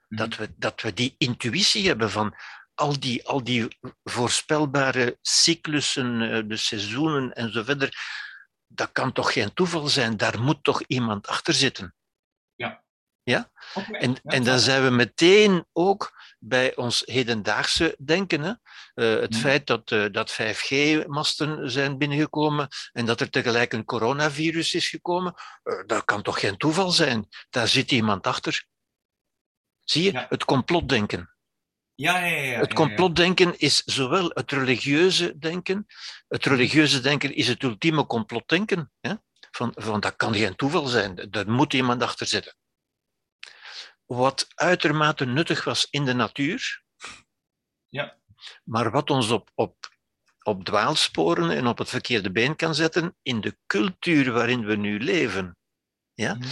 dat, 0.10 0.36
we, 0.36 0.54
dat 0.58 0.82
we 0.82 0.94
die 0.94 1.16
intuïtie 1.18 1.88
hebben 1.88 2.12
van 2.12 2.36
al 2.74 3.00
die, 3.00 3.28
al 3.28 3.44
die 3.44 3.68
voorspelbare 4.04 5.18
cyclussen, 5.22 6.22
eh, 6.22 6.44
de 6.46 6.58
seizoenen 6.58 7.34
en 7.34 7.52
zo 7.52 7.64
verder. 7.64 7.98
Dat 8.68 8.92
kan 8.92 9.12
toch 9.12 9.34
geen 9.34 9.54
toeval 9.54 9.88
zijn? 9.88 10.18
Daar 10.18 10.42
moet 10.42 10.64
toch 10.64 10.82
iemand 10.82 11.28
achter 11.28 11.54
zitten? 11.54 11.96
Oké, 13.74 13.98
En, 13.98 14.12
ja, 14.12 14.20
en 14.24 14.44
dan 14.44 14.60
zijn 14.60 14.84
we 14.84 14.90
meteen 14.90 15.66
ook 15.74 16.16
bij 16.40 16.76
ons 16.76 17.04
hedendaagse 17.06 17.96
denken. 18.04 18.42
Hè? 18.42 18.54
Eh, 18.94 19.22
het 19.22 19.32
Mhm. 19.32 19.40
feit 19.40 19.68
dat, 19.68 19.92
eh, 19.92 20.06
dat 20.12 20.32
5G-masten 20.32 21.72
zijn 21.72 21.98
binnengekomen 21.98 22.68
en 22.94 23.06
dat 23.06 23.20
er 23.22 23.30
tegelijk 23.30 23.74
een 23.74 23.86
coronavirus 23.86 24.74
is 24.74 24.90
gekomen, 24.90 25.34
eh, 25.64 25.74
dat 25.86 26.06
kan 26.06 26.22
toch 26.22 26.40
geen 26.40 26.58
toeval 26.58 26.92
zijn? 26.92 27.28
Daar 27.50 27.68
zit 27.68 27.92
iemand 27.92 28.28
achter. 28.28 28.66
Zie 29.84 30.04
je? 30.04 30.12
Ja. 30.12 30.26
Het 30.30 30.46
complotdenken. 30.46 31.32
Ja, 31.96 32.18
ja, 32.20 32.26
ja. 32.26 32.42
ja, 32.52 32.60
Het 32.60 32.70
ja, 32.70 32.76
complotdenken 32.76 33.60
is 33.60 33.84
zowel 33.84 34.32
het 34.34 34.52
religieuze 34.52 35.38
denken, 35.38 35.86
het 36.28 36.46
religieuze 36.46 37.00
denken 37.00 37.36
is 37.36 37.48
het 37.48 37.64
ultieme 37.64 38.06
complotdenken. 38.06 38.92
Hè? 39.00 39.14
Van, 39.52 39.72
van 39.76 40.00
dat 40.00 40.16
kan 40.16 40.36
geen 40.36 40.56
toeval 40.56 40.86
zijn, 40.86 41.28
daar 41.30 41.50
moet 41.52 41.74
iemand 41.74 42.04
achter 42.04 42.28
zitten. 42.28 42.56
Wat 44.08 44.48
uitermate 44.56 45.26
nuttig 45.26 45.64
was 45.64 45.88
in 45.90 46.06
de 46.06 46.14
natuur, 46.14 46.84
Ja. 47.88 48.18
maar 48.64 48.92
wat 48.92 49.10
ons 49.10 49.30
op, 49.30 49.52
op, 49.56 49.90
op 50.44 50.64
dwaalsporen 50.64 51.50
en 51.52 51.68
op 51.68 51.78
het 51.78 51.90
verkeerde 51.90 52.32
been 52.32 52.56
kan 52.56 52.76
zetten 52.76 53.18
in 53.22 53.42
de 53.42 53.58
cultuur 53.66 54.32
waarin 54.32 54.66
we 54.66 54.76
nu 54.76 55.00
leven. 55.00 55.58
Ja? 56.14 56.34
Mhm. 56.34 56.48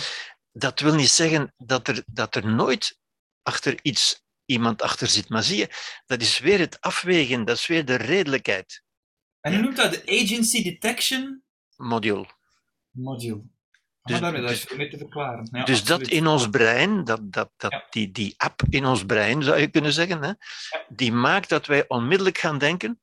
Dat 0.52 0.80
wil 0.80 0.96
niet 0.96 1.10
zeggen 1.10 1.54
dat 1.58 1.88
er, 1.88 2.04
dat 2.06 2.36
er 2.36 2.46
nooit 2.48 3.00
achter 3.42 3.80
iets 3.82 4.24
iemand 4.46 4.82
achter 4.82 5.08
zit. 5.08 5.30
Maar 5.30 5.44
zie 5.44 5.58
je, 5.58 5.70
dat 6.06 6.22
is 6.22 6.40
weer 6.40 6.60
het 6.60 6.82
afwegen, 6.82 7.46
dat 7.46 7.58
is 7.58 7.68
weer 7.68 7.86
de 7.86 7.96
redelijkheid. 7.96 8.84
En 9.40 9.52
je 9.52 9.58
noemt 9.58 9.76
dat 9.76 9.92
de 9.94 10.22
Agency 10.24 10.64
Detection 10.64 11.44
Module. 11.76 12.26
Module. 12.90 13.44
Dus- 14.06 14.20
maar 14.20 14.32
daarmee, 14.32 14.42
dat 14.42 14.50
dus- 14.68 14.78
is 14.78 14.90
te 14.92 14.98
verklaren. 14.98 15.48
Ja, 15.52 15.64
dus 15.64 15.84
dat 15.84 16.00
absoluut. 16.00 16.20
in 16.22 16.28
ons 16.28 16.50
brein, 16.50 17.04
dat, 17.04 17.20
dat, 17.24 17.50
dat, 17.58 17.72
Ja. 17.72 17.86
die, 17.90 18.12
die 18.12 18.34
app 18.38 18.62
in 18.70 18.86
ons 18.86 19.06
brein 19.06 19.44
zou 19.44 19.60
je 19.60 19.68
kunnen 19.68 19.94
zeggen, 19.94 20.24
hè, 20.24 20.32
die 20.88 21.12
maakt 21.12 21.50
dat 21.50 21.66
wij 21.66 21.86
onmiddellijk 21.88 22.38
gaan 22.38 22.58
denken 22.58 23.00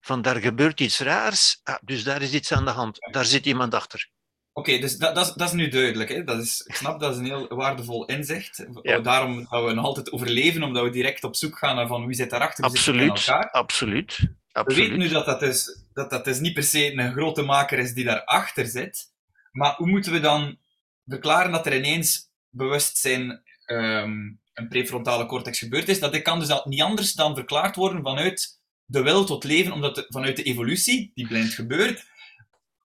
van 0.00 0.22
daar 0.22 0.36
gebeurt 0.36 0.80
iets 0.80 0.98
raars, 1.00 1.60
ah, 1.62 1.76
dus 1.82 2.04
daar 2.04 2.22
is 2.22 2.32
iets 2.32 2.52
aan 2.52 2.64
de 2.64 2.70
hand, 2.70 2.98
daar 3.10 3.24
zit 3.24 3.46
iemand 3.46 3.74
achter. 3.74 4.08
Oké, 4.52 4.78
dus 4.78 4.96
dat, 4.96 5.14
dat, 5.14 5.26
is, 5.26 5.32
dat 5.32 5.48
is 5.48 5.54
nu 5.54 5.68
duidelijk. 5.68 6.08
Hè? 6.10 6.24
Dat 6.24 6.42
is, 6.42 6.60
ik 6.60 6.74
snap, 6.74 7.00
dat 7.00 7.12
is 7.12 7.18
een 7.18 7.24
heel 7.24 7.48
waardevol 7.48 8.06
inzicht. 8.06 8.66
Ja. 8.82 8.98
Daarom 8.98 9.46
dat 9.50 9.64
we 9.64 9.72
nog 9.72 9.84
altijd 9.84 10.12
overleven, 10.12 10.62
omdat 10.62 10.84
we 10.84 10.90
direct 10.90 11.24
op 11.24 11.36
zoek 11.36 11.58
gaan 11.58 11.76
naar 11.76 11.86
van 11.86 12.06
wie 12.06 12.16
zit 12.16 12.30
daarachter, 12.30 12.70
wie 12.70 12.78
zit 12.78 12.94
er 12.94 13.00
in 13.00 13.10
Absoluut, 13.10 13.52
absoluut, 13.52 14.16
We 14.18 14.28
absoluut. 14.52 14.88
weten 14.88 14.98
nu 14.98 15.08
dat 15.08 15.26
dat, 15.26 15.40
dus, 15.40 15.82
dat 15.92 16.10
dat 16.10 16.24
dus 16.24 16.38
niet 16.40 16.54
per 16.54 16.62
se 16.62 16.92
een 16.92 17.12
grote 17.12 17.42
maker 17.42 17.78
is 17.78 17.92
die 17.94 18.04
daarachter 18.04 18.66
zit. 18.66 19.16
Maar 19.52 19.74
hoe 19.76 19.86
moeten 19.86 20.12
we 20.12 20.20
dan 20.20 20.58
verklaren 21.06 21.52
dat 21.52 21.66
er 21.66 21.76
ineens 21.76 22.30
bewustzijn 22.50 23.42
ehm 23.64 24.12
een 24.54 24.68
prefrontale 24.68 25.26
cortex 25.26 25.58
gebeurd 25.58 25.88
is? 25.88 26.00
Dat 26.00 26.12
dit 26.12 26.22
kan 26.22 26.38
dus 26.38 26.50
al 26.50 26.62
niet 26.64 26.82
anders 26.82 27.12
dan 27.12 27.34
verklaard 27.34 27.76
worden 27.76 28.02
vanuit 28.02 28.60
de 28.84 29.02
wil 29.02 29.24
tot 29.24 29.44
leven, 29.44 29.72
omdat 29.72 29.94
de- 29.94 30.06
vanuit 30.08 30.36
de 30.36 30.42
evolutie, 30.42 31.10
die 31.14 31.26
blind 31.26 31.52
gebeurt, 31.54 32.04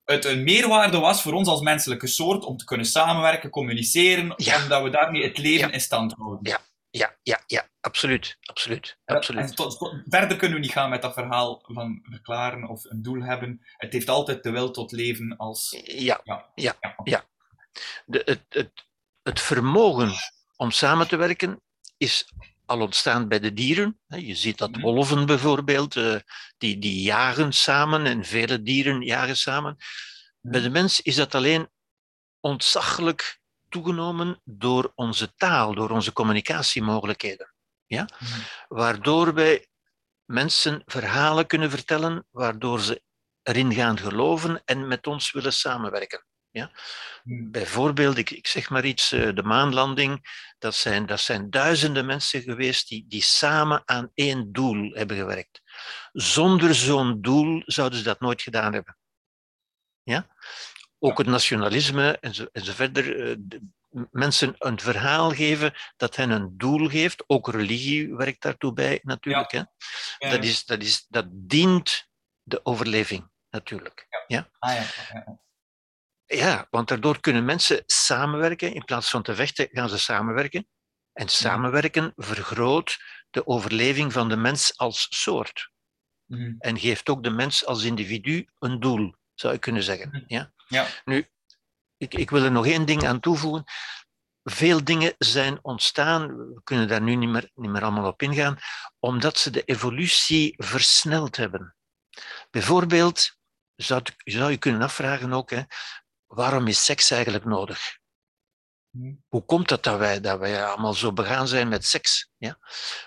het 0.05 0.25
een 0.25 0.43
meerwaarde 0.43 0.97
was 0.99 1.21
voor 1.21 1.33
ons 1.33 1.47
als 1.47 1.61
menselijke 1.61 2.07
soort 2.07 2.43
om 2.43 2.57
te 2.57 2.65
kunnen 2.65 2.85
samenwerken, 2.85 3.49
communiceren, 3.49 4.33
Ja. 4.37 4.63
omdat 4.63 4.83
we 4.83 4.89
daarmee 4.89 5.23
het 5.23 5.37
leven 5.37 5.67
Ja. 5.67 5.73
in 5.73 5.81
stand 5.81 6.13
houden. 6.13 6.39
Ja. 6.51 6.59
Ja, 6.95 7.17
ja, 7.23 7.43
ja, 7.47 7.69
absoluut, 7.79 8.37
absoluut, 8.41 8.97
absoluut. 9.05 9.55
Tot- 9.55 9.77
tot- 9.77 10.01
verder 10.05 10.37
kunnen 10.37 10.57
we 10.57 10.63
niet 10.63 10.73
gaan 10.73 10.89
met 10.89 11.01
dat 11.01 11.13
verhaal 11.13 11.63
van 11.65 11.99
verklaren 12.09 12.67
of 12.69 12.83
een 12.85 13.01
doel 13.01 13.21
hebben. 13.21 13.65
Het 13.77 13.93
heeft 13.93 14.09
altijd 14.09 14.43
de 14.43 14.51
wil 14.51 14.71
tot 14.71 14.91
leven 14.91 15.37
als. 15.37 15.81
Ja, 15.85 16.21
Ja, 16.23 16.51
Ja, 17.03 17.25
de, 18.05 18.21
het, 18.25 18.45
het, 18.49 18.71
het 19.23 19.41
vermogen 19.41 20.11
om 20.55 20.71
samen 20.71 21.07
te 21.07 21.15
werken 21.15 21.61
is 21.97 22.33
al 22.65 22.81
ontstaan 22.81 23.27
bij 23.27 23.39
de 23.39 23.53
dieren. 23.53 23.99
Je 24.07 24.35
ziet 24.35 24.57
dat 24.57 24.71
Mhm. 24.71 24.81
wolven 24.81 25.25
bijvoorbeeld, 25.25 25.95
eh, 25.95 26.15
die, 26.57 26.79
die 26.79 27.01
jagen 27.01 27.53
samen 27.53 28.05
en 28.05 28.23
vele 28.25 28.61
dieren 28.61 29.01
jagen 29.01 29.37
samen. 29.37 29.77
Bij 30.41 30.61
de 30.61 30.69
mens 30.69 31.01
is 31.01 31.15
dat 31.15 31.35
alleen 31.35 31.69
ontzaglijk 32.39 33.41
toegenomen 33.73 34.41
door 34.43 34.91
onze 34.95 35.33
taal, 35.35 35.75
door 35.75 35.89
onze 35.89 36.13
communicatiemogelijkheden. 36.13 37.53
Ja? 37.85 38.09
Mhm. 38.19 38.39
Waardoor 38.67 39.33
wij 39.33 39.67
mensen 40.25 40.81
verhalen 40.85 41.47
kunnen 41.47 41.69
vertellen, 41.69 42.27
waardoor 42.31 42.79
ze 42.79 43.01
erin 43.41 43.73
gaan 43.73 43.97
geloven 43.97 44.61
en 44.65 44.87
met 44.87 45.07
ons 45.07 45.31
willen 45.31 45.53
samenwerken. 45.53 46.25
Ja? 46.49 46.71
Mhm. 47.23 47.51
Bijvoorbeeld, 47.51 48.17
ik, 48.17 48.29
ik 48.29 48.47
zeg 48.47 48.69
maar 48.69 48.85
iets, 48.85 49.11
eh, 49.11 49.35
de 49.35 49.43
maanlanding, 49.43 50.41
dat 50.59 50.75
zijn, 50.75 51.05
dat 51.05 51.19
zijn 51.19 51.49
duizenden 51.49 52.05
mensen 52.05 52.41
geweest 52.41 52.87
die, 52.87 53.05
die 53.07 53.23
samen 53.23 53.81
aan 53.85 54.11
één 54.13 54.51
doel 54.51 54.91
hebben 54.91 55.17
gewerkt. 55.17 55.61
Zonder 56.11 56.75
zo'n 56.75 57.21
doel 57.21 57.61
zouden 57.65 57.97
ze 57.97 58.03
dat 58.03 58.19
nooit 58.19 58.41
gedaan 58.41 58.73
hebben. 58.73 58.97
Ja? 60.03 60.27
Ook 61.03 61.17
het 61.17 61.27
nationalisme 61.27 62.17
en 62.19 62.33
zo, 62.33 62.45
en 62.51 62.63
zo 62.65 62.71
verder. 62.73 63.29
eh, 63.29 63.35
de- 63.39 63.61
mensen 64.11 64.55
een 64.57 64.79
verhaal 64.79 65.29
geven 65.31 65.73
dat 65.97 66.15
hen 66.15 66.29
een 66.29 66.57
doel 66.57 66.89
geeft. 66.89 67.23
Ook 67.27 67.47
religie 67.47 68.15
werkt 68.15 68.41
daartoe 68.41 68.73
bij, 68.73 68.99
natuurlijk. 69.03 69.51
Hè? 69.51 69.61
Dat, 70.29 70.43
is, 70.43 70.65
dat, 70.65 70.81
is, 70.81 71.05
dat 71.09 71.25
dient 71.29 72.07
de 72.43 72.65
overleving, 72.65 73.29
natuurlijk. 73.49 74.07
Ah, 74.09 74.19
ja. 74.27 74.49
ja, 74.59 74.85
ja. 75.13 75.41
Ja, 76.25 76.67
want 76.69 76.87
daardoor 76.87 77.19
kunnen 77.19 77.45
mensen 77.45 77.83
samenwerken. 77.85 78.73
In 78.73 78.85
plaats 78.85 79.09
van 79.09 79.23
te 79.23 79.35
vechten, 79.35 79.67
gaan 79.71 79.89
ze 79.89 79.97
samenwerken. 79.99 80.67
En 81.13 81.27
samenwerken 81.29 82.13
vergroot 82.15 82.97
de 83.29 83.47
overleving 83.47 84.13
van 84.13 84.29
de 84.29 84.37
mens 84.37 84.77
als 84.77 85.07
soort. 85.09 85.71
Mhm. 86.25 86.55
En 86.59 86.79
geeft 86.79 87.09
ook 87.09 87.23
de 87.23 87.29
mens 87.29 87.65
als 87.65 87.83
individu 87.83 88.47
een 88.59 88.79
doel, 88.79 89.15
zou 89.33 89.53
je 89.53 89.59
kunnen 89.59 89.83
zeggen. 89.83 90.09
Mhm. 90.09 90.23
Ja? 90.27 90.53
Ja. 90.67 90.87
Nu, 91.05 91.29
ik, 91.97 92.13
ik 92.13 92.29
wil 92.29 92.43
er 92.43 92.51
nog 92.51 92.65
één 92.65 92.85
ding 92.85 93.07
aan 93.07 93.19
toevoegen. 93.19 93.63
Veel 94.43 94.83
dingen 94.83 95.15
zijn 95.17 95.59
ontstaan, 95.61 96.27
we 96.37 96.61
kunnen 96.63 96.87
daar 96.87 97.01
nu 97.01 97.15
niet 97.15 97.29
meer, 97.29 97.49
niet 97.53 97.69
meer 97.71 97.83
allemaal 97.83 98.07
op 98.07 98.21
ingaan, 98.21 98.57
omdat 98.99 99.37
ze 99.37 99.49
de 99.49 99.63
evolutie 99.63 100.53
versneld 100.57 101.35
hebben. 101.35 101.75
Bijvoorbeeld, 102.49 103.37
zou, 103.75 104.01
zou 104.17 104.51
je 104.51 104.57
kunnen 104.57 104.81
afvragen 104.81 105.33
ook, 105.33 105.49
hè, 105.49 105.61
waarom 106.25 106.67
is 106.67 106.85
seks 106.85 107.11
eigenlijk 107.11 107.45
nodig? 107.45 107.97
Mhm. 108.89 109.13
Hoe 109.27 109.45
komt 109.45 109.69
het 109.69 109.83
dat 109.83 109.97
wij, 109.97 110.21
dat 110.21 110.39
wij 110.39 110.65
allemaal 110.65 110.93
zo 110.93 111.13
begaan 111.13 111.47
zijn 111.47 111.67
met 111.67 111.85
seks? 111.85 112.29
Ja? 112.37 112.57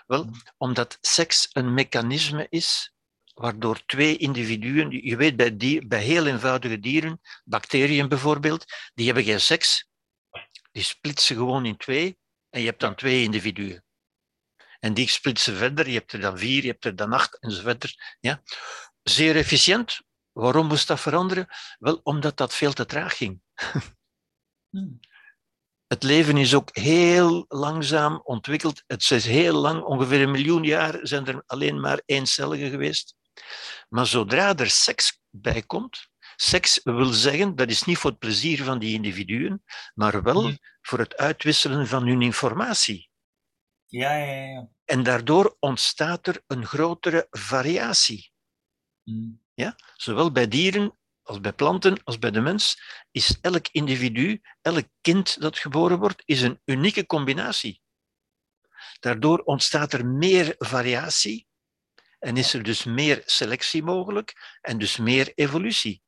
Wel, 0.07 0.25
Mhm. 0.25 0.35
omdat 0.57 0.99
seks 1.01 1.49
een 1.53 1.75
mechanisme 1.75 2.47
is 2.49 2.95
waardoor 3.41 3.85
twee 3.87 4.17
individuen, 4.17 4.91
je 4.91 5.17
weet 5.17 5.37
bij, 5.37 5.83
bij 5.87 6.03
heel 6.03 6.27
eenvoudige 6.27 6.79
dieren, 6.79 7.21
bacteriën 7.45 8.09
bijvoorbeeld, 8.09 8.65
die 8.95 9.07
hebben 9.07 9.25
geen 9.25 9.41
seks, 9.41 9.89
die 10.73 10.83
splitsen 10.83 11.37
gewoon 11.37 11.67
in 11.67 11.77
twee 11.77 12.19
en 12.51 12.61
je 12.61 12.67
hebt 12.67 12.81
dan 12.81 12.95
twee 12.95 13.23
individuen. 13.23 13.85
En 14.79 14.95
die 14.95 15.09
splitsen 15.09 15.57
verder, 15.57 15.89
je 15.89 15.99
hebt 15.99 16.13
er 16.13 16.21
dan 16.21 16.39
vier, 16.39 16.63
je 16.63 16.69
hebt 16.69 16.85
er 16.85 16.97
dan 16.97 17.13
acht 17.13 17.39
enzovoort. 17.39 18.17
Ja? 18.21 18.43
Zeer 19.03 19.37
efficiënt. 19.37 20.01
Waarom 20.33 20.67
moest 20.67 20.89
dat 20.89 21.01
veranderen? 21.01 21.47
Wel, 21.79 22.01
omdat 22.03 22.37
dat 22.37 22.55
veel 22.55 22.73
te 22.73 22.87
traag 22.87 23.17
ging. 23.17 23.41
Het 25.87 26.03
leven 26.03 26.37
is 26.37 26.55
ook 26.55 26.77
heel 26.77 27.45
langzaam 27.49 28.21
ontwikkeld. 28.25 28.83
Het 28.87 29.11
is 29.11 29.27
heel 29.27 29.55
lang, 29.55 29.83
ongeveer 29.83 30.23
een 30.23 30.31
miljoen 30.31 30.65
jaar, 30.65 30.99
zijn 31.03 31.27
er 31.27 31.43
alleen 31.47 31.81
maar 31.81 32.03
eencelligen 32.05 32.71
geweest. 32.71 33.15
Maar 33.89 34.07
zodra 34.07 34.57
er 34.57 34.71
seks 34.71 35.21
bij 35.31 35.63
komt, 35.63 36.09
seks 36.37 36.81
wil 36.85 37.05
zeggen, 37.13 37.57
dat 37.57 37.69
is 37.71 37.83
niet 37.85 37.99
voor 37.99 38.11
het 38.11 38.19
plezier 38.19 38.65
van 38.65 38.79
die 38.79 38.95
individuen, 38.95 39.65
maar 39.95 40.23
wel 40.23 40.43
Mhm. 40.43 40.57
voor 40.81 40.99
het 40.99 41.17
uitwisselen 41.17 41.87
van 41.87 42.07
hun 42.07 42.23
informatie. 42.23 43.11
Ja, 43.87 44.17
ja, 44.17 44.25
ja, 44.25 44.45
ja. 44.45 44.69
En 44.85 45.03
daardoor 45.03 45.57
ontstaat 45.59 46.27
er 46.27 46.43
een 46.47 46.67
grotere 46.67 47.27
variatie. 47.31 48.33
Mhm. 49.03 49.31
Zowel 49.95 50.33
bij 50.33 50.49
dieren 50.49 50.99
als 51.23 51.41
bij 51.41 51.53
planten 51.53 52.05
als 52.05 52.19
bij 52.19 52.31
de 52.31 52.41
mens 52.41 52.83
is 53.11 53.39
elk 53.41 53.69
individu, 53.69 54.41
elk 54.63 54.87
kind 55.01 55.41
dat 55.41 55.59
geboren 55.59 55.99
wordt, 55.99 56.23
is 56.25 56.43
een 56.43 56.61
unieke 56.65 57.07
combinatie. 57.07 57.81
Daardoor 59.01 59.39
ontstaat 59.39 59.93
er 59.93 60.07
meer 60.07 60.55
variatie 60.59 61.46
en 62.27 62.37
is 62.37 62.55
er 62.55 62.63
dus 62.63 62.85
meer 62.85 63.23
selectie 63.25 63.83
mogelijk 63.83 64.59
en 64.61 64.79
dus 64.79 64.97
meer 64.97 65.33
evolutie. 65.35 66.03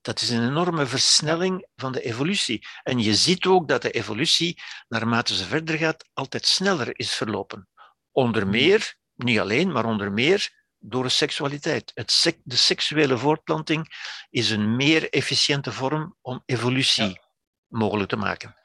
Dat 0.00 0.20
is 0.20 0.30
een 0.30 0.48
enorme 0.48 0.86
versnelling 0.86 1.66
van 1.74 1.92
de 1.92 2.02
evolutie. 2.02 2.66
En 2.82 2.98
je 2.98 3.14
ziet 3.14 3.46
ook 3.46 3.68
dat 3.68 3.82
de 3.82 3.90
evolutie, 3.90 4.62
naarmate 4.88 5.36
ze 5.36 5.44
verder 5.44 5.78
gaat, 5.78 6.08
altijd 6.12 6.46
sneller 6.46 6.98
is 6.98 7.14
verlopen. 7.14 7.68
Onder 8.10 8.46
meer, 8.46 8.96
niet 9.14 9.38
alleen, 9.38 9.72
maar 9.72 9.84
onder 9.84 10.12
meer 10.12 10.64
door 10.78 11.02
de 11.02 11.08
seksualiteit. 11.08 11.90
Het 11.94 12.40
de 12.44 12.56
seksuele 12.56 13.18
voortplanting 13.18 13.88
is 14.30 14.50
een 14.50 14.76
meer 14.76 15.10
efficiënte 15.10 15.72
vorm 15.72 16.16
om 16.20 16.42
evolutie 16.46 17.08
Ja. 17.08 17.22
mogelijk 17.66 18.08
te 18.08 18.16
maken. 18.16 18.56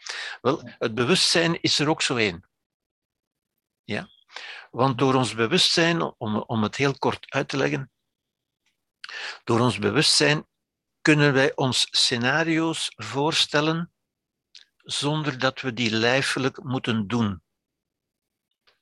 Wel, 0.41 0.61
het 0.78 0.95
bewustzijn 0.95 1.61
is 1.61 1.80
er 1.80 1.89
ook 1.89 2.01
zo 2.01 2.15
één. 2.15 2.49
Ja? 3.84 4.07
Want 4.72 4.97
door 4.97 5.13
ons 5.13 5.36
bewustzijn, 5.36 6.01
om, 6.01 6.36
om 6.36 6.63
het 6.63 6.76
heel 6.76 6.97
kort 6.97 7.32
uit 7.32 7.47
te 7.47 7.57
leggen, 7.57 7.91
door 9.43 9.59
ons 9.59 9.80
bewustzijn 9.80 10.47
kunnen 11.01 11.34
wij 11.34 11.55
ons 11.55 11.88
scenario's 11.91 12.91
voorstellen 12.95 13.93
zonder 14.78 15.39
dat 15.39 15.61
we 15.61 15.74
die 15.74 15.91
lijfelijk 15.91 16.63
moeten 16.63 17.07
doen. 17.07 17.41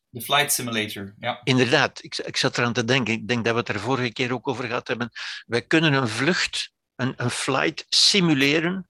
De 0.10 0.22
flight 0.22 0.54
simulator, 0.54 1.16
ja. 1.20 1.42
Inderdaad, 1.44 2.04
ik, 2.04 2.18
ik 2.18 2.38
zat 2.38 2.58
eraan 2.58 2.74
te 2.74 2.86
denken, 2.86 3.14
ik 3.14 3.28
denk 3.28 3.46
dat 3.46 3.54
we 3.54 3.60
het 3.60 3.70
er 3.70 3.80
vorige 3.80 4.14
keer 4.14 4.34
ook 4.34 4.48
over 4.48 4.66
gehad 4.66 4.88
hebben. 4.88 5.12
Wij 5.46 5.62
kunnen 5.62 5.94
een 5.94 6.08
vlucht, 6.08 6.74
een, 6.96 7.14
een 7.16 7.30
flight 7.30 7.86
simuleren 7.90 8.90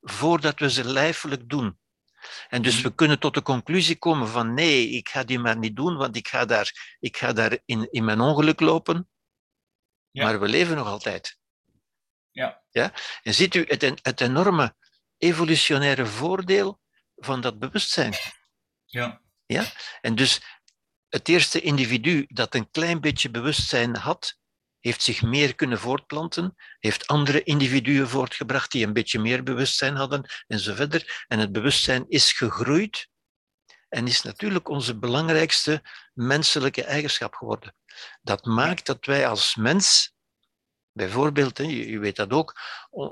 voordat 0.00 0.58
we 0.58 0.70
ze 0.70 0.84
lijfelijk 0.84 1.48
doen. 1.48 1.78
En 2.48 2.62
dus 2.62 2.74
Mhm. 2.74 2.82
we 2.82 2.94
kunnen 2.94 3.18
tot 3.18 3.34
de 3.34 3.42
conclusie 3.42 3.96
komen 3.98 4.28
van 4.28 4.54
nee, 4.54 4.88
ik 4.88 5.08
ga 5.08 5.24
die 5.24 5.38
maar 5.38 5.56
niet 5.58 5.76
doen, 5.76 5.96
want 5.96 6.16
ik 6.16 6.28
ga 6.28 6.44
daar, 6.44 6.96
ik 7.00 7.16
ga 7.16 7.32
daar 7.32 7.58
in, 7.64 7.88
in 7.90 8.04
mijn 8.04 8.20
ongeluk 8.20 8.60
lopen. 8.60 9.08
Ja. 10.10 10.24
Maar 10.24 10.40
we 10.40 10.48
leven 10.48 10.76
nog 10.76 10.86
altijd. 10.86 11.38
Ja. 12.30 12.62
Ja? 12.70 12.92
En 13.22 13.34
ziet 13.34 13.54
u 13.54 13.64
het, 13.68 14.00
het 14.02 14.20
enorme 14.20 14.76
evolutionaire 15.18 16.06
voordeel 16.06 16.80
van 17.16 17.40
dat 17.40 17.58
bewustzijn? 17.58 18.14
Ja. 18.86 19.20
En 20.00 20.14
dus 20.14 20.40
het 21.08 21.28
eerste 21.28 21.60
individu 21.60 22.24
dat 22.28 22.54
een 22.54 22.70
klein 22.70 23.00
beetje 23.00 23.30
bewustzijn 23.30 23.96
had, 23.96 24.38
heeft 24.82 25.02
zich 25.02 25.22
meer 25.22 25.54
kunnen 25.54 25.78
voortplanten, 25.78 26.54
heeft 26.78 27.06
andere 27.06 27.42
individuen 27.42 28.08
voortgebracht 28.08 28.70
die 28.70 28.86
een 28.86 28.92
beetje 28.92 29.18
meer 29.18 29.42
bewustzijn 29.42 29.96
hadden 29.96 30.30
en 30.46 30.58
zo 30.58 30.74
verder. 30.74 31.24
En 31.28 31.38
het 31.38 31.52
bewustzijn 31.52 32.04
is 32.08 32.32
gegroeid 32.32 33.08
en 33.88 34.06
is 34.06 34.22
natuurlijk 34.22 34.68
onze 34.68 34.98
belangrijkste 34.98 35.82
menselijke 36.12 36.84
eigenschap 36.84 37.34
geworden. 37.34 37.74
Dat 38.22 38.44
maakt 38.44 38.86
dat 38.86 39.06
wij 39.06 39.26
als 39.26 39.56
mens, 39.56 40.14
bijvoorbeeld, 40.92 41.56
je, 41.56 41.98
weet 41.98 42.16
dat 42.16 42.30
ook, 42.30 42.60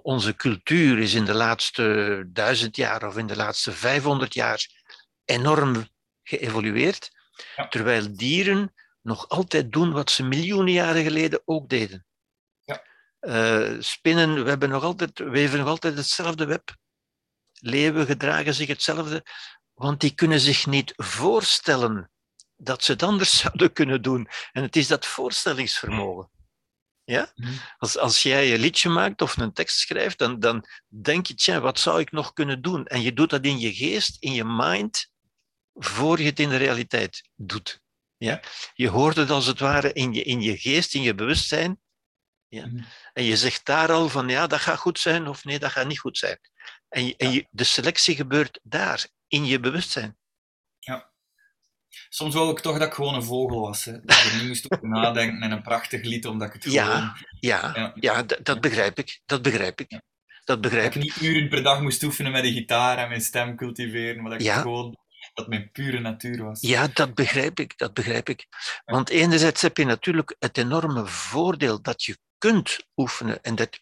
onze 0.02 0.36
cultuur 0.36 0.98
is 0.98 1.14
in 1.14 1.24
de 1.24 1.34
laatste 1.34 2.24
duizend 2.26 2.76
jaar 2.76 3.06
of 3.06 3.16
in 3.16 3.26
de 3.26 3.36
laatste 3.36 3.72
vijfhonderd 3.72 4.34
jaar 4.34 4.66
enorm 5.24 5.88
geëvolueerd, 6.22 7.10
terwijl 7.68 8.16
dieren 8.16 8.74
nog 9.10 9.28
altijd 9.28 9.72
doen 9.72 9.92
wat 9.92 10.10
ze 10.10 10.22
miljoenen 10.22 10.72
jaren 10.72 11.02
geleden 11.02 11.42
ook 11.44 11.68
deden. 11.68 12.06
Ja. 12.64 12.82
Eh, 13.20 13.76
spinnen, 13.78 14.42
we 14.42 14.48
hebben 14.48 14.68
nog 14.68 14.82
altijd, 14.82 15.18
weven 15.18 15.58
nog 15.58 15.68
altijd 15.68 15.96
hetzelfde 15.96 16.44
web. 16.44 16.76
Leeuwen 17.52 18.06
gedragen 18.06 18.54
zich 18.54 18.68
hetzelfde, 18.68 19.26
want 19.74 20.00
die 20.00 20.14
kunnen 20.14 20.40
zich 20.40 20.66
niet 20.66 20.92
voorstellen 20.96 22.10
dat 22.56 22.84
ze 22.84 22.92
het 22.92 23.02
anders 23.02 23.38
zouden 23.42 23.72
kunnen 23.72 24.02
doen. 24.02 24.28
En 24.52 24.62
het 24.62 24.76
is 24.76 24.86
dat 24.86 25.06
voorstellingsvermogen. 25.06 26.30
Ja? 27.04 27.32
Mhm. 27.34 27.52
Als, 27.78 27.98
als 27.98 28.22
jij 28.22 28.54
een 28.54 28.60
liedje 28.60 28.88
maakt 28.88 29.22
of 29.22 29.36
een 29.36 29.52
tekst 29.52 29.78
schrijft, 29.78 30.18
dan, 30.18 30.40
dan 30.40 30.64
denk 30.88 31.26
je, 31.26 31.34
tja, 31.34 31.60
wat 31.60 31.78
zou 31.78 32.00
ik 32.00 32.12
nog 32.12 32.32
kunnen 32.32 32.62
doen? 32.62 32.86
En 32.86 33.02
je 33.02 33.12
doet 33.12 33.30
dat 33.30 33.44
in 33.44 33.58
je 33.58 33.74
geest, 33.74 34.16
in 34.20 34.32
je 34.32 34.44
mind, 34.44 35.10
voor 35.74 36.18
je 36.18 36.24
het 36.24 36.40
in 36.40 36.48
de 36.48 36.56
realiteit 36.56 37.28
doet. 37.36 37.79
Ja? 38.24 38.40
Je 38.74 38.88
hoort 38.88 39.16
het 39.16 39.30
als 39.30 39.46
het 39.46 39.60
ware 39.60 39.92
in 39.92 40.12
je, 40.12 40.22
in 40.22 40.40
je 40.40 40.58
geest, 40.58 40.94
in 40.94 41.02
je 41.02 41.14
bewustzijn. 41.14 41.80
Ja? 42.48 42.66
Mhm. 42.66 42.82
En 43.12 43.24
je 43.24 43.36
zegt 43.36 43.66
daar 43.66 43.92
al 43.92 44.08
van, 44.08 44.28
ja, 44.28 44.46
dat 44.46 44.60
gaat 44.60 44.78
goed 44.78 44.98
zijn 44.98 45.28
of 45.28 45.44
nee, 45.44 45.58
dat 45.58 45.70
gaat 45.70 45.86
niet 45.86 45.98
goed 45.98 46.18
zijn. 46.18 46.38
En, 46.88 47.06
je, 47.06 47.16
en 47.16 47.32
je, 47.32 47.46
de 47.50 47.64
selectie 47.64 48.14
gebeurt 48.16 48.60
daar, 48.62 49.06
in 49.28 49.44
je 49.44 49.60
bewustzijn. 49.60 50.18
Soms 52.08 52.34
wou 52.34 52.50
ik 52.50 52.60
toch 52.60 52.78
dat 52.78 52.88
ik 52.88 52.94
gewoon 52.94 53.14
een 53.14 53.22
vogel 53.22 53.60
was. 53.60 53.84
Hè. 53.84 54.00
Dat 54.00 54.16
ik 54.16 54.32
niet 54.34 54.46
moest 54.46 54.72
over 54.72 54.88
nadenken 54.98 55.42
en 55.42 55.50
een 55.50 55.62
prachtig 55.62 56.02
lied, 56.02 56.26
omdat 56.26 56.48
ik 56.48 56.54
het 56.62 56.72
Ja. 56.72 56.84
gewoon... 56.84 57.16
Ja, 57.40 57.72
Ja. 57.74 57.92
ja. 57.94 58.22
dat 58.42 58.60
begrijp 58.60 58.98
ik. 58.98 59.20
Dat 59.26 59.42
begrijp 59.42 59.80
ik. 59.80 60.00
dat 60.44 60.60
begrijp 60.60 60.94
ik. 60.94 61.02
Dat 61.02 61.02
ik 61.04 61.20
niet 61.20 61.30
uren 61.30 61.48
per 61.48 61.62
dag 61.62 61.80
moest 61.80 62.02
oefenen 62.02 62.32
met 62.32 62.42
de 62.42 62.52
gitaar 62.52 62.98
en 62.98 63.08
mijn 63.08 63.20
stem 63.20 63.56
cultiveren, 63.56 64.22
maar 64.22 64.30
dat 64.30 64.40
ik 64.40 64.50
gewoon 64.52 64.96
dat 65.34 65.48
mijn 65.48 65.70
pure 65.72 66.00
natuur 66.00 66.44
was. 66.44 66.60
Ja, 66.60 66.88
dat 66.92 67.14
begrijp 67.14 67.60
ik, 67.60 67.78
dat 67.78 67.94
begrijp 67.94 68.28
ik. 68.28 68.46
Want 68.84 69.08
enerzijds 69.08 69.62
heb 69.62 69.76
je 69.76 69.84
natuurlijk 69.84 70.36
het 70.38 70.58
enorme 70.58 71.06
voordeel 71.06 71.82
dat 71.82 72.04
je 72.04 72.18
kunt 72.38 72.86
oefenen 72.96 73.42
en 73.42 73.54
dat, 73.54 73.80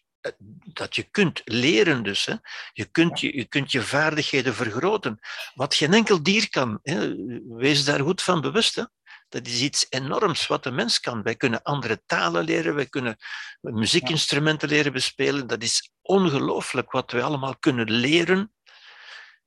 dat 0.73 0.95
je 0.95 1.03
kunt 1.03 1.41
leren 1.45 2.03
dus. 2.03 2.25
Hè. 2.25 2.35
Je, 2.73 2.85
kunt 2.85 3.19
je, 3.19 3.37
je 3.37 3.45
kunt 3.45 3.71
je 3.71 3.81
vaardigheden 3.81 4.55
vergroten, 4.55 5.19
wat 5.53 5.75
geen 5.75 5.93
enkel 5.93 6.23
dier 6.23 6.49
kan. 6.49 6.79
Hè. 6.83 7.15
Wees 7.47 7.85
daar 7.85 7.99
goed 7.99 8.21
van 8.21 8.41
bewust. 8.41 8.75
Hè. 8.75 8.83
Dat 9.29 9.47
is 9.47 9.61
iets 9.61 9.85
enorms 9.89 10.47
wat 10.47 10.63
de 10.63 10.71
mens 10.71 10.99
kan. 10.99 11.23
Wij 11.23 11.35
kunnen 11.35 11.61
andere 11.61 12.01
talen 12.05 12.43
leren, 12.43 12.75
wij 12.75 12.87
kunnen 12.87 13.17
muziekinstrumenten 13.61 14.69
leren 14.69 14.93
bespelen. 14.93 15.47
Dat 15.47 15.63
is 15.63 15.91
ongelooflijk 16.01 16.91
wat 16.91 17.11
we 17.11 17.21
allemaal 17.21 17.57
kunnen 17.57 17.91
leren. 17.91 18.53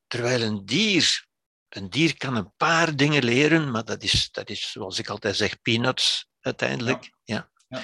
Terwijl 0.07 0.43
een 0.43 0.65
dier, 0.65 1.27
een 1.77 1.91
dier 1.91 2.17
kan 2.17 2.37
een 2.37 2.53
paar 2.57 2.97
dingen 2.97 3.25
leren, 3.25 3.71
maar 3.71 3.85
dat 3.85 4.03
is, 4.03 4.31
dat 4.33 4.51
is 4.51 4.71
zoals 4.71 4.99
ik 4.99 5.09
altijd 5.09 5.37
zeg, 5.37 5.63
peanuts 5.63 6.29
uiteindelijk. 6.41 7.13
Ja. 7.25 7.51
ja. 7.69 7.81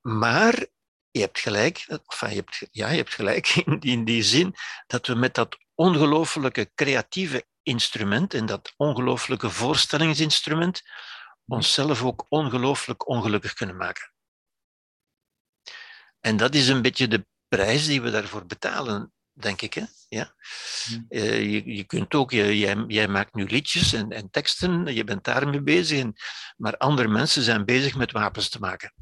Maar 0.00 0.66
je 1.10 1.20
hebt 1.20 1.38
gelijk, 1.38 1.84
enfin, 1.88 2.28
je 2.28 2.34
hebt, 2.34 2.68
ja, 2.70 2.88
je 2.88 2.96
hebt 2.96 3.14
gelijk 3.14 3.48
in 3.64 3.78
die, 3.78 3.92
in 3.92 4.04
die 4.04 4.22
zin 4.22 4.54
dat 4.86 5.06
we 5.06 5.14
met 5.14 5.34
dat 5.34 5.58
ongelooflijke 5.74 6.70
creatieve 6.74 7.46
instrument 7.62 8.34
en 8.34 8.46
dat 8.46 8.74
ongelooflijke 8.76 9.50
voorstellingsinstrument 9.50 10.82
onszelf 11.46 12.02
ook 12.02 12.26
ongelooflijk 12.28 13.08
ongelukkig 13.08 13.52
kunnen 13.52 13.76
maken. 13.76 14.12
En 16.20 16.36
dat 16.36 16.54
is 16.54 16.68
een 16.68 16.82
beetje 16.82 17.08
de 17.08 17.26
prijs 17.48 17.86
die 17.86 18.02
we 18.02 18.10
daarvoor 18.10 18.46
betalen, 18.46 19.12
denk 19.32 19.62
ik. 19.62 19.74
Hè? 19.74 19.84
Ja? 20.08 20.34
Uh, 21.08 21.52
je, 21.52 21.74
je, 21.76 21.84
kunt 21.84 22.14
ook, 22.14 22.30
je, 22.30 22.58
jij, 22.58 22.84
jij, 22.86 23.08
maakt 23.08 23.34
nu 23.34 23.44
liedjes 23.44 23.92
en, 23.92 24.10
en 24.10 24.30
teksten, 24.30 24.94
je 24.94 25.04
bent 25.04 25.24
daarmee 25.24 25.62
bezig, 25.62 26.00
en, 26.00 26.14
maar 26.56 26.76
andere 26.76 27.08
mensen 27.08 27.42
zijn 27.42 27.64
bezig 27.64 27.94
met 27.94 28.12
wapens 28.12 28.48
te 28.48 28.58
maken. 28.58 28.92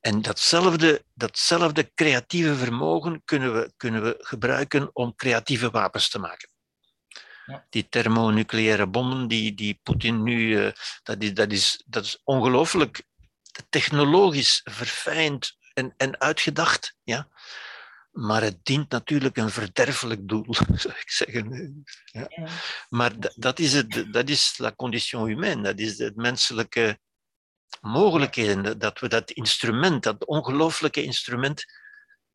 En 0.00 0.22
datzelfde, 0.22 1.04
datzelfde 1.14 1.92
creatieve 1.94 2.54
vermogen 2.54 3.22
kunnen 3.24 3.54
we, 3.54 3.72
kunnen 3.76 4.02
we 4.02 4.14
gebruiken 4.18 4.90
om 4.92 5.14
creatieve 5.14 5.70
wapens 5.70 6.08
te 6.08 6.18
maken. 6.18 6.48
Ja. 7.46 7.66
Die 7.70 7.88
thermonucleaire 7.88 8.86
bommen 8.86 9.28
die, 9.28 9.54
die 9.54 9.80
Poetin 9.82 10.22
nu, 10.22 10.64
uh, 10.64 10.72
dat, 11.02 11.22
is, 11.22 11.34
dat, 11.34 11.52
is, 11.52 11.82
dat 11.86 12.04
is 12.04 12.20
ongelooflijk 12.24 13.04
technologisch 13.68 14.60
verfijnd 14.64 15.56
en, 15.74 15.94
en 15.96 16.20
uitgedacht. 16.20 16.96
Ja? 17.02 17.28
Maar 18.14 18.42
het 18.42 18.58
dient 18.62 18.90
natuurlijk 18.90 19.36
een 19.36 19.50
verderfelijk 19.50 20.28
doel, 20.28 20.46
zou 20.74 20.94
ik 20.94 21.10
zeggen. 21.10 21.84
Ja. 22.04 22.26
ja. 22.28 22.48
Maar 22.88 23.12
dat 23.34 23.58
is, 23.58 23.72
het, 23.72 24.06
dat 24.10 24.28
is 24.28 24.58
la 24.58 24.74
condition 24.74 25.26
humaine, 25.26 25.62
dat 25.62 25.78
is 25.78 25.98
het 25.98 26.16
menselijke 26.16 26.98
mogelijkheden, 27.80 28.78
dat 28.78 29.00
we 29.00 29.08
dat 29.08 29.30
instrument, 29.30 30.02
dat 30.02 30.24
ongelooflijke 30.24 31.02
instrument, 31.02 31.64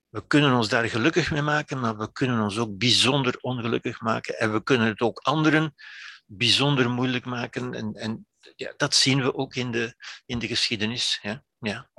we 0.10 0.28
kunnen 0.28 0.56
ons 0.56 0.70
daar 0.70 0.90
gelukkig 0.90 1.32
mee 1.32 1.42
maken, 1.42 1.80
maar 1.80 1.98
we 1.98 2.12
kunnen 2.12 2.42
ons 2.42 2.58
ook 2.58 2.78
bijzonder 2.78 3.38
ongelukkig 3.42 4.02
maken. 4.02 4.40
En 4.40 4.54
we 4.54 4.64
kunnen 4.64 4.88
het 4.88 5.02
ook 5.02 5.20
anderen 5.20 5.76
bijzonder 6.26 6.90
moeilijk 6.90 7.26
maken. 7.26 7.74
En, 7.74 7.94
en 7.94 8.28
ja, 8.56 8.74
dat 8.78 8.96
zien 8.96 9.22
we 9.22 9.34
ook 9.34 9.56
in 9.56 9.72
de, 9.72 9.96
in 10.26 10.40
de 10.40 10.48
geschiedenis. 10.48 11.20
Ja. 11.22 11.44
Ja. 11.60 11.90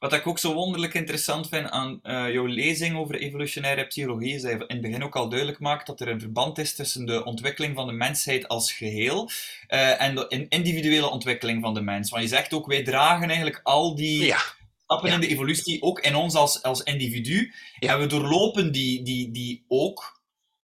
Wat 0.00 0.12
ik 0.12 0.26
ook 0.26 0.38
zo 0.38 0.54
wonderlijk 0.54 0.94
interessant 0.94 1.48
vind 1.48 1.70
aan 1.70 2.00
uh, 2.02 2.32
jouw 2.32 2.46
lezing 2.46 2.96
over 2.96 3.14
evolutionaire 3.14 3.86
psychologie, 3.86 4.34
is 4.34 4.42
dat 4.42 4.50
je 4.50 4.56
in 4.56 4.64
het 4.68 4.80
begin 4.80 5.04
ook 5.04 5.16
al 5.16 5.28
duidelijk 5.28 5.58
maakt 5.58 5.86
dat 5.86 6.00
er 6.00 6.08
een 6.08 6.20
verband 6.20 6.58
is 6.58 6.74
tussen 6.74 7.06
de 7.06 7.24
ontwikkeling 7.24 7.74
van 7.74 7.86
de 7.86 7.92
mensheid 7.92 8.48
als 8.48 8.72
geheel 8.72 9.30
uh, 9.68 10.02
en 10.02 10.14
de 10.14 10.46
individuele 10.48 11.10
ontwikkeling 11.10 11.62
van 11.62 11.74
de 11.74 11.80
mens. 11.80 12.10
Want 12.10 12.22
je 12.22 12.28
zegt 12.28 12.52
ook, 12.52 12.66
wij 12.66 12.82
dragen 12.82 13.28
eigenlijk 13.28 13.60
al 13.62 13.94
die 13.94 14.24
ja. 14.24 14.38
stappen 14.82 15.12
in 15.12 15.20
de 15.20 15.28
evolutie 15.28 15.82
ook 15.82 16.00
in 16.00 16.14
ons 16.14 16.34
als, 16.34 16.62
als 16.62 16.82
individu. 16.82 17.52
En 17.78 17.98
we 17.98 18.06
doorlopen 18.06 18.72
die, 18.72 19.02
die, 19.02 19.30
die 19.30 19.64
ook. 19.68 20.22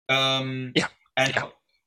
Um, 0.06 0.70
ja. 0.72 0.90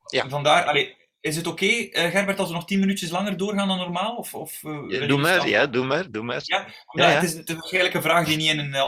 En 0.08 0.30
vandaar, 0.30 0.64
allee, 0.64 0.96
is 1.26 1.36
het 1.36 1.48
oké, 1.48 1.64
okay, 1.64 2.06
uh, 2.06 2.12
Gerbert, 2.12 2.40
als 2.40 2.48
we 2.48 2.54
nog 2.54 2.66
tien 2.66 2.80
minuutjes 2.80 3.10
langer 3.10 3.38
doorgaan 3.38 3.68
dan 3.68 3.78
normaal? 3.78 4.16
Of, 4.16 4.34
of, 4.34 4.64
uh, 4.64 4.84
ja, 4.88 5.08
doe 5.08 5.20
maar, 5.20 5.48
ja, 5.48 5.68
doe 5.68 5.86
maar, 5.86 6.12
doe 6.12 6.24
maar. 6.24 6.42
Ja, 6.44 6.68
ja, 6.92 7.10
Het, 7.10 7.24
is, 7.24 7.34
het 7.34 7.50
is 7.50 7.56
waarschijnlijk 7.56 7.96
een 7.96 8.02
vraag 8.02 8.28
die 8.28 8.38
niet 8.38 8.50
in 8.50 8.60
een... 8.60 8.74
Uh, 8.74 8.86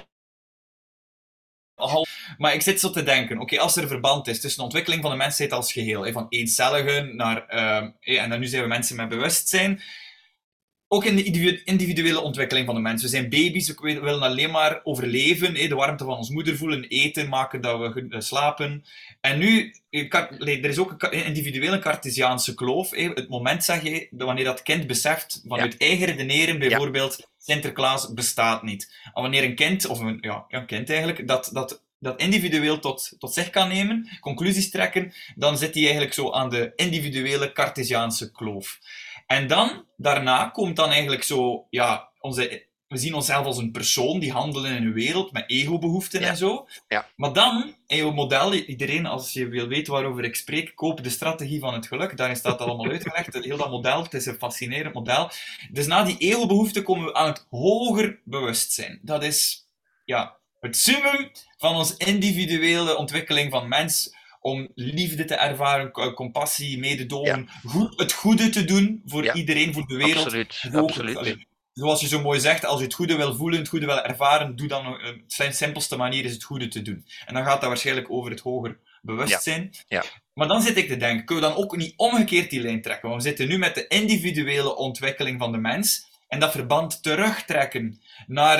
maar 2.37 2.53
ik 2.53 2.61
zit 2.61 2.79
zo 2.79 2.89
te 2.89 3.03
denken, 3.03 3.39
oké, 3.39 3.59
als 3.59 3.75
er 3.75 3.81
een 3.81 3.87
verband 3.87 4.27
is 4.27 4.39
tussen 4.39 4.59
de 4.59 4.65
ontwikkeling 4.65 5.01
van 5.01 5.11
de 5.11 5.17
mensheid 5.17 5.51
als 5.51 5.73
geheel, 5.73 6.11
van 6.11 6.25
eencelligen 6.29 7.15
naar, 7.15 7.47
ehm, 7.47 7.89
en 7.99 8.29
dan 8.29 8.39
nu 8.39 8.45
zijn 8.45 8.61
we 8.61 8.67
mensen 8.67 8.95
met 8.95 9.09
bewustzijn, 9.09 9.81
ook 10.87 11.05
in 11.05 11.15
de 11.15 11.63
individuele 11.63 12.21
ontwikkeling 12.21 12.65
van 12.65 12.75
de 12.75 12.81
mens. 12.81 13.01
We 13.01 13.07
zijn 13.07 13.29
baby's, 13.29 13.67
we 13.67 13.99
willen 13.99 14.21
alleen 14.21 14.51
maar 14.51 14.79
overleven, 14.83 15.53
de 15.53 15.75
warmte 15.75 16.03
van 16.03 16.17
ons 16.17 16.29
moeder 16.29 16.57
voelen, 16.57 16.83
eten, 16.83 17.29
maken 17.29 17.61
dat 17.61 17.79
we 17.79 18.05
eh, 18.09 18.19
slapen. 18.19 18.83
En 19.21 19.39
nu, 19.39 19.73
er 19.89 20.65
is 20.65 20.77
ook 20.77 20.95
een 20.97 21.25
individuele 21.25 21.79
Cartesiaanse 21.79 22.53
kloof. 22.53 22.89
Het 22.91 23.29
moment, 23.29 23.63
zeg 23.63 23.83
je, 23.83 24.07
wanneer 24.11 24.45
dat 24.45 24.63
kind 24.63 24.87
beseft, 24.87 25.43
vanuit 25.47 25.77
eigen 25.77 26.05
redeneren, 26.05 26.59
bijvoorbeeld, 26.59 27.27
Sinterklaas 27.37 28.13
bestaat 28.13 28.63
niet. 28.63 28.97
En 29.13 29.21
wanneer 29.21 29.43
een 29.43 29.55
kind, 29.55 29.87
of 29.87 29.99
een, 29.99 30.17
ja, 30.21 30.45
een 30.47 30.65
kind 30.65 30.89
eigenlijk, 30.89 31.27
dat, 31.27 31.49
dat 31.53 31.85
dat 31.99 32.19
individueel 32.19 32.79
tot, 32.79 33.15
tot 33.19 33.33
zich 33.33 33.49
kan 33.49 33.67
nemen, 33.67 34.17
conclusies 34.19 34.69
trekken, 34.69 35.13
dan 35.35 35.57
zit 35.57 35.73
hij 35.73 35.83
eigenlijk 35.83 36.13
zo 36.13 36.31
aan 36.31 36.49
de 36.49 36.71
individuele 36.75 37.51
Cartesiaanse 37.51 38.31
kloof. 38.31 38.79
En 39.27 39.47
dan, 39.47 39.85
daarna 39.97 40.49
komt 40.49 40.75
dan 40.75 40.89
eigenlijk 40.89 41.23
zo, 41.23 41.67
ja, 41.69 42.09
onze, 42.19 42.65
we 42.87 42.97
zien 42.97 43.13
onszelf 43.13 43.45
als 43.45 43.57
een 43.57 43.71
persoon 43.71 44.19
die 44.19 44.31
handelt 44.31 44.65
in 44.65 44.75
een 44.75 44.93
wereld 44.93 45.31
met 45.31 45.43
ego-behoeften 45.47 46.21
en 46.21 46.37
zo. 46.37 46.67
Ja. 46.87 47.07
Maar 47.15 47.33
dan, 47.33 47.75
in 47.87 47.97
jouw 47.97 48.11
model, 48.11 48.53
iedereen, 48.53 49.05
als 49.05 49.33
je 49.33 49.47
wil 49.47 49.67
weten 49.67 49.93
waarover 49.93 50.23
ik 50.23 50.35
spreek, 50.35 50.75
koop 50.75 51.03
de 51.03 51.09
strategie 51.09 51.59
van 51.59 51.73
het 51.73 51.87
geluk. 51.87 52.17
Daarin 52.17 52.35
staat 52.35 52.57
dat 52.57 52.67
allemaal 52.67 52.91
uitgelegd. 52.91 53.43
Heel 53.43 53.57
dat 53.57 53.69
model, 53.69 54.03
het 54.03 54.13
is 54.13 54.25
een 54.25 54.37
fascinerend 54.37 54.93
model. 54.93 55.31
Dus 55.71 55.87
na 55.87 56.03
die 56.03 56.17
ego-behoeften 56.17 56.83
komen 56.83 57.05
we 57.05 57.13
aan 57.13 57.27
het 57.27 57.45
hoger 57.49 58.19
bewustzijn. 58.23 58.99
Dat 59.01 59.23
is, 59.23 59.67
ja, 60.05 60.37
het 60.59 60.77
summum 60.77 61.31
van 61.57 61.75
onze 61.75 61.97
individuele 61.97 62.97
ontwikkeling 62.97 63.51
van 63.51 63.67
mens 63.67 64.15
om 64.47 64.67
liefde 64.75 65.25
te 65.25 65.35
ervaren, 65.35 65.91
compassie, 66.13 66.79
mededogen, 66.79 67.49
goed, 67.63 67.99
het 67.99 68.13
goede 68.13 68.49
te 68.49 68.65
doen 68.65 69.01
voor 69.05 69.35
iedereen, 69.35 69.73
voor 69.73 69.87
de 69.87 69.95
wereld. 69.95 70.25
Absoluut, 70.25 70.69
absoluut. 70.73 71.45
zoals 71.73 72.01
je 72.01 72.07
zo 72.07 72.21
mooi 72.21 72.39
zegt, 72.39 72.65
als 72.65 72.79
je 72.79 72.85
het 72.85 72.93
goede 72.93 73.15
wil 73.15 73.35
voelen, 73.35 73.59
het 73.59 73.67
goede 73.67 73.85
wil 73.85 74.01
ervaren, 74.01 74.55
doe 74.55 74.67
dan 74.67 74.85
een 74.85 75.23
zijn 75.27 75.53
simpelste 75.53 75.97
manier 75.97 76.25
is 76.25 76.33
het 76.33 76.43
goede 76.43 76.67
te 76.67 76.81
doen. 76.81 77.05
En 77.25 77.33
dan 77.33 77.43
gaat 77.43 77.59
dat 77.59 77.69
waarschijnlijk 77.69 78.11
over 78.11 78.31
het 78.31 78.39
hoger 78.39 78.79
bewustzijn. 79.01 79.73
Ja. 79.87 80.03
Maar 80.33 80.47
dan 80.47 80.61
zit 80.61 80.77
ik 80.77 80.87
te 80.87 80.97
denken, 80.97 81.25
kunnen 81.25 81.43
we 81.43 81.49
dan 81.49 81.63
ook 81.63 81.77
niet 81.77 81.93
omgekeerd 81.95 82.49
die 82.49 82.61
lijn 82.61 82.81
trekken? 82.81 83.09
Want 83.09 83.21
we 83.21 83.27
zitten 83.27 83.47
nu 83.47 83.57
met 83.57 83.75
de 83.75 83.87
individuele 83.87 84.75
ontwikkeling 84.75 85.39
van 85.39 85.51
de 85.51 85.57
mens 85.57 86.06
en 86.27 86.39
dat 86.39 86.51
verband 86.51 87.03
terugtrekken 87.03 88.01
naar 88.27 88.57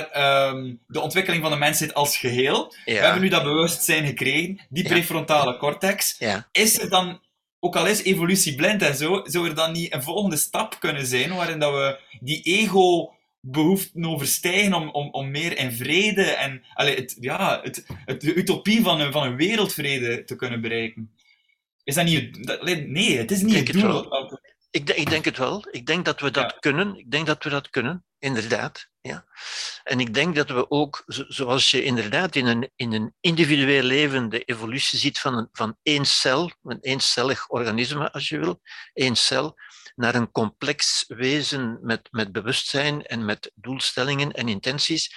um, 0.49 0.79
de 0.87 1.01
ontwikkeling 1.01 1.41
van 1.41 1.51
de 1.51 1.57
mensheid 1.57 1.93
als 1.93 2.17
geheel. 2.17 2.73
We 2.85 2.91
hebben 2.91 3.21
nu 3.21 3.29
dat 3.29 3.43
bewustzijn 3.43 4.05
gekregen, 4.05 4.59
die 4.69 4.83
prefrontale 4.83 5.57
cortex. 5.57 6.15
Ja. 6.19 6.47
Is 6.51 6.79
er 6.79 6.89
dan, 6.89 7.21
ook 7.59 7.75
al 7.75 7.87
is 7.87 8.03
evolutie 8.03 8.55
blind 8.55 8.81
en 8.81 8.95
zo, 8.95 9.21
zou 9.23 9.47
er 9.47 9.55
dan 9.55 9.71
niet 9.71 9.93
een 9.93 10.03
volgende 10.03 10.37
stap 10.37 10.79
kunnen 10.79 11.05
zijn 11.05 11.35
waarin 11.35 11.59
dat 11.59 11.73
we 11.73 11.99
die 12.19 12.41
ego 12.41 13.15
behoeften 13.39 14.05
overstijgen 14.05 14.73
om, 14.73 14.89
om, 14.89 15.09
om 15.11 15.31
meer 15.31 15.57
in 15.57 15.71
vrede 15.71 16.23
en 16.23 16.63
allee, 16.73 16.95
het, 16.95 17.17
ja, 17.19 17.59
het, 17.63 17.85
het, 18.05 18.21
de 18.21 18.35
utopie 18.35 18.81
van 18.81 18.99
een, 18.99 19.11
van 19.11 19.23
een 19.23 19.35
wereldvrede 19.35 20.23
te 20.23 20.35
kunnen 20.35 20.61
bereiken? 20.61 21.11
Is 21.83 21.95
dat 21.95 22.05
niet... 22.05 22.37
Nee, 22.87 23.17
het 23.17 23.31
is 23.31 23.41
niet 23.41 23.67
het 23.67 23.79
doel. 23.79 24.07
Ik, 24.69 24.89
ik, 24.89 25.09
denk 25.09 25.25
het 25.25 25.37
wel. 25.37 25.67
Ik 25.71 25.85
denk 25.85 26.05
dat 26.05 26.19
we 26.19 26.31
dat 26.31 26.59
kunnen. 26.59 26.95
Ik 26.95 27.11
denk 27.11 27.25
dat 27.25 27.43
we 27.43 27.49
dat 27.49 27.69
kunnen, 27.69 28.05
inderdaad. 28.19 28.89
Ja. 29.01 29.25
En 29.83 29.99
ik 29.99 30.13
denk 30.13 30.35
dat 30.35 30.49
we 30.49 30.69
ook, 30.69 31.03
zoals 31.07 31.71
je 31.71 31.83
inderdaad 31.83 32.35
in 32.35 32.45
een, 32.45 32.71
in 32.75 32.93
een 32.93 33.15
individueel 33.19 33.83
leven 33.83 34.29
de 34.29 34.43
evolutie 34.43 34.99
ziet 34.99 35.19
van, 35.19 35.37
een, 35.37 35.49
van 35.51 35.77
één 35.83 36.05
cel, 36.05 36.51
een 36.63 36.79
eencellig 36.81 37.49
organisme 37.49 38.11
als 38.11 38.29
je 38.29 38.39
wil, 38.39 38.61
één 38.93 39.15
cel, 39.15 39.55
naar 39.95 40.15
een 40.15 40.31
complex 40.31 41.05
wezen 41.07 41.79
met, 41.81 42.07
met 42.11 42.31
bewustzijn 42.31 43.05
en 43.05 43.25
met 43.25 43.51
doelstellingen 43.55 44.31
en 44.31 44.47
intenties, 44.47 45.15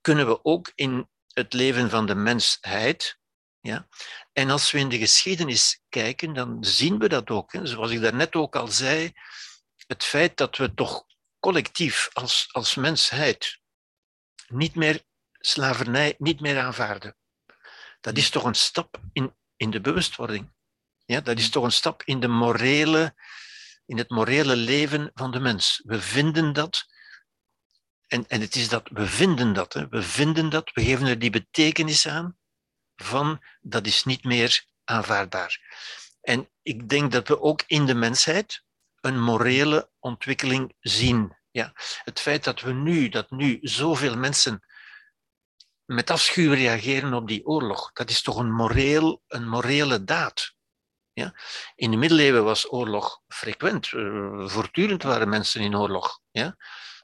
kunnen 0.00 0.26
we 0.26 0.44
ook 0.44 0.72
in 0.74 1.08
het 1.32 1.52
leven 1.52 1.90
van 1.90 2.06
de 2.06 2.14
mensheid, 2.14 3.18
ja, 3.66 3.88
en 4.32 4.50
als 4.50 4.70
we 4.70 4.78
in 4.78 4.88
de 4.88 4.98
geschiedenis 4.98 5.80
kijken, 5.88 6.34
dan 6.34 6.64
zien 6.64 6.98
we 6.98 7.08
dat 7.08 7.30
ook. 7.30 7.52
Hè. 7.52 7.66
Zoals 7.66 7.90
ik 7.90 8.00
daarnet 8.00 8.34
ook 8.34 8.56
al 8.56 8.68
zei, 8.68 9.12
het 9.86 10.04
feit 10.04 10.36
dat 10.36 10.56
we 10.56 10.74
toch 10.74 11.04
collectief 11.40 12.08
als, 12.12 12.48
als 12.52 12.74
mensheid 12.74 13.60
niet 14.48 14.74
meer 14.74 15.02
slavernij 15.32 16.14
niet 16.18 16.40
meer 16.40 16.60
aanvaarden. 16.60 17.16
Dat 18.00 18.16
is 18.16 18.30
toch 18.30 18.44
een 18.44 18.54
stap 18.54 19.00
in, 19.12 19.34
in 19.56 19.70
de 19.70 19.80
bewustwording. 19.80 20.52
Ja, 21.04 21.20
dat 21.20 21.38
is 21.38 21.50
toch 21.50 21.64
een 21.64 21.72
stap 21.72 22.02
in, 22.02 22.20
de 22.20 22.28
morele, 22.28 23.14
in 23.86 23.98
het 23.98 24.10
morele 24.10 24.56
leven 24.56 25.10
van 25.14 25.30
de 25.30 25.40
mens. 25.40 25.82
We 25.84 26.00
vinden 26.00 26.52
dat. 26.52 26.86
En, 28.06 28.28
en 28.28 28.40
het 28.40 28.56
is 28.56 28.68
dat, 28.68 28.88
we 28.92 29.06
vinden 29.06 29.52
dat. 29.52 29.72
Hè. 29.72 29.88
We 29.88 30.02
vinden 30.02 30.48
dat, 30.48 30.70
we 30.72 30.82
geven 30.82 31.06
er 31.06 31.18
die 31.18 31.30
betekenis 31.30 32.08
aan 32.08 32.36
van 32.96 33.44
dat 33.60 33.86
is 33.86 34.04
niet 34.04 34.24
meer 34.24 34.64
aanvaardbaar. 34.84 35.60
En 36.20 36.50
ik 36.62 36.88
denk 36.88 37.12
dat 37.12 37.28
we 37.28 37.40
ook 37.40 37.62
in 37.66 37.86
de 37.86 37.94
mensheid 37.94 38.64
een 39.00 39.20
morele 39.20 39.90
ontwikkeling 39.98 40.74
zien. 40.80 41.36
Ja. 41.50 41.72
Het 42.04 42.20
feit 42.20 42.44
dat 42.44 42.60
we 42.60 42.72
nu, 42.72 43.08
dat 43.08 43.30
nu 43.30 43.58
zoveel 43.62 44.16
mensen 44.16 44.64
met 45.84 46.10
afschuw 46.10 46.52
reageren 46.52 47.14
op 47.14 47.28
die 47.28 47.46
oorlog, 47.46 47.92
dat 47.92 48.10
is 48.10 48.22
toch 48.22 48.36
een, 48.36 48.52
moreel, 48.52 49.22
een 49.26 49.48
morele 49.48 50.04
daad. 50.04 50.54
Ja? 51.12 51.34
In 51.74 51.90
de 51.90 51.96
middeleeuwen 51.96 52.44
was 52.44 52.72
oorlog 52.72 53.22
frequent. 53.28 53.92
Uh, 53.92 54.48
voortdurend 54.48 55.02
waren 55.02 55.28
mensen 55.28 55.60
in 55.60 55.76
oorlog. 55.76 56.20
Ja? 56.30 56.56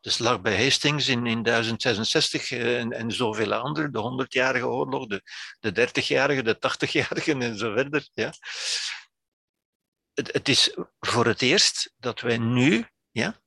De 0.02 0.10
slag 0.10 0.40
bij 0.40 0.64
Hastings 0.64 1.08
in, 1.08 1.26
in 1.26 1.42
1066 1.42 2.50
uh, 2.50 2.80
en, 2.80 2.92
en 2.92 3.12
zoveel 3.12 3.54
andere, 3.54 3.90
de 3.90 4.24
100-jarige 4.26 4.66
oorlog, 4.66 5.06
de, 5.06 5.22
de 5.60 5.88
30-jarige, 5.88 6.42
de 6.42 6.56
80-jarige 6.56 7.32
en 7.32 7.58
zo 7.58 7.72
verder. 7.72 8.08
Ja? 8.12 8.32
Het, 10.14 10.32
het, 10.32 10.48
is 10.48 10.76
voor 11.00 11.26
het 11.26 11.42
eerst 11.42 11.94
dat 11.96 12.20
wij 12.20 12.38
nu, 12.38 12.86
ja, 13.10 13.40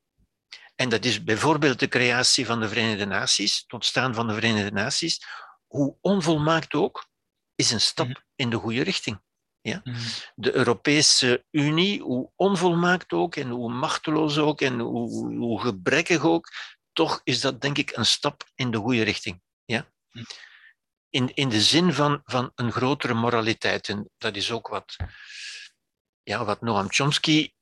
en 0.75 0.89
dat 0.89 1.05
is 1.05 1.23
bijvoorbeeld 1.23 1.79
de 1.79 1.87
creatie 1.87 2.45
van 2.45 2.59
de 2.59 2.67
Verenigde 2.67 3.05
Naties, 3.05 3.57
het 3.57 3.73
ontstaan 3.73 4.13
van 4.13 4.27
de 4.27 4.33
Verenigde 4.33 4.71
Naties, 4.71 5.25
hoe 5.67 5.97
onvolmaakt 6.01 6.73
ook, 6.73 7.07
is 7.55 7.71
een 7.71 7.81
stap 7.81 8.07
mhm. 8.07 8.19
in 8.35 8.49
de 8.49 8.57
goede 8.57 8.83
richting. 8.83 9.21
Ja? 9.65 9.81
Mhm. 9.83 9.97
De 10.35 10.53
Europese 10.53 11.45
Unie, 11.51 12.01
hoe 12.01 12.31
onvolmaakt 12.35 13.11
ook 13.11 13.35
en 13.35 13.49
hoe 13.49 13.73
machteloos 13.73 14.37
ook 14.37 14.61
en 14.61 14.79
hoe, 14.79 15.37
hoe 15.37 15.61
gebrekkig 15.61 16.23
ook, 16.23 16.51
toch 16.93 17.21
is 17.23 17.41
dat 17.41 17.61
denk 17.61 17.77
ik 17.77 17.95
een 17.95 18.05
stap 18.05 18.43
in 18.55 18.71
de 18.71 18.77
goede 18.77 19.03
richting. 19.03 19.41
Ja? 19.65 19.91
Mhm. 20.11 20.25
In, 21.09 21.33
in 21.33 21.49
de 21.49 21.61
zin 21.61 21.93
van, 21.93 22.21
van 22.25 22.51
een 22.55 22.71
grotere 22.71 23.13
moraliteit. 23.13 23.89
En 23.89 24.09
dat 24.17 24.35
is 24.35 24.51
ook 24.51 24.67
wat, 24.67 24.95
ja, 26.23 26.45
wat 26.45 26.61
Noam 26.61 26.87
Chomsky 26.89 27.53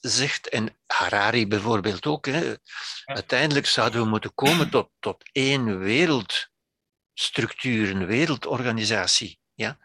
zegt, 0.00 0.48
en 0.48 0.76
Harari 0.86 1.46
bijvoorbeeld 1.46 2.06
ook. 2.06 2.26
Hè. 2.26 2.54
Uiteindelijk 3.04 3.66
zouden 3.66 4.00
we 4.00 4.06
moeten 4.08 4.34
komen 4.34 4.70
tot, 4.70 4.90
tot 4.98 5.24
één 5.32 5.78
wereldstructuur, 5.78 7.90
een 7.90 8.06
wereldorganisatie. 8.06 9.38
Ja? 9.56 9.78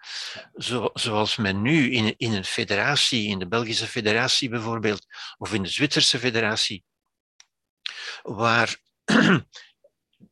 Zo, 0.57 0.89
zoals 0.93 1.35
men 1.35 1.61
nu 1.61 1.91
in, 1.91 2.17
in 2.17 2.33
een 2.33 2.45
federatie, 2.45 3.27
in 3.27 3.39
de 3.39 3.47
Belgische 3.47 3.87
federatie 3.87 4.49
bijvoorbeeld, 4.49 5.05
of 5.37 5.53
in 5.53 5.63
de 5.63 5.69
Zwitserse 5.69 6.19
federatie, 6.19 6.83
waar 8.21 8.77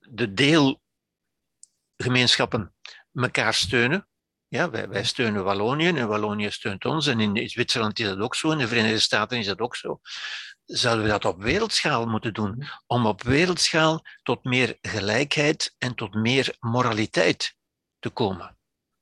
de 0.10 0.34
deelgemeenschappen 0.34 2.76
elkaar 3.14 3.54
steunen. 3.54 4.08
Ja, 4.48 4.70
wij, 4.70 4.90
wij 4.90 5.04
steunen 5.04 5.44
Wallonië 5.44 5.88
en 5.88 6.08
Wallonië 6.08 6.52
steunt 6.52 6.86
ons. 6.86 7.08
En 7.08 7.20
in 7.20 7.50
Zwitserland 7.50 8.00
is 8.00 8.06
dat 8.06 8.20
ook 8.20 8.36
zo, 8.36 8.52
in 8.52 8.58
de 8.58 8.68
Verenigde 8.68 9.00
Staten 9.00 9.38
is 9.38 9.46
dat 9.46 9.60
ook 9.60 9.76
zo. 9.76 10.00
Zouden 10.66 11.04
we 11.04 11.10
dat 11.10 11.26
op 11.26 11.42
wereldschaal 11.42 12.06
moeten 12.06 12.34
doen? 12.34 12.68
Om 12.88 13.06
op 13.06 13.24
wereldschaal 13.24 14.06
tot 14.24 14.44
meer 14.44 14.78
gelijkheid 14.82 15.76
en 15.78 15.96
tot 15.96 16.14
meer 16.14 16.56
moraliteit 16.60 17.56
te 18.00 18.10
komen 18.10 18.59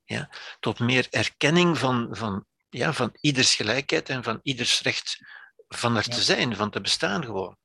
ja, 0.07 0.29
tot 0.59 0.79
meer 0.79 1.07
erkenning 1.09 1.77
van, 1.77 2.07
van, 2.11 2.45
ja, 2.69 2.93
van 2.93 3.15
ieders 3.21 3.55
gelijkheid 3.55 4.09
en 4.09 4.23
van 4.23 4.39
ieders 4.43 4.81
recht 4.81 5.19
van 5.67 5.97
er 5.97 6.03
te 6.03 6.21
zijn, 6.21 6.55
van 6.55 6.69
te 6.69 6.81
bestaan 6.81 7.23
gewoon. 7.23 7.57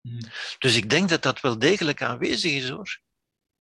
Hmm. 0.00 0.20
Dus 0.58 0.76
ik 0.76 0.90
denk 0.90 1.08
dat 1.08 1.22
dat 1.22 1.40
wel 1.40 1.58
degelijk 1.58 2.02
aanwezig 2.02 2.52
is 2.52 2.68
hoor. 2.68 3.00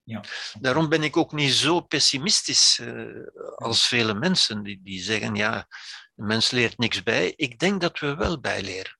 Ja. 0.03 0.23
Daarom 0.59 0.89
ben 0.89 1.03
ik 1.03 1.17
ook 1.17 1.31
niet 1.31 1.53
zo 1.53 1.81
pessimistisch 1.81 2.79
uh, 2.81 3.27
als 3.55 3.87
vele 3.87 4.13
mensen 4.13 4.63
die, 4.63 4.81
die 4.83 5.01
zeggen, 5.01 5.35
ja, 5.35 5.67
de 6.13 6.23
mens 6.23 6.51
leert 6.51 6.77
niks 6.77 7.03
bij. 7.03 7.33
Ik 7.35 7.59
denk 7.59 7.81
dat 7.81 7.99
we 7.99 8.15
wel 8.15 8.39
bijleren. 8.39 8.99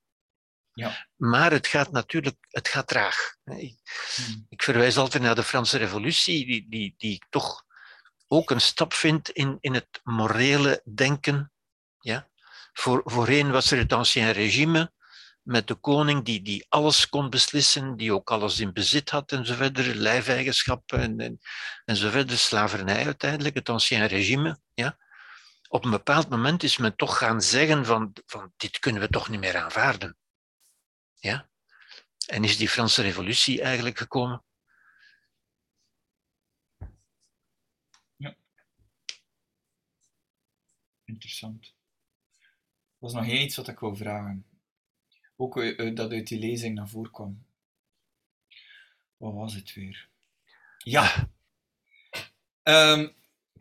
Ja. 0.72 1.08
Maar 1.14 1.50
het 1.50 1.66
gaat 1.66 1.90
natuurlijk 1.90 2.36
het 2.48 2.68
gaat 2.68 2.86
traag. 2.86 3.34
Ik, 3.44 3.78
hmm. 4.14 4.46
ik 4.48 4.62
verwijs 4.62 4.96
altijd 4.96 5.22
naar 5.22 5.34
de 5.34 5.42
Franse 5.42 5.78
Revolutie, 5.78 6.46
die, 6.46 6.66
die, 6.68 6.94
die 6.96 7.22
toch 7.30 7.65
ook 8.28 8.50
een 8.50 8.60
stap 8.60 8.92
vindt 8.92 9.30
in, 9.30 9.58
in 9.60 9.74
het 9.74 10.00
morele 10.02 10.82
denken. 10.94 11.52
Ja? 11.98 12.28
Voor, 12.72 13.02
voorheen 13.04 13.50
was 13.50 13.70
er 13.70 13.78
het 13.78 13.92
ancien 13.92 14.32
regime 14.32 14.92
met 15.42 15.68
de 15.68 15.74
koning 15.74 16.24
die, 16.24 16.42
die 16.42 16.66
alles 16.68 17.08
kon 17.08 17.30
beslissen, 17.30 17.96
die 17.96 18.12
ook 18.12 18.30
alles 18.30 18.60
in 18.60 18.72
bezit 18.72 19.10
had 19.10 19.32
en 19.32 19.46
zo 19.46 19.54
lijfeigenschappen 19.94 21.00
en, 21.00 21.18
en, 21.20 21.38
en 21.84 22.38
slavernij 22.38 23.04
uiteindelijk, 23.04 23.54
het 23.54 23.68
ancien 23.68 24.06
regime. 24.06 24.58
Ja? 24.74 24.98
Op 25.68 25.84
een 25.84 25.90
bepaald 25.90 26.28
moment 26.28 26.62
is 26.62 26.76
men 26.76 26.96
toch 26.96 27.18
gaan 27.18 27.42
zeggen 27.42 27.84
van, 27.84 28.12
van 28.26 28.52
dit 28.56 28.78
kunnen 28.78 29.00
we 29.00 29.08
toch 29.08 29.28
niet 29.28 29.40
meer 29.40 29.56
aanvaarden. 29.56 30.16
Ja? 31.14 31.48
En 32.26 32.44
is 32.44 32.56
die 32.56 32.68
Franse 32.68 33.02
revolutie 33.02 33.62
eigenlijk 33.62 33.98
gekomen? 33.98 34.44
Interessant. 41.06 41.74
Er 42.40 43.02
was 43.02 43.12
nog 43.12 43.26
één 43.26 43.42
iets 43.42 43.56
wat 43.56 43.68
ik 43.68 43.78
wou 43.78 43.96
vragen. 43.96 44.46
Ook 45.36 45.56
uh, 45.56 45.94
dat 45.94 46.10
uit 46.10 46.26
die 46.26 46.38
lezing 46.38 46.74
naar 46.74 46.88
voren 46.88 47.10
kwam. 47.10 47.46
Wat 49.16 49.34
was 49.34 49.54
het 49.54 49.74
weer? 49.74 50.08
Ja. 50.78 51.28
Um, 52.62 53.15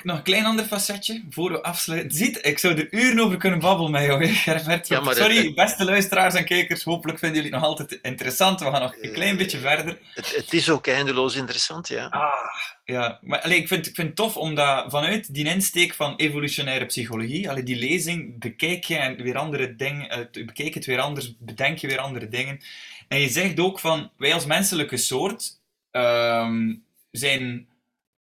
nog 0.05 0.17
een 0.17 0.23
klein 0.23 0.45
ander 0.45 0.65
facetje 0.65 1.23
voor 1.29 1.51
we 1.51 1.63
afsluiten. 1.63 2.17
Ziet, 2.17 2.45
ik 2.45 2.59
zou 2.59 2.77
er 2.77 2.93
uren 2.93 3.19
over 3.19 3.37
kunnen 3.37 3.59
babbelen 3.59 3.91
met 3.91 4.05
jou, 4.05 4.27
Gerbert. 4.27 4.87
Ja, 4.87 5.13
Sorry, 5.13 5.53
beste 5.53 5.85
luisteraars 5.85 6.33
en 6.33 6.45
kijkers. 6.45 6.83
Hopelijk 6.83 7.19
vinden 7.19 7.37
jullie 7.37 7.53
het 7.53 7.61
nog 7.61 7.69
altijd 7.69 7.99
interessant. 8.01 8.59
We 8.59 8.65
gaan 8.65 8.81
nog 8.81 8.95
een 9.01 9.11
klein 9.11 9.37
beetje 9.37 9.57
verder. 9.57 9.97
Het, 10.13 10.35
het 10.35 10.53
is 10.53 10.69
ook 10.69 10.87
eindeloos 10.87 11.35
interessant, 11.35 11.87
ja. 11.87 12.05
Ah, 12.05 12.31
ja. 12.83 13.19
Maar 13.21 13.41
allee, 13.41 13.57
ik, 13.57 13.67
vind, 13.67 13.87
ik 13.87 13.95
vind 13.95 14.07
het 14.07 14.15
tof 14.15 14.37
omdat 14.37 14.91
vanuit 14.91 15.33
die 15.33 15.45
insteek 15.45 15.93
van 15.93 16.15
evolutionaire 16.15 16.85
psychologie, 16.85 17.49
allee, 17.49 17.63
die 17.63 17.75
lezing, 17.75 18.39
bekijk 18.39 18.83
je 18.83 18.95
en 18.95 19.23
weer 19.23 19.37
andere 19.37 19.75
dingen, 19.75 20.27
uh, 20.35 20.45
bekijk 20.45 20.73
het 20.73 20.85
weer 20.85 20.99
anders, 20.99 21.33
bedenk 21.39 21.77
je 21.77 21.87
weer 21.87 21.99
andere 21.99 22.27
dingen. 22.27 22.59
En 23.07 23.19
je 23.19 23.29
zegt 23.29 23.59
ook 23.59 23.79
van, 23.79 24.11
wij 24.17 24.33
als 24.33 24.45
menselijke 24.45 24.97
soort 24.97 25.59
um, 25.91 26.83
zijn 27.11 27.67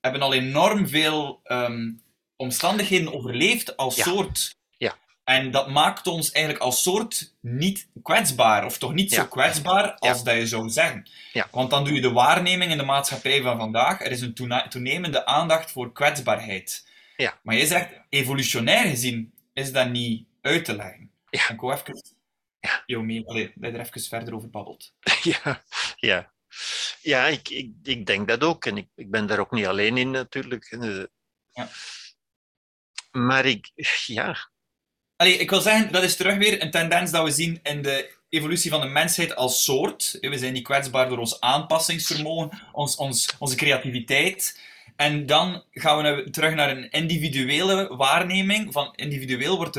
hebben 0.02 0.22
al 0.22 0.34
enorm 0.34 0.88
veel 0.88 1.40
ehm, 1.44 1.90
omstandigheden 2.36 3.14
overleefd 3.14 3.76
als 3.76 4.02
soort. 4.02 4.56
Ja. 4.76 4.94
En 5.24 5.50
dat 5.50 5.68
maakt 5.68 6.06
ons 6.06 6.32
eigenlijk 6.32 6.64
als 6.64 6.82
soort 6.82 7.34
niet 7.40 7.88
kwetsbaar, 8.02 8.64
of 8.64 8.78
toch 8.78 8.94
niet 8.94 9.12
zo 9.12 9.26
kwetsbaar 9.26 9.94
als 9.94 10.24
dat 10.24 10.34
je 10.34 10.46
zou 10.46 10.68
zeggen. 10.68 11.08
Want 11.50 11.70
dan 11.70 11.84
doe 11.84 11.94
je 11.94 12.00
de 12.00 12.12
waarneming 12.12 12.70
in 12.70 12.78
de 12.78 12.84
maatschappij 12.84 13.42
van 13.42 13.58
vandaag. 13.58 14.00
Er 14.00 14.10
is 14.10 14.20
een 14.20 14.34
toenemende 14.68 15.26
aandacht 15.26 15.70
voor 15.70 15.92
kwetsbaarheid. 15.92 16.86
Ja. 17.16 17.38
Maar 17.42 17.56
je 17.56 17.66
zegt, 17.66 17.88
evolutionair 18.08 18.88
gezien 18.88 19.32
is 19.52 19.72
dat 19.72 19.88
niet 19.88 20.26
uit 20.40 20.64
te 20.64 20.76
leggen. 20.76 21.10
Ja. 21.30 21.48
En 21.48 21.54
ik 21.54 21.60
wou 21.60 21.74
even 21.74 22.02
ja. 22.86 23.00
mee, 23.00 23.24
dat 23.24 23.36
je 23.36 23.52
er 23.60 23.80
even 23.80 24.00
verder 24.00 24.34
over 24.34 24.50
babbelt. 24.50 24.92
Ja, 25.22 25.62
ja. 25.96 26.32
Ja, 27.02 27.26
ik, 27.26 27.48
ik, 27.48 27.70
ik 27.82 28.06
denk 28.06 28.28
dat 28.28 28.42
ook. 28.42 28.66
En 28.66 28.76
ik, 28.76 28.88
ik 28.94 29.10
ben 29.10 29.26
daar 29.26 29.38
ook 29.38 29.50
niet 29.50 29.66
alleen 29.66 29.96
in 29.96 30.10
natuurlijk. 30.10 30.64
Eh, 30.64 31.04
ja. 31.52 31.68
Maar 33.10 33.46
ik, 33.46 33.70
ja. 34.06 34.50
Allee, 35.16 35.36
ik 35.36 35.50
wil 35.50 35.60
zeggen, 35.60 35.92
dat 35.92 36.02
is 36.02 36.16
terug 36.16 36.36
weer 36.36 36.62
een 36.62 36.70
tendens 36.70 37.10
dat 37.10 37.24
we 37.24 37.30
zien 37.30 37.60
in 37.62 37.82
de 37.82 38.14
evolutie 38.28 38.70
van 38.70 38.80
de 38.80 38.86
mensheid 38.86 39.36
als 39.36 39.64
soort. 39.64 40.18
We 40.20 40.38
zijn 40.38 40.52
niet 40.52 40.64
kwetsbaar 40.64 41.08
door 41.08 41.18
ons 41.18 41.40
aanpassingsvermogen, 41.40 42.62
ons, 42.72 42.96
ons, 42.96 43.34
onze 43.38 43.56
creativiteit. 43.56 44.60
En 45.02 45.26
dan 45.26 45.62
gaan 45.70 46.02
we 46.02 46.30
terug 46.30 46.54
naar 46.54 46.70
een 46.70 46.90
individuele 46.90 47.96
waarneming. 47.96 48.72
Van 48.72 48.92
individueel 48.94 49.56
wordt 49.56 49.74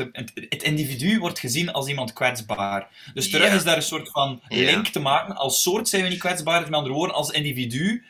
het 0.48 0.62
individu 0.62 1.18
wordt 1.18 1.38
gezien 1.38 1.72
als 1.72 1.88
iemand 1.88 2.12
kwetsbaar. 2.12 2.88
Dus 3.14 3.30
terug 3.30 3.52
is 3.52 3.64
daar 3.64 3.76
een 3.76 3.82
soort 3.82 4.10
van 4.10 4.42
link 4.48 4.86
te 4.86 5.00
maken. 5.00 5.36
Als 5.36 5.62
soort 5.62 5.88
zijn 5.88 6.02
we 6.02 6.08
niet 6.08 6.18
kwetsbaar. 6.18 6.60
Met 6.60 6.72
andere 6.72 6.94
woorden, 6.94 7.16
als 7.16 7.30
individu 7.30 8.04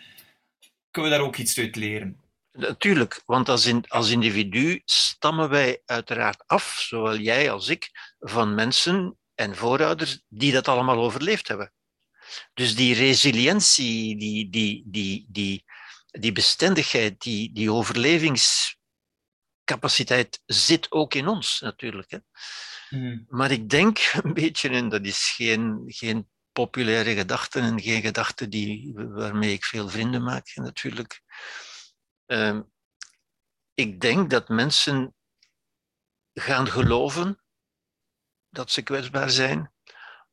kunnen 0.90 1.10
we 1.10 1.16
daar 1.16 1.26
ook 1.26 1.36
iets 1.36 1.58
uit 1.58 1.76
leren. 1.76 2.20
Natuurlijk, 2.52 3.22
want 3.26 3.48
als, 3.48 3.66
in, 3.66 3.84
als 3.88 4.10
individu 4.10 4.82
stammen 4.84 5.48
wij 5.48 5.82
uiteraard 5.86 6.42
af, 6.46 6.84
zowel 6.88 7.16
jij 7.16 7.50
als 7.50 7.68
ik, 7.68 7.90
van 8.18 8.54
mensen 8.54 9.18
en 9.34 9.56
voorouders 9.56 10.22
die 10.28 10.52
dat 10.52 10.68
allemaal 10.68 10.98
overleefd 10.98 11.48
hebben. 11.48 11.72
Dus 12.54 12.76
die 12.76 12.94
resilientie, 12.94 14.18
die, 14.18 14.50
die, 14.50 14.82
die, 14.86 15.26
die, 15.28 15.64
die 16.20 16.32
bestendigheid, 16.32 17.22
die, 17.22 17.52
die 17.52 17.72
overlevingscapaciteit 17.72 20.42
zit 20.46 20.92
ook 20.92 21.14
in 21.14 21.28
ons 21.28 21.60
natuurlijk. 21.60 22.10
Hè. 22.10 22.18
Mhm. 22.90 23.18
Maar 23.28 23.50
ik 23.50 23.68
denk 23.68 23.98
een 24.22 24.34
beetje, 24.34 24.68
en 24.68 24.88
dat 24.88 25.04
is 25.04 25.32
geen, 25.36 25.82
geen 25.86 26.28
populaire 26.52 27.14
gedachte 27.14 27.60
en 27.60 27.80
geen 27.80 28.02
gedachte 28.02 28.48
die, 28.48 28.92
waarmee 28.94 29.52
ik 29.52 29.64
veel 29.64 29.88
vrienden 29.88 30.22
maak 30.22 30.50
natuurlijk. 30.54 31.22
Ehm, 32.26 32.62
ik 33.74 34.00
denk 34.00 34.30
dat 34.30 34.48
mensen 34.48 35.14
gaan 36.32 36.68
geloven 36.68 37.42
dat 38.50 38.70
ze 38.70 38.82
kwetsbaar 38.82 39.30
zijn, 39.30 39.72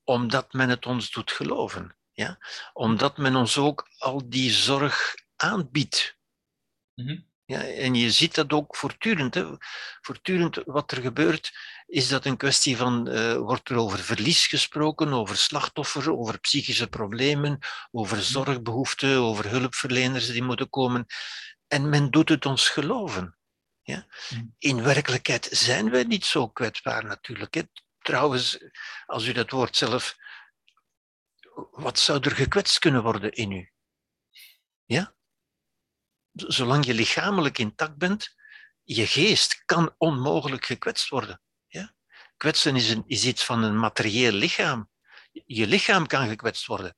omdat 0.04 0.54
men 0.54 0.70
het 0.70 0.86
ons 0.86 1.12
doet 1.12 1.32
geloven. 1.32 1.98
Ja? 2.12 2.38
Omdat 2.74 3.18
men 3.18 3.36
ons 3.36 3.58
ook 3.58 3.90
al 3.98 4.30
die 4.30 4.52
zorg 4.52 5.16
aanbiedt. 5.42 6.18
Mhm. 6.96 7.20
Ja, 7.46 7.64
en 7.64 7.96
je 7.96 8.12
ziet 8.12 8.36
dat 8.36 8.54
ook 8.54 8.76
voortdurend. 8.76 9.34
Hè. 9.34 9.46
Voortdurend 10.02 10.56
wat 10.66 10.92
er 10.92 11.02
gebeurt, 11.02 11.52
is 11.86 12.08
dat 12.08 12.26
een 12.26 12.38
kwestie 12.38 12.78
van, 12.78 13.08
eh, 13.08 13.36
wordt 13.36 13.70
er 13.70 13.76
over 13.76 14.00
verlies 14.00 14.48
gesproken, 14.48 15.14
over 15.14 15.38
slachtoffer, 15.38 16.18
over 16.18 16.40
psychische 16.40 16.88
problemen, 16.88 17.60
over 17.92 18.22
zorgbehoeften, 18.22 19.18
over 19.18 19.50
hulpverleners 19.50 20.28
die 20.28 20.44
moeten 20.44 20.70
komen. 20.70 21.06
En 21.68 21.90
men 21.90 22.12
doet 22.12 22.30
het 22.30 22.46
ons 22.46 22.70
geloven. 22.70 23.38
Ja? 23.82 24.08
Mhm. 24.30 24.46
In 24.58 24.84
werkelijkheid 24.84 25.48
zijn 25.52 25.90
wij 25.90 26.04
niet 26.04 26.26
zo 26.26 26.48
kwetsbaar 26.48 27.06
natuurlijk. 27.06 27.54
Hè. 27.54 27.62
Trouwens, 28.00 28.58
als 29.06 29.26
u 29.26 29.32
dat 29.32 29.52
woord 29.52 29.76
zelf, 29.76 30.16
wat 31.72 32.00
zou 32.00 32.20
er 32.20 32.36
gekwetst 32.36 32.80
kunnen 32.80 33.04
worden 33.04 33.32
in 33.32 33.52
u? 33.52 33.72
Ja? 34.86 35.16
Zolang 36.34 36.86
je 36.86 36.94
lichamelijk 36.94 37.58
intact 37.58 37.98
bent, 37.98 38.36
je 38.84 39.08
geest 39.08 39.62
kan 39.66 39.96
onmogelijk 39.98 40.66
gekwetst 40.66 41.10
worden. 41.10 41.42
Ja? 41.68 41.94
Kwetsen 42.38 42.76
is, 42.76 42.96
is 43.06 43.26
iets 43.26 43.46
van 43.46 43.64
een 43.64 43.80
materieel 43.80 44.32
lichaam. 44.32 44.90
Je 45.46 45.68
lichaam 45.68 46.08
kan 46.08 46.28
gekwetst 46.28 46.66
worden. 46.66 46.96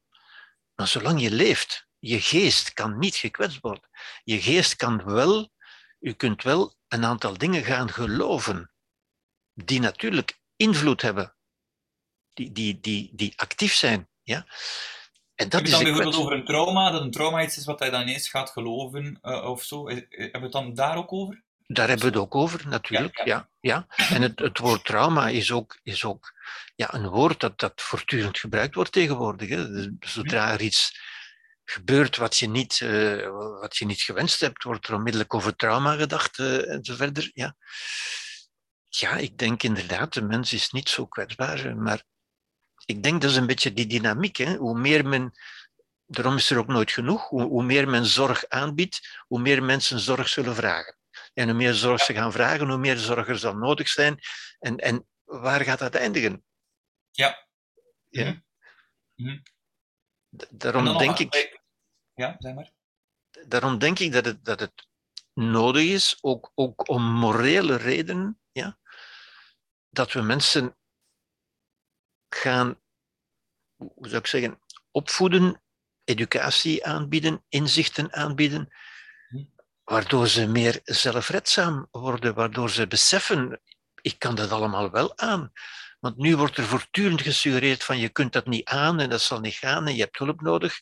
Maar 0.76 0.88
zolang 0.88 1.22
je 1.22 1.32
leeft, 1.32 1.88
je 2.00 2.22
geest 2.22 2.74
kan 2.74 3.00
niet 3.00 3.16
gekwetst 3.16 3.60
worden. 3.60 3.90
Je 4.24 4.42
geest 4.42 4.76
kan 4.76 5.04
wel, 5.04 5.52
u 6.00 6.14
kunt 6.14 6.44
wel 6.44 6.76
een 6.88 7.06
aantal 7.06 7.38
dingen 7.38 7.64
gaan 7.64 7.90
geloven, 7.90 8.74
die 9.54 9.80
natuurlijk 9.80 10.40
invloed 10.56 11.02
hebben, 11.02 11.36
die, 12.34 12.52
die, 12.52 12.80
die, 12.80 13.10
die 13.14 13.34
actief 13.36 13.74
zijn. 13.74 14.10
Ja? 14.22 14.46
En 15.36 15.50
dat 15.50 15.54
Heb 15.54 15.66
je 15.66 15.72
dan 15.72 15.84
bijvoorbeeld 15.84 16.16
over 16.16 16.34
een 16.34 16.46
trauma, 16.46 16.92
dat 16.92 17.02
een 17.02 17.12
trauma 17.12 17.44
iets 17.44 17.58
is 17.58 17.66
wat 17.66 17.80
hij 17.80 17.90
dan 17.90 18.02
ineens 18.02 18.30
gaat 18.30 18.50
geloven 18.50 19.18
eh, 19.22 19.50
of 19.50 19.64
zo? 19.64 19.88
Eh, 19.88 19.98
eh, 19.98 20.04
Hebben 20.10 20.40
we 20.40 20.40
het 20.40 20.52
dan 20.52 20.74
daar 20.74 20.98
ook 20.98 21.14
over? 21.14 21.44
Daar 21.68 21.88
hebben 21.88 22.06
we 22.06 22.12
het 22.12 22.22
ook 22.22 22.36
over, 22.36 22.68
natuurlijk. 22.68 23.18
Ja, 23.18 23.24
Ja, 23.60 23.86
ja. 23.96 24.06
En 24.10 24.22
het, 24.22 24.40
het 24.40 24.58
woord 24.58 24.86
trauma 24.86 25.28
is 25.28 25.52
ook, 25.52 25.80
is 25.84 26.06
ook 26.06 26.34
ja, 26.76 26.94
een 26.94 27.08
woord 27.08 27.40
dat, 27.40 27.60
dat 27.60 27.82
voortdurend 27.82 28.40
gebruikt 28.40 28.76
wordt 28.76 28.92
tegenwoordig. 28.92 29.50
Hè. 29.50 29.70
Dus 29.70 30.14
Zodra 30.14 30.52
er 30.52 30.62
iets 30.62 30.92
gebeurt 31.66 32.18
wat 32.18 32.38
je, 32.38 32.50
niet, 32.50 32.80
wat 33.60 33.78
je 33.78 33.86
niet 33.86 34.02
gewenst 34.02 34.40
hebt, 34.40 34.64
wordt 34.64 34.88
er 34.88 34.94
onmiddellijk 34.94 35.34
over 35.34 35.56
trauma 35.56 35.96
gedacht 35.96 36.40
eh, 36.40 36.72
en 36.72 36.84
zo 36.84 36.96
verder. 36.96 37.32
Ja. 37.34 37.56
ja, 38.88 39.16
ik 39.16 39.38
denk 39.38 39.64
inderdaad, 39.64 40.14
de 40.14 40.22
mens 40.22 40.54
is 40.54 40.72
niet 40.72 40.90
zo 40.90 41.06
kwetsbaar. 41.06 41.78
Maar 41.78 42.04
ik 42.86 43.04
denk 43.04 43.22
dat 43.22 43.32
is 43.32 43.38
een 43.38 43.48
beetje 43.48 43.74
die 43.74 43.88
dynamiek. 43.88 44.38
Hè. 44.38 44.56
Hoe 44.56 44.80
meer 44.80 45.08
men, 45.08 45.32
daarom 46.06 46.36
is 46.36 46.50
er 46.50 46.58
ook 46.58 46.68
nooit 46.68 46.92
genoeg, 46.92 47.30
hoe, 47.30 47.42
hoe 47.44 47.64
meer 47.64 47.90
men 47.90 48.06
zorg 48.06 48.48
aanbiedt, 48.48 49.24
hoe 49.28 49.40
meer 49.40 49.64
mensen 49.64 50.00
zorg 50.00 50.30
zullen 50.30 50.56
vragen. 50.56 50.98
En 51.34 51.48
hoe 51.50 51.58
meer 51.58 51.74
zorg 51.74 52.02
ze 52.02 52.14
gaan 52.14 52.32
vragen, 52.32 52.68
hoe 52.68 52.78
meer 52.78 52.98
zorg 52.98 53.28
er 53.28 53.38
zal 53.38 53.56
nodig 53.56 53.88
zijn. 53.88 54.20
En, 54.60 54.78
en 54.78 55.08
waar 55.24 55.62
gaat 55.62 55.80
dat 55.80 55.96
eindigen? 55.96 56.44
Ja. 57.12 57.48
Ja. 58.10 58.24
Mhm. 58.24 58.40
Mhm. 59.16 59.40
Daarom 60.50 60.86
dan 60.86 60.98
denk, 60.98 61.20
ik, 61.20 61.62
Ja, 62.14 62.36
zeg 62.40 62.54
maar. 62.54 62.72
daarom 63.48 63.78
denk 63.78 64.00
ik 64.00 64.12
dat 64.12 64.26
het, 64.26 64.46
dat 64.46 64.60
het 64.60 64.88
nodig 65.34 65.84
is, 65.84 66.18
ook, 66.22 66.52
ook 66.56 66.90
om 66.90 67.04
morele 67.04 67.76
redenen, 67.76 68.40
ja, 68.52 68.78
dat 69.90 70.12
we 70.12 70.22
mensen 70.22 70.78
gaan, 72.36 72.80
hoe 73.76 74.08
zou 74.08 74.18
ik 74.18 74.28
zeggen, 74.28 74.60
opvoeden, 74.92 75.62
educatie 76.04 76.86
aanbieden, 76.86 77.44
inzichten 77.50 78.14
aanbieden, 78.14 78.74
waardoor 79.84 80.28
ze 80.28 80.48
meer 80.48 80.80
zelfredzaam 80.84 81.88
worden, 81.92 82.34
waardoor 82.34 82.70
ze 82.70 82.88
beseffen, 82.88 83.62
ik 84.02 84.20
kan 84.20 84.36
dat 84.36 84.52
allemaal 84.52 84.92
wel 84.92 85.18
aan. 85.18 85.52
Want 86.00 86.18
nu 86.18 86.36
wordt 86.36 86.58
er 86.58 86.64
voortdurend 86.64 87.22
gesuggereerd 87.22 87.84
van 87.84 87.98
je 87.98 88.10
kunt 88.10 88.34
dat 88.34 88.46
niet 88.46 88.68
aan 88.68 89.00
en 89.00 89.10
dat 89.10 89.22
zal 89.22 89.40
niet 89.40 89.54
gaan 89.54 89.88
en 89.88 89.96
je 89.96 90.02
hebt 90.02 90.18
hulp 90.18 90.42
nodig. 90.42 90.80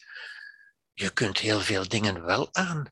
Je 0.93 1.09
kunt 1.09 1.37
heel 1.37 1.59
veel 1.59 1.87
dingen 1.87 2.23
wel 2.23 2.49
aan. 2.51 2.85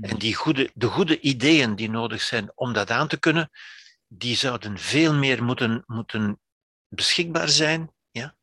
En 0.00 0.18
die 0.18 0.34
goede, 0.34 0.70
de 0.74 0.86
goede 0.86 1.20
ideeën 1.20 1.76
die 1.76 1.90
nodig 1.90 2.22
zijn 2.22 2.52
om 2.54 2.72
dat 2.72 2.90
aan 2.90 3.08
te 3.08 3.18
kunnen, 3.18 3.50
die 4.06 4.36
zouden 4.36 4.78
veel 4.78 5.14
meer 5.14 5.44
moeten, 5.44 5.82
moeten 5.86 6.40
beschikbaar 6.88 7.48
zijn. 7.48 7.94
Ja? 8.10 8.36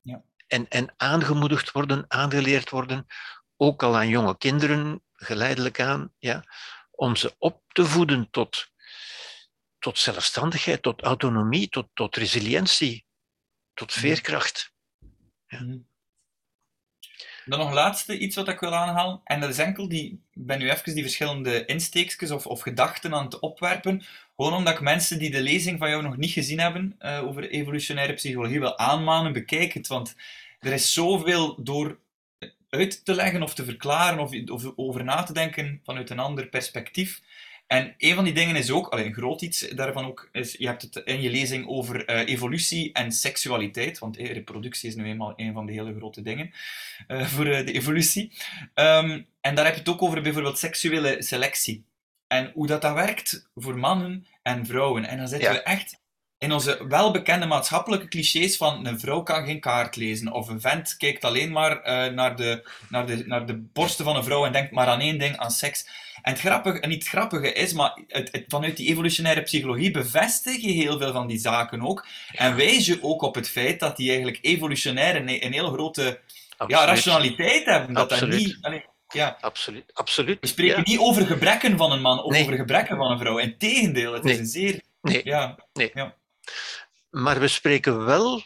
Ja. 0.00 0.24
En, 0.46 0.68
en 0.68 0.94
aangemoedigd 0.96 1.70
worden, 1.70 2.04
aangeleerd 2.08 2.70
worden, 2.70 3.06
ook 3.56 3.82
al 3.82 3.96
aan 3.96 4.08
jonge 4.08 4.38
kinderen, 4.38 5.02
geleidelijk 5.12 5.80
aan, 5.80 6.12
ja? 6.18 6.44
om 6.90 7.16
ze 7.16 7.34
op 7.38 7.62
te 7.68 7.84
voeden 7.84 8.30
tot, 8.30 8.70
tot 9.78 9.98
zelfstandigheid, 9.98 10.82
tot 10.82 11.02
autonomie, 11.02 11.68
tot, 11.68 11.88
tot 11.92 12.16
resilientie, 12.16 13.06
tot 13.74 13.92
veerkracht. 13.92 14.72
Mhm. 15.46 15.78
Dan 17.48 17.58
nog 17.58 17.72
laatste 17.72 18.18
iets 18.18 18.36
wat 18.36 18.48
ik 18.48 18.60
wil 18.60 18.74
aanhalen. 18.74 19.20
En 19.24 19.40
dat 19.40 19.50
is 19.50 19.58
enkel 19.58 19.88
die, 19.88 20.20
ben 20.32 20.58
nu 20.58 20.70
even 20.70 20.94
die 20.94 21.02
verschillende 21.02 21.64
insteekjes 21.64 22.30
of, 22.30 22.46
of 22.46 22.60
gedachten 22.60 23.14
aan 23.14 23.24
het 23.24 23.38
opwerpen. 23.38 24.02
Gewoon 24.36 24.52
omdat 24.52 24.74
ik 24.74 24.80
mensen 24.80 25.18
die 25.18 25.30
de 25.30 25.40
lezing 25.40 25.78
van 25.78 25.90
jou 25.90 26.02
nog 26.02 26.16
niet 26.16 26.30
gezien 26.30 26.60
hebben 26.60 26.94
eh, 26.98 27.26
over 27.26 27.48
evolutionaire 27.48 28.12
psychologie 28.12 28.60
wil 28.60 28.78
aanmanen, 28.78 29.32
bekijk 29.32 29.72
het. 29.72 29.86
Want 29.86 30.16
er 30.60 30.72
is 30.72 30.92
zoveel 30.92 31.62
door 31.62 31.98
uit 32.68 33.04
te 33.04 33.14
leggen 33.14 33.42
of 33.42 33.54
te 33.54 33.64
verklaren 33.64 34.18
of, 34.18 34.30
of 34.50 34.72
over 34.76 35.04
na 35.04 35.22
te 35.22 35.32
denken 35.32 35.80
vanuit 35.84 36.10
een 36.10 36.18
ander 36.18 36.46
perspectief. 36.46 37.22
En 37.66 37.94
een 37.98 38.14
van 38.14 38.24
die 38.24 38.32
dingen 38.32 38.56
is 38.56 38.70
ook, 38.70 38.92
een 38.92 39.12
groot 39.12 39.42
iets 39.42 39.68
daarvan 39.68 40.04
ook, 40.06 40.28
is, 40.32 40.52
je 40.52 40.66
hebt 40.66 40.82
het 40.82 40.96
in 41.04 41.20
je 41.20 41.30
lezing 41.30 41.66
over 41.68 42.04
eh, 42.04 42.28
evolutie 42.28 42.92
en 42.92 43.12
seksualiteit, 43.12 43.98
want 43.98 44.16
eh, 44.16 44.32
reproductie 44.32 44.88
is 44.88 44.94
nu 44.94 45.04
eenmaal 45.04 45.32
een 45.36 45.52
van 45.52 45.66
de 45.66 45.72
hele 45.72 45.94
grote 45.96 46.22
dingen 46.22 46.52
eh, 47.06 47.26
voor 47.26 47.44
de 47.44 47.72
evolutie. 47.72 48.32
Ehm, 48.74 49.22
en 49.40 49.54
daar 49.54 49.64
heb 49.64 49.74
je 49.74 49.80
het 49.80 49.88
ook 49.88 50.02
over 50.02 50.22
bijvoorbeeld 50.22 50.58
seksuele 50.58 51.22
selectie. 51.22 51.84
En 52.26 52.50
hoe 52.54 52.66
dat, 52.66 52.82
dat 52.82 52.94
werkt 52.94 53.50
voor 53.54 53.78
mannen 53.78 54.26
en 54.42 54.66
vrouwen. 54.66 55.04
En 55.04 55.18
dan 55.18 55.28
zitten 55.28 55.48
Ja. 55.52 55.54
we 55.54 55.62
echt 55.62 56.00
in 56.38 56.52
onze 56.52 56.86
welbekende 56.88 57.46
maatschappelijke 57.46 58.08
clichés 58.08 58.56
van 58.56 58.86
een 58.86 59.00
vrouw 59.00 59.22
kan 59.22 59.44
geen 59.44 59.60
kaart 59.60 59.96
lezen, 59.96 60.32
of 60.32 60.48
een 60.48 60.60
vent 60.60 60.96
kijkt 60.96 61.24
alleen 61.24 61.52
maar 61.52 61.80
eh, 61.82 62.12
naar, 62.12 62.36
de, 62.36 62.68
naar, 62.88 63.06
de, 63.06 63.22
naar 63.26 63.46
de 63.46 63.56
borsten 63.72 64.04
van 64.04 64.16
een 64.16 64.24
vrouw 64.24 64.46
en 64.46 64.52
denkt 64.52 64.72
maar 64.72 64.86
aan 64.86 65.00
één 65.00 65.18
ding, 65.18 65.36
aan 65.36 65.50
seks. 65.50 65.88
En 66.22 66.32
het 66.32 66.40
grappige, 66.40 66.80
en 66.80 66.88
niet 66.88 66.98
het 67.02 67.08
grappige 67.12 67.52
is, 67.52 67.72
maar 67.72 67.98
het, 68.08 68.28
het- 68.32 68.44
vanuit 68.48 68.76
die 68.76 68.88
evolutionaire 68.88 69.42
psychologie 69.42 69.90
bevestig 69.90 70.56
je 70.62 70.70
heel 70.70 70.98
veel 70.98 71.12
van 71.12 71.26
die 71.26 71.38
zaken 71.38 71.82
ook. 71.86 72.06
En 72.32 72.56
wijs 72.56 72.86
je 72.86 72.98
ook 73.02 73.22
op 73.22 73.34
het 73.34 73.48
feit 73.48 73.80
dat 73.80 73.96
die 73.96 74.08
eigenlijk 74.08 74.38
evolutionair 74.42 75.16
een, 75.16 75.44
een 75.44 75.52
hele 75.52 75.72
grote 75.72 76.20
ja, 76.66 76.84
rationaliteit 76.84 77.64
hebben. 77.64 77.94
Dat 77.94 78.08
dat 78.08 78.28
niet, 78.28 78.58
allee, 78.60 78.84
ja, 79.08 79.36
Absoluut. 79.40 79.84
Absoluut. 79.92 80.38
we 80.40 80.46
spreken 80.46 80.76
Ja. 80.76 80.82
niet 80.84 80.98
over 80.98 81.26
gebrekken 81.26 81.76
van 81.76 81.92
een 81.92 82.00
man 82.00 82.22
of 82.22 82.30
Nee. 82.32 82.42
over 82.42 82.56
gebrekken 82.56 82.96
van 82.96 83.10
een 83.10 83.18
vrouw. 83.18 83.38
Integendeel, 83.38 84.12
het 84.12 84.24
is 84.24 84.30
Nee. 84.30 84.38
een 84.40 84.46
zeer... 84.46 84.80
Nee. 85.02 85.20
Ja, 85.24 85.56
Maar 87.10 87.40
we 87.40 87.48
spreken 87.48 88.04
wel 88.04 88.44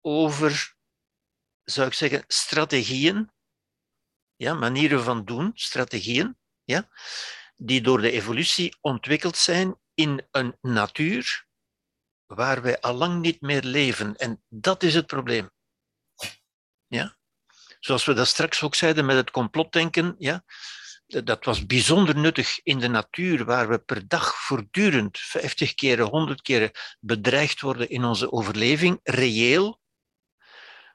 over, 0.00 0.76
zou 1.64 1.86
ik 1.86 1.94
zeggen, 1.94 2.24
strategieën, 2.26 3.30
ja, 4.36 4.54
manieren 4.54 5.02
van 5.02 5.24
doen, 5.24 5.50
strategieën, 5.54 6.38
ja, 6.64 6.88
die 7.56 7.80
door 7.80 8.00
de 8.00 8.10
evolutie 8.10 8.76
ontwikkeld 8.80 9.36
zijn 9.36 9.80
in 9.94 10.28
een 10.30 10.56
natuur 10.60 11.46
waar 12.26 12.62
wij 12.62 12.80
allang 12.80 13.20
niet 13.20 13.40
meer 13.40 13.62
leven. 13.62 14.16
En 14.16 14.44
dat 14.48 14.82
is 14.82 14.94
het 14.94 15.06
probleem. 15.06 15.50
Ja? 16.86 17.16
Zoals 17.80 18.04
we 18.04 18.12
dat 18.14 18.28
straks 18.28 18.62
ook 18.62 18.74
zeiden 18.74 19.04
met 19.04 19.16
het 19.16 19.30
complotdenken, 19.30 20.14
ja, 20.18 20.44
dat 21.20 21.44
was 21.44 21.66
bijzonder 21.66 22.16
nuttig 22.16 22.60
in 22.62 22.78
de 22.78 22.88
natuur, 22.88 23.44
waar 23.44 23.68
we 23.68 23.78
per 23.78 24.08
dag 24.08 24.34
voortdurend 24.34 25.18
50 25.18 25.74
keren, 25.74 26.06
100 26.06 26.42
keren 26.42 26.70
bedreigd 27.00 27.60
worden 27.60 27.90
in 27.90 28.04
onze 28.04 28.32
overleving, 28.32 29.00
reëel. 29.02 29.80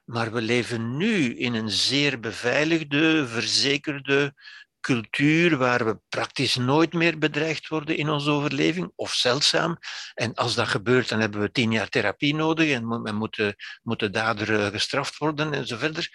Maar 0.04 0.32
we 0.32 0.40
leven 0.40 0.96
nu 0.96 1.36
in 1.36 1.54
een 1.54 1.70
zeer 1.70 2.20
beveiligde, 2.20 3.26
verzekerde 3.26 4.34
cultuur 4.80 5.56
waar 5.56 5.86
we 5.86 6.00
praktisch 6.08 6.56
nooit 6.56 6.92
meer 6.92 7.18
bedreigd 7.18 7.68
worden 7.68 7.96
in 7.96 8.08
onze 8.08 8.30
overleving, 8.30 8.92
of 8.94 9.12
zeldzaam. 9.12 9.78
En 10.14 10.34
als 10.34 10.54
dat 10.54 10.68
gebeurt, 10.68 11.08
dan 11.08 11.20
hebben 11.20 11.40
we 11.40 11.50
tien 11.50 11.72
jaar 11.72 11.88
therapie 11.88 12.34
nodig 12.34 12.70
en 12.70 12.88
we 13.02 13.12
moeten, 13.12 13.54
moeten 13.82 14.12
dader 14.12 14.70
gestraft 14.70 15.18
worden 15.18 15.52
en 15.52 15.66
verder. 15.66 16.08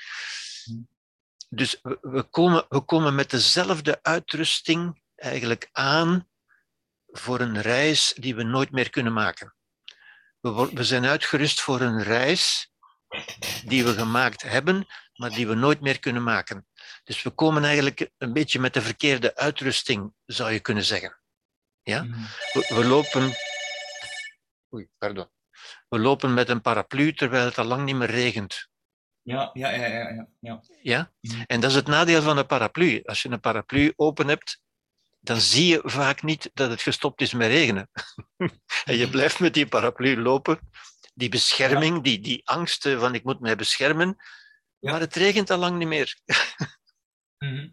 Dus 1.55 1.79
we, 1.81 1.97
we, 2.01 2.23
komen, 2.23 2.65
we 2.69 2.81
komen 2.81 3.15
met 3.15 3.29
dezelfde 3.29 3.99
uitrusting 4.01 5.01
eigenlijk 5.15 5.69
aan 5.71 6.27
voor 7.07 7.39
een 7.39 7.61
reis 7.61 8.13
die 8.17 8.35
we 8.35 8.43
nooit 8.43 8.71
meer 8.71 8.89
kunnen 8.89 9.13
maken. 9.13 9.55
We, 10.39 10.69
we 10.73 10.83
zijn 10.83 11.05
uitgerust 11.05 11.61
voor 11.61 11.81
een 11.81 12.03
reis 12.03 12.71
die 13.65 13.83
we 13.83 13.93
gemaakt 13.93 14.41
hebben, 14.41 14.87
maar 15.13 15.29
die 15.29 15.47
we 15.47 15.55
nooit 15.55 15.81
meer 15.81 15.99
kunnen 15.99 16.23
maken. 16.23 16.67
Dus 17.03 17.23
we 17.23 17.29
komen 17.29 17.63
eigenlijk 17.63 18.09
een 18.17 18.33
beetje 18.33 18.59
met 18.59 18.73
de 18.73 18.81
verkeerde 18.81 19.35
uitrusting, 19.35 20.13
zou 20.25 20.51
je 20.51 20.59
kunnen 20.59 20.83
zeggen. 20.83 21.19
Ja? 21.81 22.03
Mhm. 22.03 22.19
We, 22.51 22.85
lopen. 22.85 23.33
Oei, 24.73 24.87
pardon. 24.97 25.29
We 25.89 25.99
lopen 25.99 26.33
met 26.33 26.49
een 26.49 26.61
paraplu 26.61 27.13
terwijl 27.13 27.45
het 27.45 27.57
al 27.57 27.65
lang 27.65 27.83
niet 27.83 27.95
meer 27.95 28.11
regent. 28.11 28.71
Ja, 29.23 29.49
ja, 29.53 29.69
ja, 29.69 29.87
ja. 29.87 30.27
ja. 30.39 30.61
ja. 30.81 31.11
Mhm. 31.21 31.41
En 31.47 31.59
dat 31.59 31.69
is 31.69 31.75
het 31.75 31.87
nadeel 31.87 32.21
van 32.21 32.37
een 32.37 32.45
paraplu. 32.45 33.01
Als 33.03 33.21
je 33.21 33.29
een 33.29 33.39
paraplu 33.39 33.93
open 33.95 34.27
hebt, 34.27 34.61
dan 35.19 35.39
zie 35.41 35.67
je 35.67 35.81
vaak 35.83 36.23
niet 36.23 36.51
dat 36.53 36.69
het 36.69 36.81
gestopt 36.81 37.21
is 37.21 37.33
met 37.33 37.47
regenen. 37.47 37.89
en 38.85 38.97
je 38.97 39.09
blijft 39.09 39.39
met 39.39 39.53
die 39.53 39.67
paraplu 39.67 40.21
lopen. 40.21 40.59
Die 41.13 41.29
bescherming, 41.29 42.03
die, 42.03 42.19
die 42.19 42.41
angsten 42.43 42.99
van 42.99 43.15
ik 43.15 43.23
moet 43.23 43.39
mij 43.39 43.55
beschermen, 43.55 44.17
maar 44.79 44.99
het 44.99 45.15
regent 45.15 45.49
al 45.49 45.57
lang 45.57 45.77
niet 45.77 45.87
meer. 45.87 46.15
Mhm. 47.37 47.69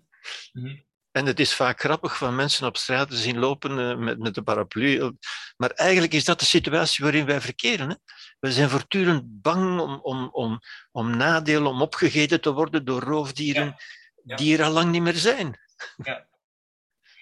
Mhm. 0.53 0.77
En 1.11 1.27
het 1.27 1.41
is 1.41 1.55
vaak 1.55 1.81
grappig 1.81 2.17
van 2.17 2.35
mensen 2.35 2.67
op 2.67 2.77
straat 2.77 3.11
te 3.11 3.17
zien 3.17 3.39
lopen 3.39 3.79
uh, 3.79 3.97
met, 3.97 4.19
met 4.19 4.37
een 4.37 4.45
paraplu. 4.45 5.13
Maar 5.57 5.71
eigenlijk 5.71 6.13
is 6.13 6.25
dat 6.25 6.39
de 6.39 6.45
situatie 6.45 7.05
waarin 7.05 7.27
wij 7.27 7.41
verkeren. 7.41 7.89
Hè? 7.89 7.95
We 8.41 8.53
zijn 8.53 8.69
voortdurend 8.69 9.43
bang 9.43 9.81
om, 9.81 10.01
om, 10.03 10.29
om, 10.33 10.61
om 10.93 11.17
nadelen, 11.17 11.67
om 11.67 11.83
opgegeten 11.83 12.41
te 12.41 12.53
worden 12.53 12.85
door 12.85 13.03
roofdieren 13.03 13.77
die 14.25 14.59
er 14.59 14.65
al 14.65 14.73
lang 14.73 14.91
niet 14.91 15.03
meer 15.03 15.17
zijn. 15.17 15.59
Ja. 16.05 16.29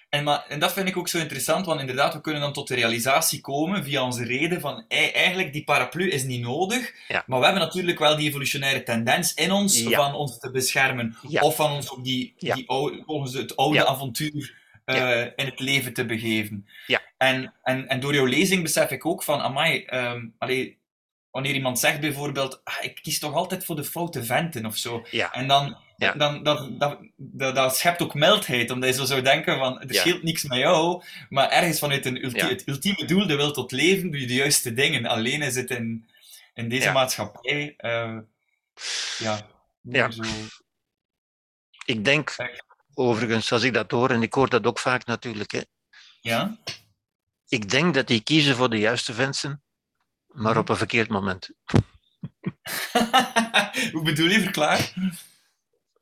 En, 0.09 0.25
maar, 0.25 0.45
en 0.49 0.59
dat 0.59 0.73
vind 0.73 0.89
ik 0.89 0.97
ook 0.97 1.09
zo 1.09 1.19
interessant, 1.19 1.67
want 1.67 1.81
inderdaad, 1.81 2.15
we 2.15 2.21
kunnen 2.21 2.43
dan 2.43 2.53
tot 2.53 2.69
de 2.69 2.75
realisatie 2.75 3.41
komen 3.41 3.85
via 3.85 4.03
onze 4.03 4.25
reden 4.25 4.61
van 4.61 4.85
eigenlijk 4.89 5.53
die 5.53 5.65
paraplu 5.65 6.11
is 6.11 6.23
niet 6.23 6.41
nodig, 6.41 6.95
maar 7.27 7.39
we 7.39 7.45
hebben 7.45 7.63
natuurlijk 7.63 7.99
wel 7.99 8.17
die 8.17 8.29
evolutionaire 8.29 8.83
tendens 8.83 9.35
in 9.35 9.53
ons 9.53 9.83
van 9.83 10.15
ons 10.15 10.39
te 10.39 10.51
beschermen 10.51 11.17
of 11.41 11.57
van 11.57 11.71
ons 11.71 11.91
op 11.91 12.05
die, 12.05 12.35
die 12.39 12.69
oude, 12.69 13.03
volgens 13.07 13.35
het 13.35 13.57
oude 13.57 13.87
avontuur 13.87 14.57
uh, 14.87 15.21
in 15.21 15.45
het 15.45 15.61
leven 15.61 15.93
te 15.93 16.07
begeven. 16.07 16.69
En, 17.17 17.55
en, 17.63 17.89
en 17.89 18.01
door 18.01 18.15
jouw 18.15 18.25
lezing 18.25 18.63
besef 18.63 18.91
ik 18.91 19.07
ook 19.07 19.23
van, 19.23 19.41
amai, 19.41 19.87
um, 19.91 20.35
allee, 20.39 20.79
wanneer 21.31 21.55
iemand 21.55 21.79
zegt 21.79 22.01
bijvoorbeeld, 22.01 22.61
ah, 22.65 22.75
ik 22.81 22.99
kies 23.03 23.19
toch 23.19 23.35
altijd 23.35 23.65
voor 23.65 23.77
de 23.77 23.85
foute 23.85 24.25
venten 24.25 24.67
of 24.67 24.77
zo. 24.77 25.05
En 25.33 25.49
dan 25.49 25.77
ja. 25.99 26.13
dan, 26.13 26.43
dat, 26.43 26.81
dat, 26.81 26.99
dat, 27.17 27.55
dat, 27.55 27.77
schept 27.77 28.03
ook 28.03 28.15
mildheid, 28.15 28.71
omdat 28.71 28.89
je 28.89 28.95
zo 28.95 29.05
zou 29.05 29.23
denken 29.23 29.59
van, 29.59 29.81
er 29.81 29.95
scheelt 29.95 30.23
niks 30.23 30.43
met 30.43 30.59
jou, 30.59 31.03
maar 31.29 31.51
ergens 31.51 31.79
vanuit 31.79 32.07
een 32.07 32.17
het 32.17 32.69
ultieme 32.69 33.05
doel, 33.05 33.27
de 33.27 33.37
wil 33.37 33.53
tot 33.53 33.73
leven, 33.73 34.11
doe 34.11 34.21
je 34.21 34.27
de 34.27 34.35
juiste 34.35 34.75
dingen. 34.75 35.07
Alleen 35.07 35.43
is 35.43 35.55
het 35.55 35.71
in, 35.71 36.09
in 36.55 36.69
deze 36.69 36.91
maatschappij, 36.91 37.75
uh, 37.79 38.19
ja, 39.19 39.41
ja. 39.83 40.11
Zo... 40.11 40.23
Ik 41.85 42.05
denk, 42.05 42.37
overigens, 42.95 43.53
als 43.53 43.63
ik 43.63 43.75
dat 43.75 43.91
hoor, 43.91 44.11
en 44.11 44.23
ik 44.23 44.35
hoor 44.35 44.49
dat 44.49 44.67
ook 44.67 44.79
vaak 44.79 45.07
natuurlijk, 45.07 45.51
hè, 45.51 45.61
ja? 46.21 46.57
ik 47.49 47.71
denk 47.71 47.95
dat 47.95 48.07
die 48.07 48.23
kiezen 48.23 48.57
voor 48.57 48.71
de 48.71 48.79
juiste 48.79 49.13
mensen, 49.13 49.63
maar 50.39 50.57
op 50.57 50.69
een 50.69 50.77
verkeerd 50.77 51.09
moment. 51.09 51.51
Hoe 53.93 54.03
bedoel 54.03 54.29
je, 54.29 54.41
verklaar? 54.41 54.95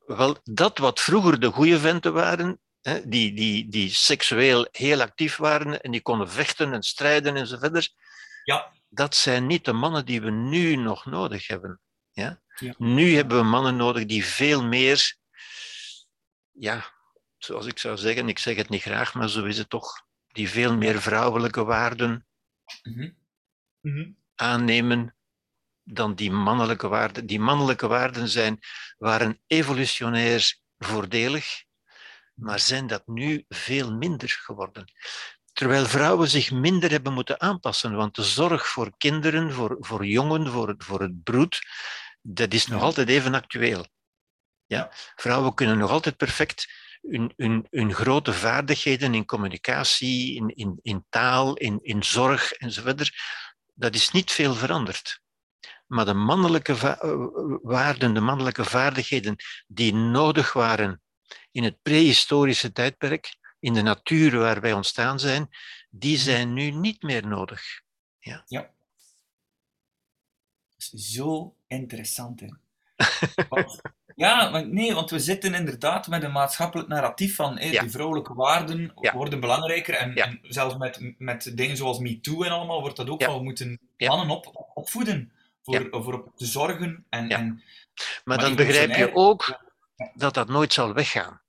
Wel, 0.05 0.37
dat 0.43 0.77
wat 0.77 0.99
vroeger 0.99 1.39
de 1.39 1.51
goede 1.51 1.79
venten 1.79 2.13
waren, 2.13 2.59
hè, 2.81 3.07
die, 3.07 3.33
die, 3.33 3.69
die 3.69 3.89
seksueel 3.89 4.67
heel 4.71 5.01
actief 5.01 5.35
waren 5.35 5.81
en 5.81 5.91
die 5.91 6.01
konden 6.01 6.29
vechten 6.29 6.73
en 6.73 6.83
strijden 6.83 7.35
enzovoort, 7.35 7.95
ja. 8.43 8.71
dat 8.89 9.15
zijn 9.15 9.47
niet 9.47 9.65
de 9.65 9.73
mannen 9.73 10.05
die 10.05 10.21
we 10.21 10.31
nu 10.31 10.75
nog 10.75 11.05
nodig 11.05 11.47
hebben. 11.47 11.81
Ja? 12.11 12.41
ja? 12.55 12.73
Nu 12.77 13.15
hebben 13.15 13.37
we 13.37 13.43
mannen 13.43 13.75
nodig 13.75 14.05
die 14.05 14.25
veel 14.25 14.63
meer, 14.63 15.15
ja, 16.51 16.93
zoals 17.37 17.65
ik 17.65 17.79
zou 17.79 17.97
zeggen, 17.97 18.29
ik 18.29 18.39
zeg 18.39 18.55
het 18.55 18.69
niet 18.69 18.81
graag, 18.81 19.13
maar 19.13 19.29
zo 19.29 19.45
is 19.45 19.57
het 19.57 19.69
toch, 19.69 20.05
die 20.27 20.49
veel 20.49 20.77
meer 20.77 21.01
vrouwelijke 21.01 21.63
waarden 21.63 22.27
mm 22.83 23.15
-hmm. 23.81 24.16
Aannemen 24.37 25.15
dan 25.83 26.15
die 26.15 26.31
mannelijke 26.31 26.87
waarden. 26.87 27.25
Die 27.25 27.39
mannelijke 27.39 27.87
waarden 27.87 28.27
zijn, 28.27 28.59
waren 28.97 29.41
evolutionair 29.47 30.55
voordelig, 30.77 31.63
maar 32.33 32.59
zijn 32.59 32.87
dat 32.87 33.07
nu 33.07 33.45
veel 33.47 33.93
minder 33.93 34.29
geworden. 34.29 34.91
Terwijl 35.53 35.85
vrouwen 35.85 36.27
zich 36.27 36.51
minder 36.51 36.91
hebben 36.91 37.13
moeten 37.13 37.41
aanpassen, 37.41 37.95
want 37.95 38.15
de 38.15 38.23
zorg 38.23 38.67
voor 38.67 38.91
kinderen, 38.97 39.53
voor, 39.53 39.77
voor 39.79 40.05
jongen, 40.05 40.47
voor 40.47 40.67
het, 40.67 40.83
voor 40.83 41.01
het 41.01 41.23
broed, 41.23 41.59
dat 42.21 42.53
is 42.53 42.67
nog 42.67 42.81
altijd 42.81 43.09
even 43.09 43.33
actueel. 43.33 43.85
Ja? 44.65 44.91
Vrouwen 45.15 45.53
kunnen 45.53 45.77
nog 45.77 45.89
altijd 45.91 46.17
perfect 46.17 46.67
hun, 47.01 47.33
hun, 47.35 47.67
hun 47.69 47.93
grote 47.93 48.33
vaardigheden 48.33 49.13
in 49.13 49.25
communicatie, 49.25 50.35
in, 50.35 50.55
in, 50.55 50.79
in 50.81 51.05
taal, 51.09 51.55
in, 51.55 51.79
in 51.81 52.03
zorg 52.03 52.51
enzovoort, 52.51 53.11
dat 53.77 53.95
is 53.95 54.11
niet 54.11 54.31
veel 54.31 54.53
veranderd. 54.53 55.21
Maar 55.87 56.05
de 56.05 56.13
mannelijke 56.13 56.73
eh, 56.73 56.97
waarden, 57.61 58.13
de 58.13 58.19
mannelijke 58.19 58.65
vaardigheden 58.65 59.35
die 59.67 59.93
nodig 59.93 60.53
waren 60.53 61.01
in 61.51 61.63
het 61.63 61.81
prehistorische 61.81 62.71
tijdperk, 62.71 63.37
in 63.59 63.73
de 63.73 63.81
natuur 63.81 64.37
waar 64.37 64.61
wij 64.61 64.73
ontstaan 64.73 65.19
zijn, 65.19 65.49
die 65.89 66.15
mhm. 66.15 66.23
zijn 66.23 66.53
nu 66.53 66.71
niet 66.71 67.01
meer 67.01 67.27
nodig. 67.27 67.81
Ja. 68.19 68.43
ja. 68.47 68.61
Dat 70.75 70.93
is 70.93 71.13
zo 71.13 71.55
interessant, 71.67 72.39
hè. 72.39 72.47
ja, 74.17 74.49
maar 74.49 74.67
nee, 74.67 74.93
want 74.93 75.09
we 75.09 75.19
zitten 75.19 75.53
inderdaad 75.53 76.07
met 76.07 76.23
een 76.23 76.31
maatschappelijk 76.31 76.89
narratief 76.89 77.35
van 77.35 77.57
hey, 77.57 77.79
die 77.79 77.91
vrouwelijke 77.91 78.33
waarden 78.33 78.91
worden 79.13 79.39
belangrijker. 79.39 79.93
En, 79.93 80.15
en, 80.15 80.39
zelfs 80.41 80.77
met, 80.77 81.13
met 81.17 81.51
dingen 81.57 81.77
zoals 81.77 81.99
MeToo 81.99 82.43
en 82.43 82.51
allemaal 82.51 82.81
wordt 82.81 82.95
dat 82.95 83.09
ook 83.09 83.23
van 83.23 83.37
we 83.37 83.43
moeten 83.43 83.79
mannen 83.97 84.29
op, 84.29 84.71
opvoeden 84.73 85.31
voor, 85.63 85.87
voor 85.91 86.13
op 86.13 86.31
te 86.35 86.45
zorgen. 86.45 87.05
En, 87.09 87.29
en, 87.29 87.63
maar, 88.23 88.37
dan 88.37 88.55
begrijp 88.55 88.95
je 88.95 89.15
ook 89.15 89.59
dat 90.13 90.33
dat 90.33 90.47
nooit 90.47 90.73
zal 90.73 90.93
weggaan. 90.93 91.41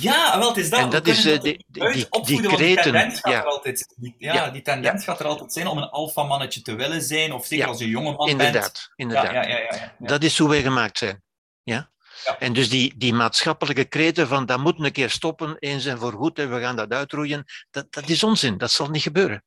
Ja, 0.00 0.38
wel, 0.38 0.48
het 0.48 0.56
is 0.56 0.70
dat. 0.70 0.80
En 0.80 0.90
dat 0.90 1.06
is 1.06 1.26
uh, 1.26 1.40
die, 1.40 1.64
die, 1.68 1.88
die. 1.88 2.56
Die 2.56 2.76
gaat 2.76 3.24
er 3.24 3.44
altijd, 3.44 3.94
die, 3.96 4.14
ja, 4.18 4.50
die 4.50 4.62
tendens 4.62 5.04
gaat 5.04 5.20
er 5.20 5.26
altijd 5.26 5.52
zijn 5.52 5.66
om 5.66 5.78
een 5.78 5.90
alfamannetje 5.90 6.62
te 6.62 6.74
willen 6.74 7.02
zijn, 7.02 7.32
of 7.32 7.46
zeker 7.46 7.66
als 7.66 7.78
je 7.78 7.88
jonge 7.88 8.16
man 8.16 8.28
inderdaad, 8.28 8.62
bent. 8.62 8.92
Inderdaad, 8.96 9.32
ja, 9.32 9.42
ja, 9.42 9.58
ja, 9.58 9.94
Dat 9.98 10.22
is 10.22 10.38
hoe 10.38 10.48
wij 10.48 10.62
gemaakt 10.62 10.98
zijn. 10.98 11.22
Ja? 11.62 11.90
En 12.38 12.52
dus 12.52 12.68
die, 12.68 12.96
die 12.96 13.12
maatschappelijke 13.12 13.84
kreten 13.84 14.28
van 14.28 14.46
dat 14.46 14.58
moet 14.58 14.84
een 14.84 14.92
keer 14.92 15.10
stoppen, 15.10 15.56
eens 15.58 15.84
en 15.84 15.98
voor 15.98 16.12
goed, 16.12 16.38
en 16.38 16.54
we 16.54 16.60
gaan 16.60 16.76
dat 16.76 16.92
uitroeien, 16.92 17.44
dat, 17.70 17.92
dat 17.92 18.08
is 18.08 18.22
onzin, 18.22 18.58
dat 18.58 18.70
zal 18.70 18.90
niet 18.90 19.02
gebeuren. 19.02 19.44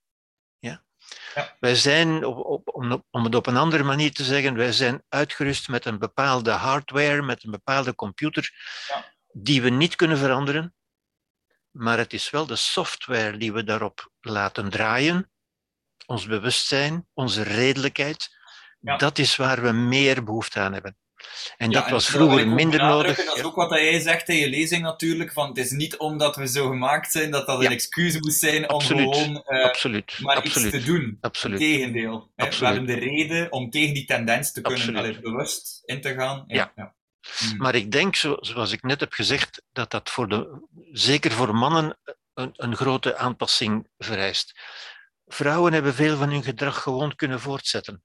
Ja. 0.59 0.83
Wij 1.59 1.75
zijn, 1.75 2.25
op, 2.25 2.75
om, 2.75 3.03
om 3.11 3.23
het 3.23 3.35
op 3.35 3.47
een 3.47 3.57
andere 3.57 3.83
manier 3.83 4.13
te 4.13 4.23
zeggen, 4.23 4.55
wij 4.55 4.71
zijn 4.71 5.03
uitgerust 5.09 5.67
met 5.67 5.85
een 5.85 5.99
bepaalde 5.99 6.51
hardware, 6.51 7.21
met 7.21 7.43
een 7.43 7.51
bepaalde 7.51 7.95
computer, 7.95 8.51
ja. 8.87 9.13
die 9.31 9.61
we 9.61 9.69
niet 9.69 9.95
kunnen 9.95 10.17
veranderen. 10.17 10.73
Maar 11.71 11.97
het 11.97 12.13
is 12.13 12.29
wel 12.29 12.45
de 12.45 12.55
software 12.55 13.37
die 13.37 13.53
we 13.53 13.63
daarop 13.63 14.11
laten 14.21 14.69
draaien, 14.69 15.31
ons 16.05 16.25
bewustzijn, 16.25 17.07
onze 17.13 17.41
redelijkheid. 17.41 18.29
Dat 18.79 19.17
is 19.17 19.35
waar 19.35 19.61
we 19.61 19.71
meer 19.71 20.23
behoefte 20.23 20.59
aan 20.59 20.73
hebben. 20.73 20.97
En 21.57 21.72
dat 21.72 21.89
was 21.89 22.07
vroeger 22.07 22.47
minder 22.47 22.80
nodig. 22.80 23.26
Dat 23.26 23.38
is 23.38 23.43
ook 23.43 23.56
wat 23.56 23.69
jij 23.69 23.99
zegt 23.99 24.30
in 24.30 24.35
je 24.35 24.49
lezing 24.49 24.84
natuurlijk, 24.84 25.31
van 25.31 25.47
het 25.47 25.57
is 25.57 25.72
niet 25.72 25.97
omdat 25.97 26.35
we 26.35 26.47
zo 26.47 26.69
gemaakt 26.69 27.11
zijn 27.11 27.31
dat 27.31 27.47
dat 27.47 27.64
een 27.64 27.72
excuus 27.72 28.19
moet 28.19 28.34
zijn 28.34 28.69
om 28.69 28.81
gewoon 28.81 29.43
uh, 29.47 29.64
absoluut. 29.64 30.18
maar 30.22 30.35
absoluut. 30.35 30.73
iets 30.73 30.84
te 30.84 30.91
doen. 30.91 31.18
Absoluut. 31.22 31.60
Integendeel. 31.60 32.31
We 32.35 32.45
hebben 32.45 32.85
de 32.85 32.99
reden 32.99 33.52
om 33.52 33.69
tegen 33.69 33.93
die 33.93 34.06
tendens 34.06 34.52
te 34.52 34.61
kunnen 34.61 34.95
allee, 34.95 35.19
bewust 35.19 35.81
in 35.85 36.02
te 36.02 36.14
gaan. 36.14 36.43
Ja. 36.47 36.72
ja. 36.76 36.95
Hmm. 37.39 37.57
Maar 37.57 37.76
ik 37.76 37.91
denk, 37.91 38.15
zoals 38.39 38.72
ik 38.72 38.84
net 38.84 38.99
heb 38.99 39.14
gezegd, 39.14 39.61
dat 39.72 39.91
dat 39.91 40.10
voor 40.10 40.27
de, 40.27 40.68
zeker 40.91 41.31
voor 41.31 41.56
mannen 41.56 41.97
een, 42.34 42.52
een 42.56 42.76
grote 42.76 43.18
aanpassing 43.18 43.88
vereist. 43.97 44.60
Vrouwen 45.26 45.73
hebben 45.73 45.93
veel 45.93 46.18
van 46.18 46.30
hun 46.30 46.43
gedrag 46.43 46.81
gewoon 46.81 47.15
kunnen 47.15 47.39
voortzetten. 47.39 48.03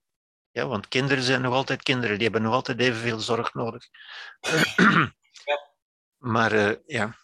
Ja, 0.53 0.67
want 0.67 0.89
kinderen 0.89 1.23
zijn 1.23 1.43
nog 1.43 1.55
altijd 1.55 1.83
kinderen, 1.83 2.15
die 2.15 2.23
hebben 2.23 2.43
nog 2.43 2.55
altijd 2.55 2.81
evenveel 2.81 3.21
zorg 3.21 3.55
nodig. 3.55 3.85
Maar 6.19 6.53
uh, 6.53 6.73
ja. 6.87 7.17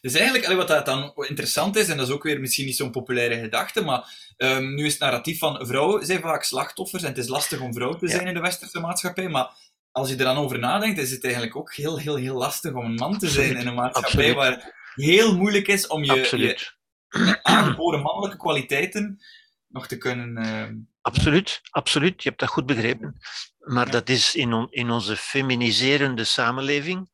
Dus 0.00 0.14
eigenlijk, 0.14 0.46
wat 0.52 0.68
dat 0.68 0.86
dan 0.86 1.12
interessant 1.16 1.76
is, 1.76 1.88
en 1.88 1.96
dat 1.96 2.08
is 2.08 2.12
ook 2.12 2.22
weer 2.22 2.40
misschien 2.40 2.66
niet 2.66 2.76
zo'n 2.76 2.90
populaire 2.90 3.40
gedachte, 3.40 3.84
maar 3.84 4.32
um, 4.36 4.74
nu 4.74 4.84
is 4.84 4.92
het 4.92 5.00
narratief 5.00 5.38
van 5.38 5.66
vrouwen 5.66 6.06
zijn 6.06 6.20
vaak 6.20 6.42
slachtoffers 6.42 7.02
en 7.02 7.08
het 7.08 7.18
is 7.18 7.28
lastig 7.28 7.60
om 7.60 7.74
vrouw 7.74 7.96
te 7.96 8.08
zijn 8.08 8.22
ja. 8.22 8.28
in 8.28 8.34
de 8.34 8.40
westerse 8.40 8.80
maatschappij, 8.80 9.28
maar 9.28 9.50
als 9.90 10.08
je 10.08 10.16
er 10.16 10.24
dan 10.24 10.36
over 10.36 10.58
nadenkt, 10.58 10.98
is 10.98 11.10
het 11.10 11.24
eigenlijk 11.24 11.56
ook 11.56 11.74
heel, 11.74 11.98
heel, 11.98 12.16
heel 12.16 12.36
lastig 12.36 12.72
om 12.72 12.84
een 12.84 12.94
man 12.94 13.18
te 13.18 13.28
zijn 13.28 13.56
in 13.56 13.66
een 13.66 13.74
maatschappij 13.74 14.10
Absoluut. 14.10 14.34
waar 14.34 14.50
het 14.50 14.74
heel 14.94 15.36
moeilijk 15.36 15.68
is 15.68 15.86
om 15.86 16.04
je, 16.04 16.14
je 16.36 17.38
aangeboren 17.42 18.02
mannelijke 18.02 18.36
kwaliteiten 18.36 19.20
nog 19.68 19.86
te 19.86 19.98
kunnen... 19.98 20.44
Uh... 20.46 20.86
Absoluut, 21.08 21.60
absoluut. 21.70 22.22
Je 22.22 22.28
hebt 22.28 22.40
dat 22.40 22.48
goed 22.48 22.66
begrepen. 22.66 23.18
Maar 23.58 23.86
ja. 23.86 23.92
dat 23.92 24.08
is 24.08 24.34
in, 24.34 24.52
on, 24.52 24.66
in 24.70 24.90
onze 24.90 25.16
feminiserende 25.16 26.24
samenleving, 26.24 27.10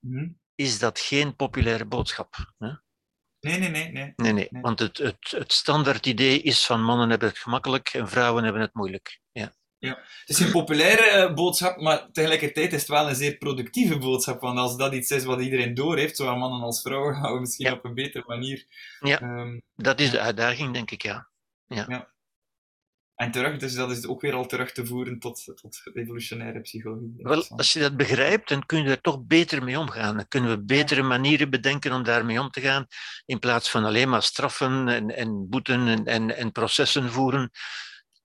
mm-hmm. 0.00 0.38
is 0.54 0.78
dat 0.78 0.98
geen 0.98 1.36
populaire 1.36 1.84
boodschap. 1.84 2.34
Hè? 2.58 2.68
Nee, 3.40 3.58
nee, 3.58 3.68
nee, 3.68 3.92
nee. 3.92 4.12
Nee, 4.16 4.32
nee. 4.32 4.48
Want 4.50 4.78
het, 4.78 4.98
het, 4.98 5.30
het 5.30 5.52
standaard 5.52 6.06
idee 6.06 6.42
is 6.42 6.66
van 6.66 6.82
mannen 6.82 7.10
hebben 7.10 7.28
het 7.28 7.38
gemakkelijk 7.38 7.88
en 7.88 8.08
vrouwen 8.08 8.44
hebben 8.44 8.62
het 8.62 8.74
moeilijk. 8.74 9.20
Ja. 9.32 9.52
Ja, 9.78 9.98
het 9.98 10.28
is 10.28 10.38
een 10.38 10.50
populaire 10.50 11.28
uh, 11.28 11.34
boodschap, 11.34 11.80
maar 11.80 12.10
tegelijkertijd 12.12 12.72
is 12.72 12.80
het 12.80 12.88
wel 12.88 13.08
een 13.08 13.14
zeer 13.14 13.36
productieve 13.36 13.98
boodschap. 13.98 14.40
Want 14.40 14.58
als 14.58 14.76
dat 14.76 14.94
iets 14.94 15.10
is 15.10 15.24
wat 15.24 15.40
iedereen 15.40 15.74
door 15.74 15.96
heeft, 15.96 16.16
zowel 16.16 16.36
mannen 16.36 16.62
als 16.62 16.82
vrouwen, 16.82 17.14
gaan 17.14 17.32
we 17.32 17.40
misschien 17.40 17.66
ja. 17.66 17.72
op 17.72 17.84
een 17.84 17.94
betere 17.94 18.24
manier. 18.26 18.66
Ja, 19.00 19.22
um, 19.22 19.62
dat 19.74 20.00
is 20.00 20.10
de 20.10 20.20
uitdaging, 20.20 20.72
denk 20.72 20.90
ik, 20.90 21.02
ja. 21.02 21.28
ja. 21.66 21.84
ja. 21.88 22.12
En 23.20 23.30
terug, 23.30 23.58
dus 23.58 23.74
dat 23.74 23.90
is 23.90 24.06
ook 24.06 24.20
weer 24.20 24.34
al 24.34 24.46
terug 24.46 24.72
te 24.72 24.86
voeren 24.86 25.18
tot, 25.18 25.44
tot 25.44 25.90
evolutionaire 25.94 26.60
psychologie. 26.60 27.14
Wel, 27.16 27.48
als 27.48 27.72
je 27.72 27.80
dat 27.80 27.96
begrijpt, 27.96 28.48
dan 28.48 28.66
kun 28.66 28.82
je 28.82 28.90
er 28.90 29.00
toch 29.00 29.24
beter 29.24 29.64
mee 29.64 29.78
omgaan. 29.78 30.16
Dan 30.16 30.28
kunnen 30.28 30.50
we 30.50 30.64
betere 30.64 31.02
manieren 31.02 31.50
bedenken 31.50 31.92
om 31.92 32.02
daarmee 32.02 32.40
om 32.40 32.50
te 32.50 32.60
gaan, 32.60 32.86
in 33.26 33.38
plaats 33.38 33.70
van 33.70 33.84
alleen 33.84 34.08
maar 34.08 34.22
straffen 34.22 34.88
en, 34.88 35.16
en 35.16 35.48
boeten 35.48 35.88
en, 35.88 36.06
en, 36.06 36.36
en 36.36 36.52
processen 36.52 37.10
voeren. 37.10 37.50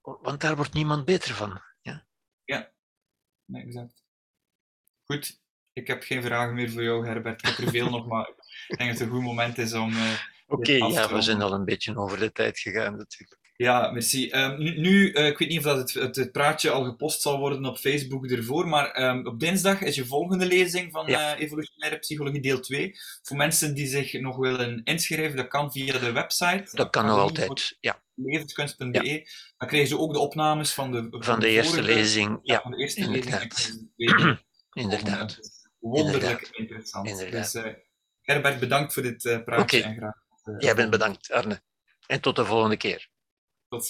Want 0.00 0.40
daar 0.40 0.56
wordt 0.56 0.72
niemand 0.72 1.04
beter 1.04 1.34
van. 1.34 1.62
Ja, 1.80 2.06
ja. 2.44 2.72
Nee, 3.44 3.62
exact. 3.62 4.04
Goed, 5.04 5.40
ik 5.72 5.86
heb 5.86 6.02
geen 6.02 6.22
vragen 6.22 6.54
meer 6.54 6.70
voor 6.70 6.82
jou, 6.82 7.06
Herbert. 7.06 7.40
Ik 7.40 7.56
heb 7.56 7.66
er 7.66 7.72
veel 7.72 7.90
nog, 7.96 8.06
maar 8.06 8.28
ik 8.68 8.78
denk 8.78 8.90
dat 8.90 8.98
het 8.98 9.08
een 9.08 9.14
goed 9.14 9.24
moment 9.24 9.58
is 9.58 9.72
om. 9.72 9.92
Uh, 9.92 10.12
Oké, 10.46 10.60
okay, 10.74 10.90
ja, 10.90 11.12
we 11.14 11.20
zijn 11.20 11.42
al 11.42 11.52
een 11.52 11.64
beetje 11.64 11.96
over 11.96 12.18
de 12.18 12.32
tijd 12.32 12.58
gegaan, 12.58 12.96
natuurlijk. 12.96 13.45
Ja, 13.56 13.90
merci. 13.90 14.30
Um, 14.32 14.58
nu, 14.58 14.78
nu 14.78 15.12
uh, 15.12 15.26
ik 15.26 15.38
weet 15.38 15.48
niet 15.48 15.58
of 15.58 15.64
dat 15.64 15.92
het, 15.92 16.16
het, 16.16 16.32
praatje 16.32 16.70
al 16.70 16.84
gepost 16.84 17.22
zal 17.22 17.38
worden 17.38 17.64
op 17.64 17.78
Facebook 17.78 18.26
ervoor, 18.26 18.68
maar 18.68 19.02
um, 19.02 19.26
op 19.26 19.40
dinsdag 19.40 19.80
is 19.80 19.94
je 19.94 20.06
volgende 20.06 20.46
lezing 20.46 20.92
van 20.92 21.06
ja. 21.06 21.36
uh, 21.36 21.42
Evolutionaire 21.42 21.98
Psychologie 21.98 22.40
deel 22.40 22.60
2. 22.60 22.94
Voor 23.22 23.36
mensen 23.36 23.74
die 23.74 23.86
zich 23.86 24.20
nog 24.20 24.36
willen 24.36 24.80
inschrijven, 24.84 25.36
dat 25.36 25.48
kan 25.48 25.72
via 25.72 25.98
de 25.98 26.12
website. 26.12 26.68
Dat 26.72 26.90
kan 26.90 27.06
nog 27.06 27.18
altijd, 27.18 27.76
ja. 27.80 28.02
Levenskunst.be. 28.14 29.04
Ja. 29.04 29.24
Dan 29.56 29.68
krijgen 29.68 29.88
ze 29.88 29.98
ook 29.98 30.12
de 30.12 30.18
opnames 30.18 30.72
van 30.72 30.92
de, 30.92 31.06
van, 31.10 31.24
van 31.24 31.40
de, 31.40 31.46
de 31.46 31.52
eerste 31.52 31.74
vorige, 31.74 31.94
lezing. 31.94 32.38
Ja, 32.42 32.60
van 32.60 32.70
de 32.70 32.76
eerste 32.76 33.00
inderdaad. 33.00 33.82
lezing. 33.96 34.44
inderdaad. 34.72 35.38
Wonderlijk 35.78 36.22
inderdaad. 36.22 36.50
interessant. 36.52 37.08
Inderdaad. 37.08 37.52
Dus 37.52 37.64
uh, 37.64 37.72
Herbert, 38.20 38.60
bedankt 38.60 38.92
voor 38.92 39.02
dit 39.02 39.22
praatje 39.44 39.78
okay. 39.78 39.90
en 39.90 39.96
graag. 39.96 40.14
Jij 40.58 40.74
bent 40.74 40.90
bedankt, 40.90 41.32
Arne. 41.32 41.62
En 42.06 42.20
tot 42.20 42.36
de 42.36 42.44
volgende 42.44 42.76
keer. 42.76 43.08